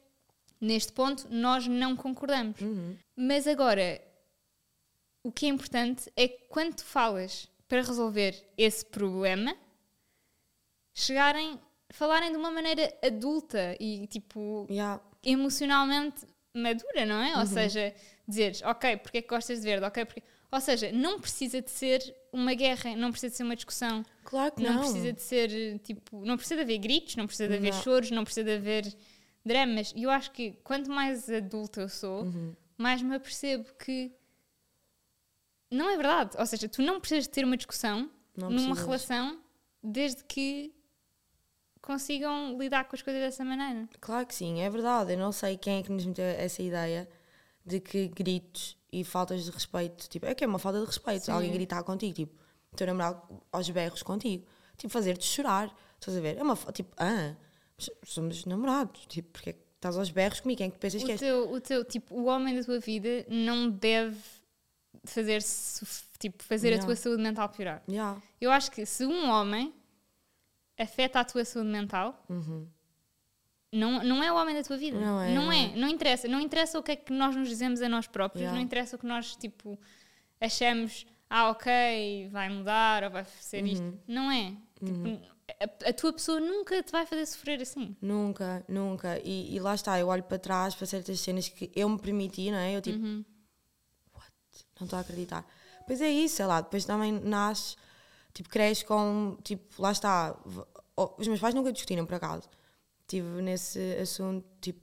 neste 0.59 0.91
ponto 0.91 1.27
nós 1.29 1.67
não 1.67 1.95
concordamos. 1.95 2.59
Uhum. 2.59 2.97
Mas 3.15 3.45
agora 3.45 4.01
o 5.23 5.31
que 5.31 5.45
é 5.45 5.49
importante 5.49 6.11
é 6.15 6.27
que 6.27 6.45
quando 6.49 6.73
tu 6.77 6.83
falas 6.85 7.47
para 7.67 7.83
resolver 7.83 8.35
esse 8.57 8.83
problema, 8.83 9.55
chegarem, 10.91 11.59
falarem 11.91 12.31
de 12.31 12.37
uma 12.37 12.49
maneira 12.49 12.91
adulta 13.03 13.77
e 13.79 14.07
tipo 14.07 14.65
Yeah. 14.67 14.99
emocionalmente 15.23 16.25
madura, 16.51 17.05
não 17.05 17.21
é? 17.21 17.37
Ou 17.37 17.45
seja, 17.45 17.93
dizeres, 18.27 18.63
ok, 18.63 18.97
porque 18.97 19.19
é 19.19 19.21
que 19.21 19.27
gostas 19.27 19.59
de 19.59 19.65
verde? 19.65 19.85
Ok, 19.85 20.03
porque... 20.05 20.23
Ou 20.51 20.61
seja, 20.61 20.91
não 20.91 21.19
precisa 21.19 21.61
de 21.61 21.69
ser 21.69 22.01
uma 22.35 22.53
guerra, 22.53 22.95
não 22.95 23.11
precisa 23.11 23.31
de 23.31 23.37
ser 23.37 23.43
uma 23.43 23.55
discussão, 23.55 24.03
Claro 24.23 24.53
que 24.55 24.61
não, 24.63 24.73
não. 24.73 24.79
precisa 24.81 25.13
de 25.13 25.21
ser 25.21 25.79
tipo, 25.79 26.25
não 26.25 26.35
precisa 26.37 26.55
de 26.57 26.61
haver 26.63 26.77
gritos, 26.79 27.15
não 27.15 27.25
precisa 27.27 27.47
de 27.49 27.55
haver 27.55 27.73
Não. 27.73 27.81
choros, 27.81 28.11
não 28.11 28.23
precisa 28.23 28.43
de 28.43 28.55
haver 28.55 28.95
dramas. 29.45 29.93
E 29.95 30.03
eu 30.03 30.09
acho 30.09 30.31
que 30.31 30.51
quanto 30.63 30.89
mais 30.91 31.29
adulta 31.29 31.81
eu 31.81 31.89
sou, 31.89 32.23
Uhum. 32.23 32.55
mais 32.77 33.01
me 33.01 33.15
apercebo 33.15 33.65
que 33.83 34.11
não 35.71 35.89
é 35.89 35.95
verdade. 35.95 36.35
Ou 36.37 36.45
seja, 36.45 36.67
tu 36.69 36.81
não 36.81 36.99
precisas 36.99 37.25
de 37.25 37.29
ter 37.31 37.43
uma 37.45 37.57
discussão 37.57 38.09
Não 38.35 38.49
numa 38.49 38.75
precisas. 38.75 38.85
relação 38.85 39.39
desde 39.83 40.23
que 40.23 40.73
consigam 41.81 42.57
lidar 42.57 42.85
com 42.85 42.95
as 42.95 43.01
coisas 43.01 43.21
dessa 43.21 43.45
maneira. 43.45 43.87
Claro 43.99 44.25
que 44.25 44.33
sim, 44.33 44.61
é 44.61 44.69
verdade. 44.69 45.13
Eu 45.13 45.17
não 45.19 45.31
sei 45.31 45.57
quem 45.57 45.79
é 45.79 45.83
que 45.83 45.91
nos 45.91 46.05
meteu 46.05 46.25
essa 46.25 46.61
ideia 46.63 47.07
de 47.65 47.79
que 47.79 48.07
gritos 48.07 48.77
e 48.99 49.03
faltas 49.03 49.43
de 49.43 49.51
respeito, 49.51 50.07
tipo, 50.07 50.25
é 50.25 50.33
que 50.33 50.43
é 50.43 50.47
uma 50.47 50.59
falta 50.59 50.79
de 50.79 50.85
respeito. 50.85 51.25
Sim. 51.25 51.31
Alguém 51.31 51.51
gritar 51.51 51.83
contigo, 51.83 52.13
tipo, 52.13 52.33
teu 52.75 52.87
namorado 52.87 53.21
aos 53.51 53.69
berros 53.69 54.01
contigo, 54.03 54.45
tipo, 54.77 54.91
fazer-te 54.91 55.25
chorar. 55.25 55.75
Estás 55.99 56.17
a 56.17 56.21
ver? 56.21 56.37
É 56.37 56.43
uma 56.43 56.55
tipo, 56.71 56.93
ah, 56.97 57.35
somos 58.03 58.45
namorados, 58.45 59.05
tipo, 59.07 59.29
porque 59.31 59.49
é 59.49 59.53
que 59.53 59.59
estás 59.75 59.97
aos 59.97 60.09
berros 60.09 60.39
comigo? 60.39 60.57
Quem 60.59 60.67
é 60.67 60.71
que 60.71 60.77
pensas 60.79 61.03
que 61.03 61.09
O 61.09 61.11
és? 61.11 61.19
teu, 61.19 61.51
o 61.51 61.59
teu, 61.61 61.83
tipo, 61.83 62.15
o 62.15 62.25
homem 62.25 62.55
da 62.55 62.63
tua 62.63 62.79
vida 62.79 63.25
não 63.27 63.69
deve 63.69 64.17
fazer, 65.03 65.41
tipo, 66.17 66.43
fazer 66.43 66.73
a 66.73 66.77
Não. 66.77 66.85
tua 66.85 66.95
saúde 66.95 67.21
mental 67.21 67.49
piorar. 67.49 67.83
Yeah. 67.89 68.21
Eu 68.39 68.51
acho 68.51 68.71
que 68.71 68.85
se 68.85 69.05
um 69.05 69.29
homem 69.29 69.73
afeta 70.77 71.19
a 71.19 71.25
tua 71.25 71.43
saúde 71.45 71.69
mental, 71.69 72.25
não, 73.75 74.03
não 74.03 74.23
é 74.23 74.31
o 74.31 74.35
homem 74.35 74.55
da 74.55 74.63
tua 74.63 74.77
vida. 74.77 74.99
Não 74.99 75.19
é, 75.21 75.33
Não 75.33 75.51
é. 75.51 75.65
é. 75.65 75.75
Não 75.75 75.87
interessa. 75.87 76.27
Não 76.27 76.39
interessa 76.39 76.79
o 76.79 76.83
que 76.83 76.91
é 76.91 76.95
que 76.95 77.11
nós 77.13 77.35
nos 77.35 77.47
dizemos 77.49 77.81
a 77.81 77.89
nós 77.89 78.07
próprios. 78.07 78.41
Yeah. 78.41 78.57
Não 78.57 78.63
interessa 78.63 78.95
o 78.95 78.99
que 78.99 79.05
nós, 79.05 79.35
tipo, 79.35 79.79
achamos, 80.39 81.05
ah, 81.29 81.49
ok, 81.49 82.29
vai 82.31 82.49
mudar 82.49 83.03
ou 83.03 83.09
vai 83.11 83.25
ser 83.39 83.61
Uhum. 83.63 83.67
isto. 83.69 83.99
Não 84.07 84.31
é. 84.31 84.53
Tipo, 84.83 85.21
a, 85.85 85.89
a 85.89 85.93
tua 85.93 86.13
pessoa 86.13 86.39
nunca 86.39 86.81
te 86.83 86.91
vai 86.91 87.05
fazer 87.05 87.25
sofrer 87.25 87.61
assim. 87.61 87.95
Nunca, 88.01 88.63
nunca. 88.67 89.19
E, 89.23 89.55
e 89.55 89.59
lá 89.59 89.75
está, 89.75 89.99
eu 89.99 90.07
olho 90.07 90.23
para 90.23 90.37
trás 90.39 90.75
para 90.75 90.85
certas 90.87 91.19
cenas 91.19 91.47
que 91.49 91.71
eu 91.75 91.87
me 91.89 91.97
permiti, 91.99 92.49
não 92.51 92.57
é? 92.57 92.75
Eu 92.75 92.81
tipo, 92.81 92.97
Uhum. 92.99 93.23
what? 94.13 94.31
Não 94.79 94.85
estou 94.85 94.97
a 94.97 95.01
acreditar. 95.01 95.45
Pois 95.87 96.01
é 96.01 96.09
isso, 96.09 96.37
sei 96.37 96.45
lá, 96.45 96.61
depois 96.61 96.83
também 96.83 97.11
nasce, 97.11 97.75
tipo, 98.33 98.49
cresces 98.49 98.83
com, 98.83 99.37
tipo, 99.43 99.81
lá 99.81 99.91
está. 99.91 100.35
os 101.17 101.27
meus 101.27 101.39
pais 101.39 101.53
nunca 101.53 101.71
discutiram, 101.71 102.05
por 102.05 102.15
acaso. 102.15 102.49
Estive 103.05 103.41
nesse 103.41 103.79
assunto, 104.01 104.43
tipo, 104.59 104.79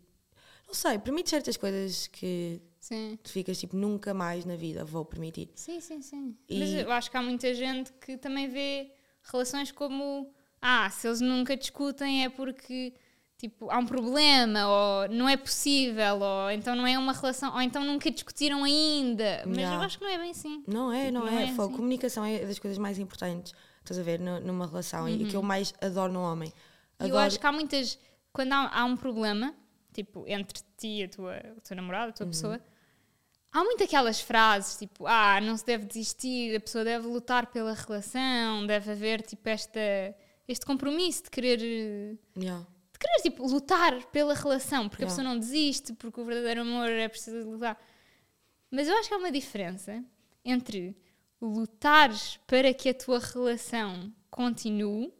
não 0.67 0.73
sei, 0.75 0.97
permite 0.99 1.29
certas 1.29 1.57
coisas 1.57 2.07
que 2.07 2.63
Sim. 2.79 3.19
tu 3.21 3.31
ficas, 3.31 3.59
tipo, 3.59 3.77
nunca 3.77 4.15
mais 4.15 4.45
na 4.45 4.55
vida 4.55 4.85
vou 4.85 5.05
permitir. 5.05 5.51
Sim, 5.57 5.81
sim, 5.81 6.01
sim. 6.01 6.37
E- 6.49 6.59
Mas 6.61 6.71
eu 6.73 6.93
acho 6.93 7.11
que 7.11 7.17
há 7.17 7.23
muita 7.23 7.53
gente 7.53 7.93
que 7.95 8.17
também 8.17 8.49
vê 8.49 8.93
relações 9.25 9.73
como 9.73 10.33
ah, 10.61 10.89
se 10.91 11.09
eles 11.09 11.21
nunca 11.21 11.57
discutem 11.57 12.25
é 12.25 12.29
porque 12.29 12.95
tipo, 13.37 13.69
há 13.73 13.79
um 13.79 13.87
problema, 13.87 14.69
ou 14.69 15.09
não 15.09 15.29
é 15.29 15.37
possível, 15.37 16.21
ou 16.21 16.49
então 16.53 16.77
não 16.77 16.87
é 16.87 16.97
uma 16.97 17.13
relação, 17.13 17.53
ou 17.53 17.61
então 17.61 17.83
nunca 17.85 18.09
discutiram 18.09 18.63
ainda. 18.63 19.43
Mas 19.45 19.59
eu 19.69 19.81
acho 19.81 19.99
que 19.99 20.05
não 20.05 20.11
é 20.13 20.17
bem 20.19 20.31
assim. 20.31 20.63
Não 20.69 20.93
é, 20.93 21.11
não, 21.11 21.23
Não 21.23 21.29
é. 21.29 21.41
é 21.41 21.45
assim. 21.47 21.57
Comunicação 21.57 22.25
é 22.25 22.39
das 22.47 22.61
coisas 22.61 22.79
mais 22.79 23.01
importantes, 23.01 23.53
estás 23.81 23.99
a 23.99 24.03
ver, 24.05 24.21
nu- 24.21 24.39
numa 24.39 24.69
relação. 24.69 25.09
E 25.09 25.25
o 25.25 25.27
que 25.29 25.35
eu 25.35 25.43
mais 25.43 25.75
adoro 25.81 26.13
no 26.13 26.21
homem. 26.23 26.53
E 27.05 27.09
eu 27.09 27.19
acho 27.19 27.41
que 27.41 27.45
há 27.47 27.51
muitas. 27.51 27.99
Quando 28.33 28.53
há, 28.53 28.81
há 28.81 28.85
um 28.85 28.97
problema, 28.97 29.55
tipo, 29.93 30.25
entre 30.27 30.63
ti 30.77 31.01
e 31.01 31.05
a 31.05 31.09
tua, 31.09 31.35
o 31.57 31.61
teu 31.61 31.77
namorado, 31.77 32.11
a 32.11 32.13
tua 32.13 32.27
pessoa, 32.27 32.61
há 33.53 33.63
muito 33.63 33.85
aquelas 33.85 34.21
frases, 34.21 34.77
tipo, 34.79 35.07
ah, 35.07 35.41
não 35.41 35.57
se 35.57 35.67
deve 35.67 35.85
desistir, 35.85 36.57
a 36.57 36.61
pessoa 36.61 36.83
deve 36.85 37.07
lutar 37.07 37.47
pela 37.47 37.75
relação, 37.75 38.67
deve 38.67 38.91
haver, 38.93 39.23
tipo, 39.23 39.47
esta, 39.49 39.81
este 40.49 40.65
compromisso 40.65 41.25
de 41.25 41.31
querer. 41.31 42.19
Yeah. 42.37 42.67
de 42.93 42.99
querer, 42.99 43.23
tipo, 43.23 43.47
lutar 43.47 44.07
pela 44.07 44.35
relação, 44.35 44.89
porque 44.89 45.05
a 45.05 45.07
Yeah. 45.07 45.17
pessoa 45.23 45.35
não 45.35 45.39
desiste, 45.39 45.93
porque 45.95 46.21
o 46.21 46.25
verdadeiro 46.25 46.63
amor 46.63 46.89
é 46.89 47.09
preciso 47.09 47.51
lutar. 47.51 47.79
Mas 48.71 48.89
eu 48.89 48.97
acho 48.97 49.09
que 49.09 49.15
há 49.15 49.19
uma 49.19 49.31
diferença 49.33 50.03
entre 50.45 50.97
lutares 51.41 52.39
para 52.47 52.73
que 52.73 52.89
a 52.89 52.95
tua 52.95 53.19
relação 53.19 54.13
continue, 54.31 55.13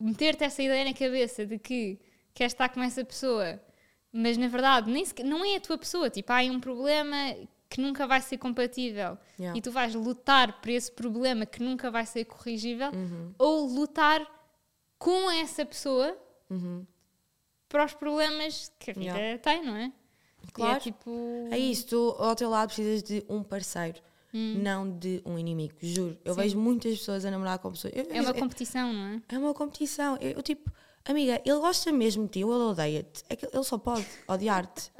meter-te 0.00 0.44
essa 0.44 0.62
ideia 0.62 0.84
na 0.84 0.92
cabeça 0.94 1.46
de 1.46 1.58
que 1.58 1.98
queres 2.32 2.52
estar 2.52 2.68
com 2.68 2.82
essa 2.82 3.04
pessoa, 3.04 3.60
mas 4.12 4.36
na 4.36 4.48
verdade 4.48 4.90
nem 4.90 5.04
sequer- 5.04 5.24
não 5.26 5.44
é 5.44 5.56
a 5.56 5.60
tua 5.60 5.78
pessoa, 5.78 6.10
tipo, 6.10 6.32
há 6.32 6.36
aí 6.36 6.50
um 6.50 6.60
problema 6.60 7.16
que 7.68 7.80
nunca 7.80 8.06
vai 8.06 8.20
ser 8.20 8.38
compatível 8.38 9.18
Yeah. 9.38 9.58
e 9.58 9.60
tu 9.62 9.72
vais 9.72 9.94
lutar 9.94 10.60
por 10.60 10.70
esse 10.70 10.92
problema 10.92 11.44
que 11.46 11.60
nunca 11.62 11.90
vai 11.90 12.06
ser 12.06 12.24
corrigível, 12.24 12.90
Uhum. 12.92 13.34
ou 13.38 13.66
lutar 13.66 14.24
com 14.98 15.30
essa 15.30 15.64
pessoa 15.66 16.16
Uhum. 16.48 16.86
para 17.68 17.84
os 17.84 17.92
problemas 17.94 18.70
que 18.78 18.90
a 18.90 18.94
vida 18.94 19.06
Yeah. 19.16 19.38
tem, 19.38 19.64
não 19.64 19.76
é? 19.76 19.92
Claro. 20.52 20.74
E 20.74 20.76
é 20.76 20.80
tipo. 20.80 21.48
É 21.50 21.58
isso, 21.58 21.86
tu 21.88 22.14
ao 22.18 22.36
teu 22.36 22.48
lado 22.50 22.68
precisas 22.68 23.02
de 23.02 23.24
um 23.28 23.42
parceiro, 23.42 24.00
Hum. 24.34 24.60
não 24.62 24.90
de 24.98 25.22
um 25.24 25.38
inimigo, 25.38 25.74
juro. 25.80 26.18
Eu 26.24 26.34
Sim. 26.34 26.40
vejo 26.40 26.58
muitas 26.58 26.98
pessoas 26.98 27.24
a 27.24 27.30
namorar 27.30 27.58
com 27.60 27.70
pessoas. 27.70 27.94
eu- 27.94 28.06
É 28.10 28.20
uma 28.20 28.30
eu- 28.30 28.34
competição, 28.34 28.92
não 28.92 29.06
é? 29.06 29.22
é 29.28 29.38
uma 29.38 29.54
competição. 29.54 30.16
Eu, 30.20 30.42
tipo, 30.42 30.70
amiga, 31.04 31.40
ele 31.44 31.58
gosta 31.60 31.92
mesmo 31.92 32.24
de 32.24 32.30
ti 32.30 32.44
ou 32.44 32.52
ele 32.52 32.62
odeia-te. 32.64 33.22
É 33.28 33.36
que 33.36 33.46
ele 33.46 33.62
só 33.64 33.78
pode 33.78 34.04
odiar-te. 34.26 34.90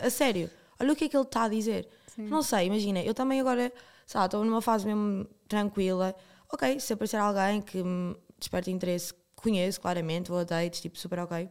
A 0.00 0.08
sério, 0.10 0.48
olha 0.78 0.92
o 0.92 0.96
que 0.96 1.04
é 1.04 1.08
que 1.08 1.16
ele 1.16 1.24
está 1.24 1.42
a 1.44 1.48
dizer. 1.48 1.88
Sim. 2.06 2.28
Não 2.28 2.40
sei, 2.42 2.66
imagina, 2.66 3.02
eu 3.02 3.12
também 3.12 3.40
agora, 3.40 3.72
sei 4.06 4.18
lá, 4.20 4.26
estou 4.26 4.44
numa 4.44 4.62
fase 4.62 4.86
mesmo 4.86 5.26
tranquila. 5.48 6.14
Ok, 6.52 6.78
se 6.78 6.92
aparecer 6.92 7.16
alguém 7.16 7.60
que 7.60 7.82
me 7.82 8.14
desperte 8.38 8.70
interesse, 8.70 9.12
conheço 9.34 9.80
claramente, 9.80 10.28
vou 10.30 10.38
a 10.38 10.44
dates, 10.44 10.80
tipo, 10.80 10.96
super 10.96 11.18
ok. 11.18 11.48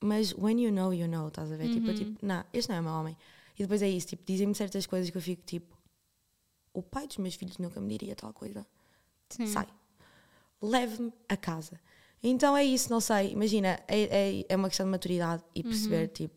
Mas 0.00 0.32
when 0.36 0.58
you 0.62 0.72
know, 0.72 0.92
you 0.94 1.06
know, 1.08 1.28
estás 1.28 1.52
a 1.52 1.56
ver? 1.56 1.68
Tipo, 1.70 1.88
eu, 1.88 1.94
tipo, 1.94 2.24
não, 2.26 2.42
este 2.52 2.70
não 2.70 2.76
é 2.76 2.80
meu 2.80 2.92
homem. 2.92 3.16
E 3.58 3.62
depois 3.62 3.82
é 3.82 3.88
isso, 3.88 4.06
tipo, 4.08 4.22
dizem-me 4.26 4.54
certas 4.54 4.86
coisas 4.86 5.10
que 5.10 5.16
eu 5.16 5.22
fico 5.22 5.42
tipo, 5.44 5.73
o 6.74 6.82
pai 6.82 7.06
dos 7.06 7.16
meus 7.16 7.34
filhos 7.34 7.56
nunca 7.56 7.80
me 7.80 7.88
diria 7.88 8.14
tal 8.14 8.32
coisa. 8.34 8.66
Sim. 9.30 9.46
Sai. 9.46 9.66
Leve-me 10.60 11.12
a 11.28 11.36
casa. 11.36 11.80
Então 12.22 12.56
é 12.56 12.64
isso, 12.64 12.90
não 12.90 13.00
sei. 13.00 13.30
Imagina, 13.32 13.78
é, 13.88 14.02
é, 14.40 14.44
é 14.48 14.56
uma 14.56 14.68
questão 14.68 14.84
de 14.86 14.90
maturidade 14.92 15.42
e 15.54 15.62
perceber, 15.62 16.08
tipo, 16.08 16.34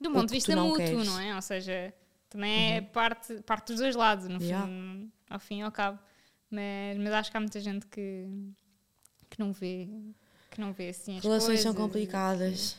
Do 0.00 0.10
ponto 0.12 0.26
de 0.28 0.34
vista 0.34 0.54
não 0.54 0.68
mútuo, 0.68 0.84
queres. 0.84 1.06
não 1.06 1.18
é? 1.20 1.34
Ou 1.34 1.42
seja, 1.42 1.94
também 2.28 2.74
é 2.74 2.80
parte, 2.80 3.34
parte 3.42 3.68
dos 3.68 3.76
dois 3.80 3.94
lados, 3.96 4.28
no 4.28 4.40
Yeah. 4.42 4.66
fim, 4.66 5.12
ao 5.30 5.38
fim 5.40 5.58
e 5.60 5.62
ao 5.62 5.72
cabo. 5.72 5.98
Mas, 6.50 6.98
mas 6.98 7.12
acho 7.12 7.30
que 7.30 7.36
há 7.36 7.40
muita 7.40 7.60
gente 7.60 7.86
que, 7.86 8.26
que 9.30 9.38
não 9.38 9.52
vê 9.52 9.88
que 10.50 10.60
não 10.60 10.72
vê 10.72 10.88
assim 10.88 11.18
as 11.18 11.22
relações 11.22 11.60
são 11.60 11.72
coisas. 11.74 11.86
complicadas. 11.92 12.76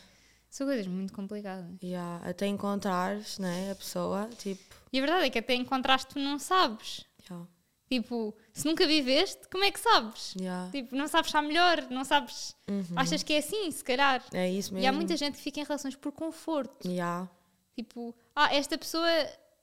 São 0.50 0.66
coisas 0.66 0.86
muito 0.88 1.12
complicadas. 1.12 1.70
Yeah, 1.82 2.28
até 2.28 2.46
encontrares 2.48 3.38
né, 3.38 3.70
a 3.70 3.74
pessoa, 3.76 4.28
tipo, 4.36 4.69
E 4.92 4.98
a 4.98 5.00
verdade 5.02 5.26
é 5.26 5.30
que 5.30 5.38
até 5.38 5.54
encontraste 5.54 6.08
tu 6.14 6.18
não 6.18 6.38
sabes. 6.38 7.04
yeah, 7.28 7.46
Tipo, 7.88 8.34
se 8.52 8.64
nunca 8.66 8.86
viveste, 8.86 9.48
como 9.50 9.64
é 9.64 9.70
que 9.70 9.80
sabes? 9.80 10.34
yeah. 10.38 10.70
Tipo, 10.70 10.94
não 10.94 11.08
sabes 11.08 11.28
estar 11.28 11.42
melhor, 11.42 11.86
não 11.90 12.04
sabes. 12.04 12.54
Uhum. 12.68 12.84
Achas 12.96 13.22
que 13.22 13.32
é 13.32 13.38
assim, 13.38 13.70
se 13.70 13.82
calhar. 13.84 14.24
é 14.32 14.48
isso 14.50 14.72
mesmo. 14.72 14.84
E 14.84 14.86
há 14.88 14.92
muita 14.92 15.16
gente 15.16 15.36
que 15.36 15.42
fica 15.42 15.60
em 15.60 15.64
relações 15.64 15.96
por 15.96 16.12
conforto. 16.12 16.86
Yeah. 16.88 17.28
Tipo, 17.76 18.14
ah, 18.34 18.54
esta 18.54 18.76
pessoa, 18.78 19.08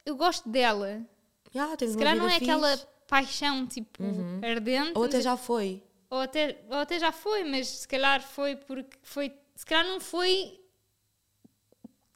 eu 0.05 0.15
gosto 0.15 0.49
dela. 0.49 1.01
Yeah, 1.55 1.75
Se 1.87 1.97
calhar 1.97 2.15
não 2.17 2.27
é 2.29 2.35
aquela 2.35 2.71
fixe. 2.75 2.87
paixão, 3.07 3.65
tipo, 3.67 4.03
ardente. 4.45 4.91
Ou 4.95 5.05
até 5.05 5.21
já 5.21 5.37
foi. 5.37 5.81
ou, 6.09 6.19
até, 6.19 6.61
ou 6.69 6.77
até 6.77 6.99
já 6.99 7.11
foi, 7.11 7.43
mas 7.45 7.67
se 7.67 7.87
calhar 7.87 8.21
foi 8.21 8.55
porque 8.55 8.97
foi. 9.03 9.33
Se 9.55 9.65
calhar 9.65 9.85
não 9.87 9.99
foi 9.99 10.59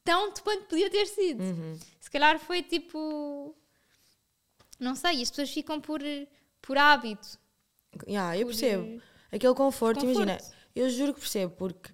tanto 0.04 0.42
quanto 0.42 0.64
podia 0.66 0.90
ter 0.90 1.06
sido. 1.06 1.42
Uhum. 1.42 1.78
Se 2.12 2.18
calhar 2.18 2.38
foi 2.38 2.62
tipo. 2.62 3.56
Não 4.78 4.94
sei, 4.94 5.22
as 5.22 5.30
pessoas 5.30 5.50
ficam 5.50 5.80
por, 5.80 5.98
por 6.60 6.76
hábito. 6.76 7.38
Yeah, 8.06 8.36
eu 8.36 8.42
por, 8.42 8.48
percebo. 8.48 9.00
Aquele 9.32 9.54
conforto, 9.54 10.00
conforto. 10.00 10.20
imagina, 10.20 10.38
eu 10.76 10.90
juro 10.90 11.14
que 11.14 11.20
percebo, 11.20 11.54
porque 11.56 11.90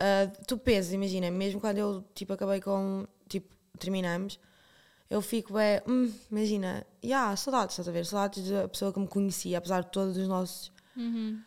ah, 0.00 0.26
tu 0.46 0.56
pesas, 0.56 0.94
imagina, 0.94 1.30
mesmo 1.30 1.60
quando 1.60 1.76
eu 1.76 2.02
tipo, 2.14 2.32
acabei 2.32 2.62
com, 2.62 3.06
tipo, 3.28 3.54
terminamos, 3.78 4.40
eu 5.10 5.20
fico, 5.20 5.58
é, 5.58 5.82
hum, 5.86 6.10
imagina, 6.30 6.86
yeah, 7.04 7.36
saudades, 7.36 7.74
estás 7.74 7.86
a 7.88 7.92
ver? 7.92 8.06
Saudades 8.06 8.48
da 8.48 8.66
pessoa 8.68 8.90
que 8.90 9.00
me 9.00 9.06
conhecia, 9.06 9.58
apesar 9.58 9.82
de 9.82 9.90
todos 9.90 10.16
os 10.16 10.26
nossos 10.28 10.72
Uhum. 10.96 11.42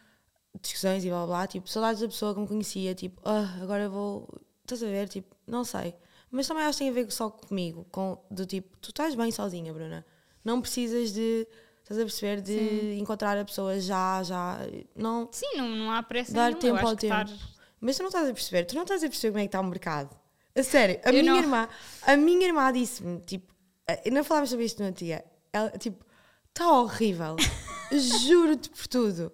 discussões 0.61 1.03
e 1.03 1.09
blá 1.09 1.25
blá, 1.25 1.37
blá, 1.37 1.47
tipo, 1.47 1.67
saudades 1.67 2.01
da 2.01 2.07
pessoa 2.07 2.35
que 2.35 2.39
me 2.39 2.47
conhecia, 2.47 2.93
tipo, 2.93 3.19
ah, 3.25 3.57
agora 3.63 3.85
eu 3.85 3.89
vou, 3.91 4.29
estás 4.61 4.83
a 4.83 4.85
ver? 4.85 5.09
Tipo, 5.09 5.35
não 5.47 5.63
sei. 5.63 5.95
Mas 6.31 6.47
também 6.47 6.63
acho 6.63 6.77
que 6.77 6.83
tem 6.83 6.89
a 6.89 6.93
ver 6.93 7.11
só 7.11 7.29
comigo, 7.29 7.85
com, 7.91 8.17
do 8.29 8.45
tipo, 8.45 8.75
tu 8.77 8.89
estás 8.89 9.15
bem 9.15 9.31
sozinha, 9.31 9.71
Bruna. 9.73 10.05
Não 10.43 10.59
precisas 10.61 11.11
de, 11.13 11.47
estás 11.81 11.99
a 11.99 12.03
perceber, 12.03 12.41
de 12.41 12.97
encontrar 12.99 13.37
a 13.37 13.45
pessoa 13.45 13.79
já, 13.79 14.21
já. 14.23 14.59
Não. 14.95 15.29
Sim, 15.31 15.57
não, 15.57 15.69
não 15.69 15.91
há 15.91 16.03
pressa 16.03 16.33
Dar 16.33 16.51
nenhuma. 16.53 16.59
tempo 16.79 16.87
ao 16.87 16.95
tempo. 16.95 17.31
estar- 17.31 17.49
Mas 17.79 17.95
tu 17.97 18.01
não 18.01 18.07
estás 18.09 18.29
a 18.29 18.33
perceber, 18.33 18.65
tu 18.65 18.75
não 18.75 18.81
estás 18.83 19.03
a 19.03 19.07
perceber 19.07 19.31
como 19.31 19.39
é 19.39 19.43
que 19.43 19.47
está 19.47 19.59
o 19.61 19.63
mercado. 19.65 20.15
A 20.57 20.63
sério, 20.63 20.99
a 21.03 21.09
Eu 21.09 21.13
minha 21.21 21.31
não. 21.33 21.37
irmã, 21.39 21.69
a 22.03 22.15
minha 22.17 22.45
irmã 22.47 22.71
disse-me, 22.71 23.19
tipo, 23.21 23.53
eh, 23.87 24.09
não 24.11 24.23
falámos 24.23 24.49
sobre 24.49 24.65
isto 24.65 24.83
outro 24.83 25.03
dia. 25.05 25.23
Ela, 25.53 25.69
tipo, 25.71 26.03
está 26.49 26.71
horrível. 26.71 27.35
Juro-te 28.25 28.69
por 28.69 28.87
tudo. 28.87 29.31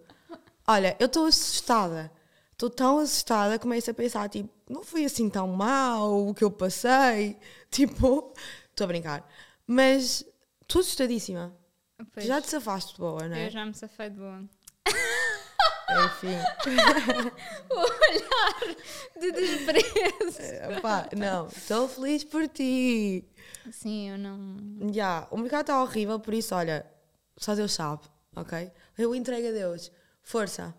Olha, 0.67 0.95
eu 0.99 1.05
estou 1.07 1.25
assustada. 1.25 2.11
Estou 2.61 2.69
tão 2.69 2.99
assustada, 2.99 3.57
começo 3.57 3.89
a 3.89 3.93
pensar, 3.93 4.29
tipo, 4.29 4.47
não 4.69 4.83
foi 4.83 5.03
assim 5.03 5.27
tão 5.27 5.47
mal 5.47 6.27
o 6.27 6.31
que 6.31 6.43
eu 6.43 6.51
passei. 6.51 7.35
Tipo, 7.71 8.31
estou 8.69 8.85
a 8.85 8.87
brincar. 8.87 9.27
Mas 9.65 10.23
estou 10.61 10.81
assustadíssima. 10.81 11.51
Pois, 12.13 12.27
Já 12.27 12.39
te 12.39 12.51
safaste 12.51 12.93
de 12.93 12.99
boa, 12.99 13.27
não 13.27 13.35
é? 13.35 13.47
Eu 13.47 13.49
já 13.49 13.65
me 13.65 13.73
safei 13.73 14.11
de 14.11 14.17
boa. 14.17 14.43
Enfim. 16.05 16.37
De 19.19 19.31
desprezo. 19.31 20.41
Epá, 20.77 21.09
não, 21.17 21.47
estou 21.47 21.87
feliz 21.87 22.23
por 22.23 22.47
ti. 22.47 23.27
Sim, 23.71 24.11
eu 24.11 24.19
não. 24.19 24.93
Já, 24.93 25.27
o 25.31 25.37
mercado 25.37 25.61
está 25.61 25.81
horrível, 25.81 26.19
por 26.19 26.33
isso, 26.33 26.53
olha, 26.53 26.85
só 27.37 27.55
Deus 27.55 27.73
sabe, 27.73 28.03
ok? 28.35 28.71
Eu 28.97 29.15
entrego 29.15 29.47
a 29.47 29.51
Deus. 29.51 29.91
Força. 30.21 30.75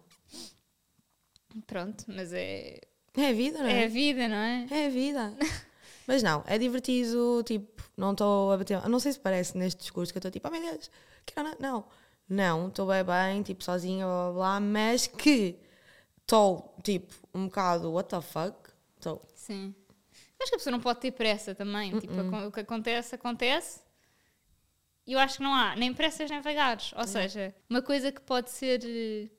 Pronto, 1.67 2.05
mas 2.09 2.33
é. 2.33 2.81
É 3.15 3.29
a 3.29 3.33
vida, 3.33 3.59
não 3.59 3.67
É 3.67 3.83
é? 3.83 3.85
a 3.85 3.89
vida, 3.89 4.29
não 4.29 4.37
é? 4.37 4.67
É 4.71 4.87
a 4.87 4.91
vida. 4.91 5.35
Mas 6.05 6.21
não, 6.21 6.43
é 6.49 6.59
divertido, 6.59 7.45
tipo, 7.47 7.81
não 7.97 8.11
estou 8.11 8.51
a 8.51 8.57
bater. 8.57 8.89
Não 8.89 8.99
sei 8.99 9.13
se 9.13 9.21
parece 9.21 9.57
neste 9.57 9.79
discurso 9.83 10.13
que 10.13 10.17
eu 10.17 10.19
estou 10.19 10.33
tipo, 10.33 10.49
oh 10.49 10.51
meu 10.51 10.61
Deus, 10.61 10.91
quero 11.25 11.49
não. 11.49 11.57
Não, 11.61 11.87
não, 12.29 12.69
estou 12.69 12.89
bem, 12.89 13.05
bem, 13.05 13.43
tipo, 13.45 13.63
sozinha, 13.63 14.05
blá 14.05 14.23
blá 14.25 14.33
blá, 14.33 14.61
mas 14.61 15.07
que 15.07 15.57
estou, 16.23 16.75
tipo, 16.83 17.15
um 17.33 17.45
bocado, 17.47 17.93
what 17.93 18.09
the 18.09 18.21
fuck? 18.21 18.57
Estou. 18.97 19.23
Sim. 19.35 19.73
Acho 20.41 20.51
que 20.51 20.57
a 20.57 20.59
pessoa 20.59 20.73
não 20.73 20.81
pode 20.81 20.99
ter 21.01 21.13
pressa 21.13 21.55
também. 21.55 21.97
Tipo, 22.01 22.13
Uh-uh. 22.15 22.27
acon- 22.29 22.47
o 22.49 22.53
que 22.53 22.61
acontece, 22.61 23.15
acontece. 23.15 23.81
E 25.07 25.13
eu 25.13 25.21
acho 25.21 25.37
que 25.37 25.43
não 25.45 25.55
há 25.55 25.77
nem 25.77 25.95
pressas 25.95 26.29
nem 26.29 26.41
vagares. 26.41 26.93
Ou 26.97 27.07
seja, 27.07 27.55
uma 27.71 27.81
coisa 27.81 28.11
que 28.11 28.21
pode 28.21 28.51
ser. 28.51 29.31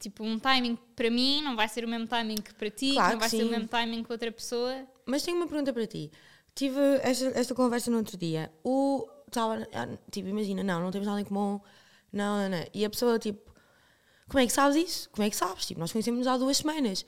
Tipo, 0.00 0.24
um 0.24 0.38
timing 0.38 0.76
que 0.76 0.82
para 0.96 1.10
mim 1.10 1.42
não 1.42 1.54
vai 1.54 1.68
ser 1.68 1.84
o 1.84 1.88
mesmo 1.88 2.06
timing 2.06 2.36
que 2.36 2.54
para 2.54 2.70
ti, 2.70 2.94
Claro 2.94 3.08
que 3.08 3.12
não 3.12 3.20
vai 3.20 3.28
que 3.28 3.36
ser 3.36 3.42
o 3.42 3.46
sim. 3.46 3.50
mesmo 3.50 3.68
timing 3.68 4.02
que 4.02 4.10
outra 4.10 4.32
pessoa. 4.32 4.86
Mas 5.04 5.22
tenho 5.22 5.36
uma 5.36 5.46
pergunta 5.46 5.72
para 5.72 5.86
ti. 5.86 6.10
Tive 6.54 6.80
esta, 7.02 7.26
esta 7.38 7.54
conversa 7.54 7.90
no 7.90 7.98
outro 7.98 8.16
dia. 8.16 8.50
O. 8.64 9.06
Tava, 9.30 9.68
ah, 9.72 9.86
tipo, 10.10 10.28
imagina, 10.28 10.62
não, 10.64 10.80
não 10.80 10.90
temos 10.90 11.06
nada 11.06 11.20
em 11.20 11.24
comum. 11.24 11.60
Não, 12.12 12.38
não, 12.38 12.48
não. 12.48 12.66
E 12.74 12.84
a 12.84 12.90
pessoa, 12.90 13.18
tipo, 13.18 13.52
como 14.28 14.40
é 14.40 14.46
que 14.46 14.52
sabes 14.52 14.76
isso? 14.76 15.10
Como 15.10 15.24
é 15.26 15.30
que 15.30 15.36
sabes? 15.36 15.66
Tipo, 15.66 15.78
nós 15.80 15.92
conhecemos 15.92 16.26
há 16.26 16.36
duas 16.36 16.56
semanas. 16.56 17.04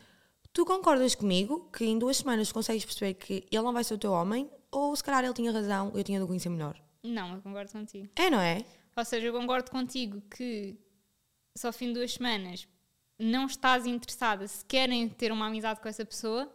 Tu 0.52 0.64
concordas 0.66 1.14
comigo 1.14 1.70
que 1.72 1.84
em 1.84 1.98
duas 1.98 2.18
semanas 2.18 2.52
consegues 2.52 2.84
perceber 2.84 3.14
que 3.14 3.46
ele 3.50 3.62
não 3.62 3.72
vai 3.72 3.82
ser 3.82 3.94
o 3.94 3.98
teu 3.98 4.12
homem? 4.12 4.50
Ou 4.70 4.94
se 4.94 5.02
calhar 5.02 5.24
ele 5.24 5.32
tinha 5.32 5.50
razão, 5.50 5.90
eu 5.94 6.04
tinha 6.04 6.18
de 6.18 6.24
o 6.24 6.26
conhecer 6.26 6.50
melhor? 6.50 6.78
Não, 7.02 7.34
eu 7.34 7.40
concordo 7.40 7.72
contigo. 7.72 8.08
É, 8.16 8.28
não 8.28 8.38
é? 8.40 8.64
Ou 8.96 9.04
seja, 9.04 9.26
eu 9.26 9.32
concordo 9.32 9.70
contigo 9.70 10.20
que 10.30 10.76
só 11.56 11.68
ao 11.68 11.72
fim 11.72 11.88
de 11.88 11.94
duas 11.94 12.12
semanas 12.12 12.68
não 13.22 13.46
estás 13.46 13.86
interessada 13.86 14.46
se 14.48 14.64
querem 14.64 15.08
ter 15.08 15.30
uma 15.32 15.46
amizade 15.46 15.80
com 15.80 15.88
essa 15.88 16.04
pessoa, 16.04 16.50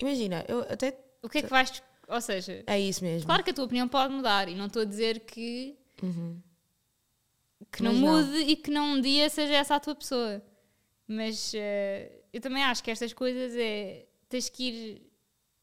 Imagina, 0.00 0.44
eu 0.48 0.60
até. 0.62 0.98
o 1.22 1.28
que 1.28 1.38
é 1.38 1.42
que 1.42 1.48
vais. 1.48 1.82
Ou 2.08 2.20
seja, 2.20 2.64
É 2.66 2.78
isso 2.78 3.02
mesmo. 3.04 3.26
claro 3.26 3.44
que 3.44 3.50
a 3.50 3.54
tua 3.54 3.64
opinião 3.64 3.86
pode 3.88 4.12
mudar 4.12 4.48
e 4.48 4.54
não 4.54 4.66
estou 4.66 4.82
a 4.82 4.84
dizer 4.84 5.20
que, 5.20 5.76
que 7.70 7.82
não 7.82 7.92
não. 7.92 8.00
mude 8.22 8.38
e 8.38 8.56
que 8.56 8.70
não 8.70 8.94
um 8.94 9.00
dia 9.00 9.30
seja 9.30 9.54
essa 9.54 9.76
a 9.76 9.80
tua 9.80 9.94
pessoa. 9.94 10.42
Mas 11.06 11.52
eh, 11.54 12.10
eu 12.32 12.40
também 12.40 12.62
acho 12.64 12.82
que 12.82 12.90
estas 12.90 13.12
coisas 13.12 13.54
é. 13.56 14.06
tens 14.28 14.48
que 14.48 14.64
ir 14.68 15.02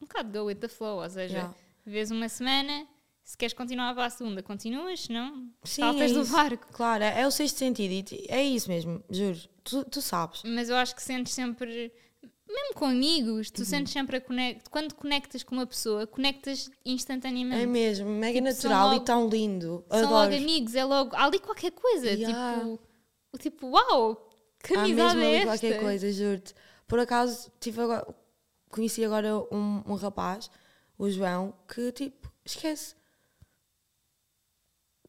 um 0.00 0.06
bocado 0.06 0.30
go 0.38 0.46
with 0.46 0.56
the 0.56 0.68
flow, 0.68 1.02
ou 1.02 1.10
seja, 1.10 1.34
Yeah. 1.36 1.54
vês 1.84 2.10
uma 2.10 2.28
semana, 2.28 2.86
se 3.30 3.36
queres 3.38 3.54
continuar 3.54 3.94
para 3.94 4.06
a 4.06 4.10
segunda, 4.10 4.42
continuas, 4.42 5.02
se 5.02 5.12
não, 5.12 5.48
Sim, 5.62 5.82
saltas 5.82 6.10
é 6.10 6.14
do 6.14 6.26
barco. 6.26 6.66
Claro, 6.72 7.04
é, 7.04 7.20
é 7.20 7.26
o 7.28 7.30
sexto 7.30 7.58
sentido. 7.58 8.12
e 8.12 8.26
É 8.28 8.42
isso 8.42 8.68
mesmo, 8.68 9.00
juro. 9.08 9.38
Tu, 9.62 9.84
tu 9.84 10.02
sabes. 10.02 10.42
Mas 10.44 10.68
eu 10.68 10.74
acho 10.74 10.96
que 10.96 11.00
sentes 11.00 11.32
sempre, 11.32 11.92
mesmo 12.48 12.74
com 12.74 12.86
amigos, 12.86 13.46
Uhum. 13.46 13.52
tu 13.54 13.64
sentes 13.64 13.92
sempre 13.92 14.16
a 14.16 14.20
conect... 14.20 14.68
quando 14.68 14.96
conectas 14.96 15.44
com 15.44 15.54
uma 15.54 15.64
pessoa, 15.64 16.08
conectas 16.08 16.72
instantaneamente. 16.84 17.62
É 17.62 17.66
mesmo, 17.66 18.10
mega 18.10 18.40
Tipo, 18.40 18.48
natural 18.52 18.88
logo- 18.88 19.00
e 19.00 19.04
tão 19.04 19.28
lindo. 19.28 19.84
São 19.88 19.98
Adoro. 20.00 20.12
logo 20.12 20.34
amigos, 20.34 20.74
é 20.74 20.84
logo. 20.84 21.14
Há 21.14 21.24
ali 21.26 21.38
qualquer 21.38 21.70
coisa. 21.70 22.10
Yeah. 22.10 22.58
Tipo, 22.58 22.80
tipo, 23.38 23.66
uau, 23.68 24.28
que 24.60 24.74
amizade 24.74 25.16
mesmo 25.16 25.20
é 25.22 25.26
ali 25.28 25.36
esta? 25.36 25.46
qualquer 25.46 25.80
coisa, 25.80 26.12
juro-te. 26.12 26.52
Por 26.88 26.98
acaso, 26.98 27.48
tive 27.60 27.80
agora, 27.80 28.04
conheci 28.68 29.04
agora 29.04 29.38
um, 29.54 29.84
um 29.86 29.94
rapaz, 29.94 30.50
o 30.98 31.08
João, 31.08 31.54
que 31.72 31.92
tipo, 31.92 32.28
esquece. 32.44 32.98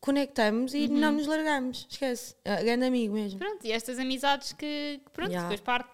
Conectamos 0.02 0.74
e 0.74 0.88
Uhum. 0.88 0.98
não 1.00 1.12
nos 1.14 1.28
largamos, 1.28 1.86
esquece. 1.90 2.36
É 2.44 2.64
grande 2.64 2.86
amigo 2.86 3.14
mesmo. 3.14 3.38
Pronto, 3.40 3.64
e 3.66 3.72
estas 3.72 4.00
amizades 4.00 4.52
que, 4.52 5.00
que 5.06 5.12
pronto, 5.12 5.30
Yeah. 5.30 5.48
depois 5.48 5.62
parte. 5.62 5.90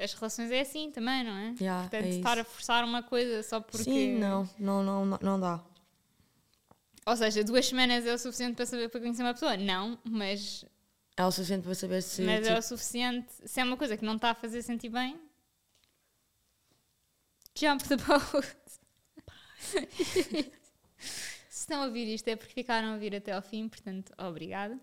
As 0.00 0.12
relações 0.14 0.50
é 0.50 0.60
assim 0.60 0.90
também, 0.90 1.22
não 1.22 1.32
é? 1.36 1.54
Yeah, 1.60 1.82
Portanto, 1.82 2.06
é 2.06 2.08
estar 2.08 2.38
a 2.38 2.44
forçar 2.44 2.84
uma 2.84 3.02
coisa 3.02 3.42
só 3.42 3.60
porque. 3.60 3.84
Sim, 3.84 4.18
não, 4.18 4.48
não, 4.58 4.82
não, 4.82 5.18
não, 5.22 5.38
dá. 5.38 5.62
Ou 7.06 7.16
seja, 7.16 7.44
duas 7.44 7.66
semanas 7.66 8.04
é 8.06 8.12
o 8.14 8.18
suficiente 8.18 8.56
para 8.56 8.66
saber 8.66 8.88
para 8.88 9.00
conhecer 9.00 9.22
uma 9.22 9.32
pessoa? 9.34 9.56
Não, 9.56 9.98
mas, 10.04 10.64
É 11.16 11.24
o 11.24 11.30
suficiente 11.30 11.62
para 11.64 11.74
saber 11.74 12.02
se. 12.02 12.22
mas 12.22 12.46
é 12.46 12.50
o 12.50 12.54
tipo, 12.56 12.62
suficiente. 12.66 13.28
Se 13.44 13.60
é 13.60 13.64
uma 13.64 13.76
coisa 13.76 13.96
que 13.96 14.04
não 14.04 14.16
está 14.16 14.30
a 14.30 14.34
fazer 14.34 14.62
sentir 14.62 14.88
bem, 14.88 15.20
jump 17.56 17.86
the 17.86 17.96
boat. 17.96 18.56
Estão 21.70 21.84
a 21.84 21.86
ouvir 21.86 22.12
isto 22.12 22.26
é 22.26 22.34
porque 22.34 22.52
ficaram 22.52 22.88
a 22.88 22.92
ouvir 22.94 23.14
até 23.14 23.30
ao 23.30 23.40
fim, 23.40 23.68
portanto, 23.68 24.12
obrigada. 24.18 24.76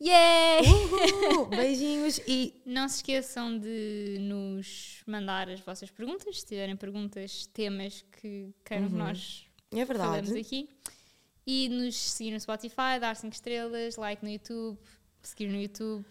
Yay! 0.00 0.62
Uhul, 0.62 1.44
beijinhos 1.54 2.18
e 2.26 2.62
Não 2.64 2.88
se 2.88 2.96
esqueçam 2.96 3.58
de 3.58 4.16
nos 4.18 5.02
mandar 5.06 5.50
as 5.50 5.60
vossas 5.60 5.90
perguntas, 5.90 6.40
se 6.40 6.46
tiverem 6.46 6.76
perguntas, 6.76 7.44
temas 7.52 8.02
que 8.10 8.54
queiram 8.64 8.88
que 8.88 8.94
nós 8.94 9.44
é 9.70 9.84
verdade. 9.84 10.34
aqui. 10.38 10.70
E 11.46 11.68
nos 11.68 11.94
seguir 11.94 12.30
no 12.30 12.40
Spotify, 12.40 12.98
dar 12.98 13.14
5 13.14 13.34
estrelas, 13.34 13.96
like 13.96 14.24
no 14.24 14.30
YouTube, 14.30 14.78
seguir 15.20 15.48
no 15.48 15.60
YouTube, 15.60 16.06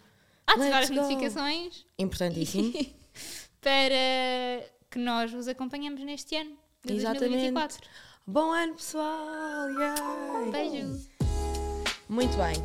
ativar 0.45 0.81
Let's 0.81 0.91
as 0.91 0.95
go. 0.95 0.95
notificações 1.01 1.87
Importantíssimo. 1.97 2.71
para 3.59 4.63
que 4.91 4.99
nós 4.99 5.31
vos 5.31 5.47
acompanhemos 5.47 6.03
neste 6.03 6.35
ano 6.35 6.55
de 6.85 6.93
Exatamente. 6.93 7.29
2024. 7.31 7.89
Bom 8.31 8.49
ano, 8.49 8.75
pessoal! 8.75 9.69
Yay! 9.71 10.51
Beijo! 10.51 11.01
Muito 12.07 12.31
bem. 12.37 12.55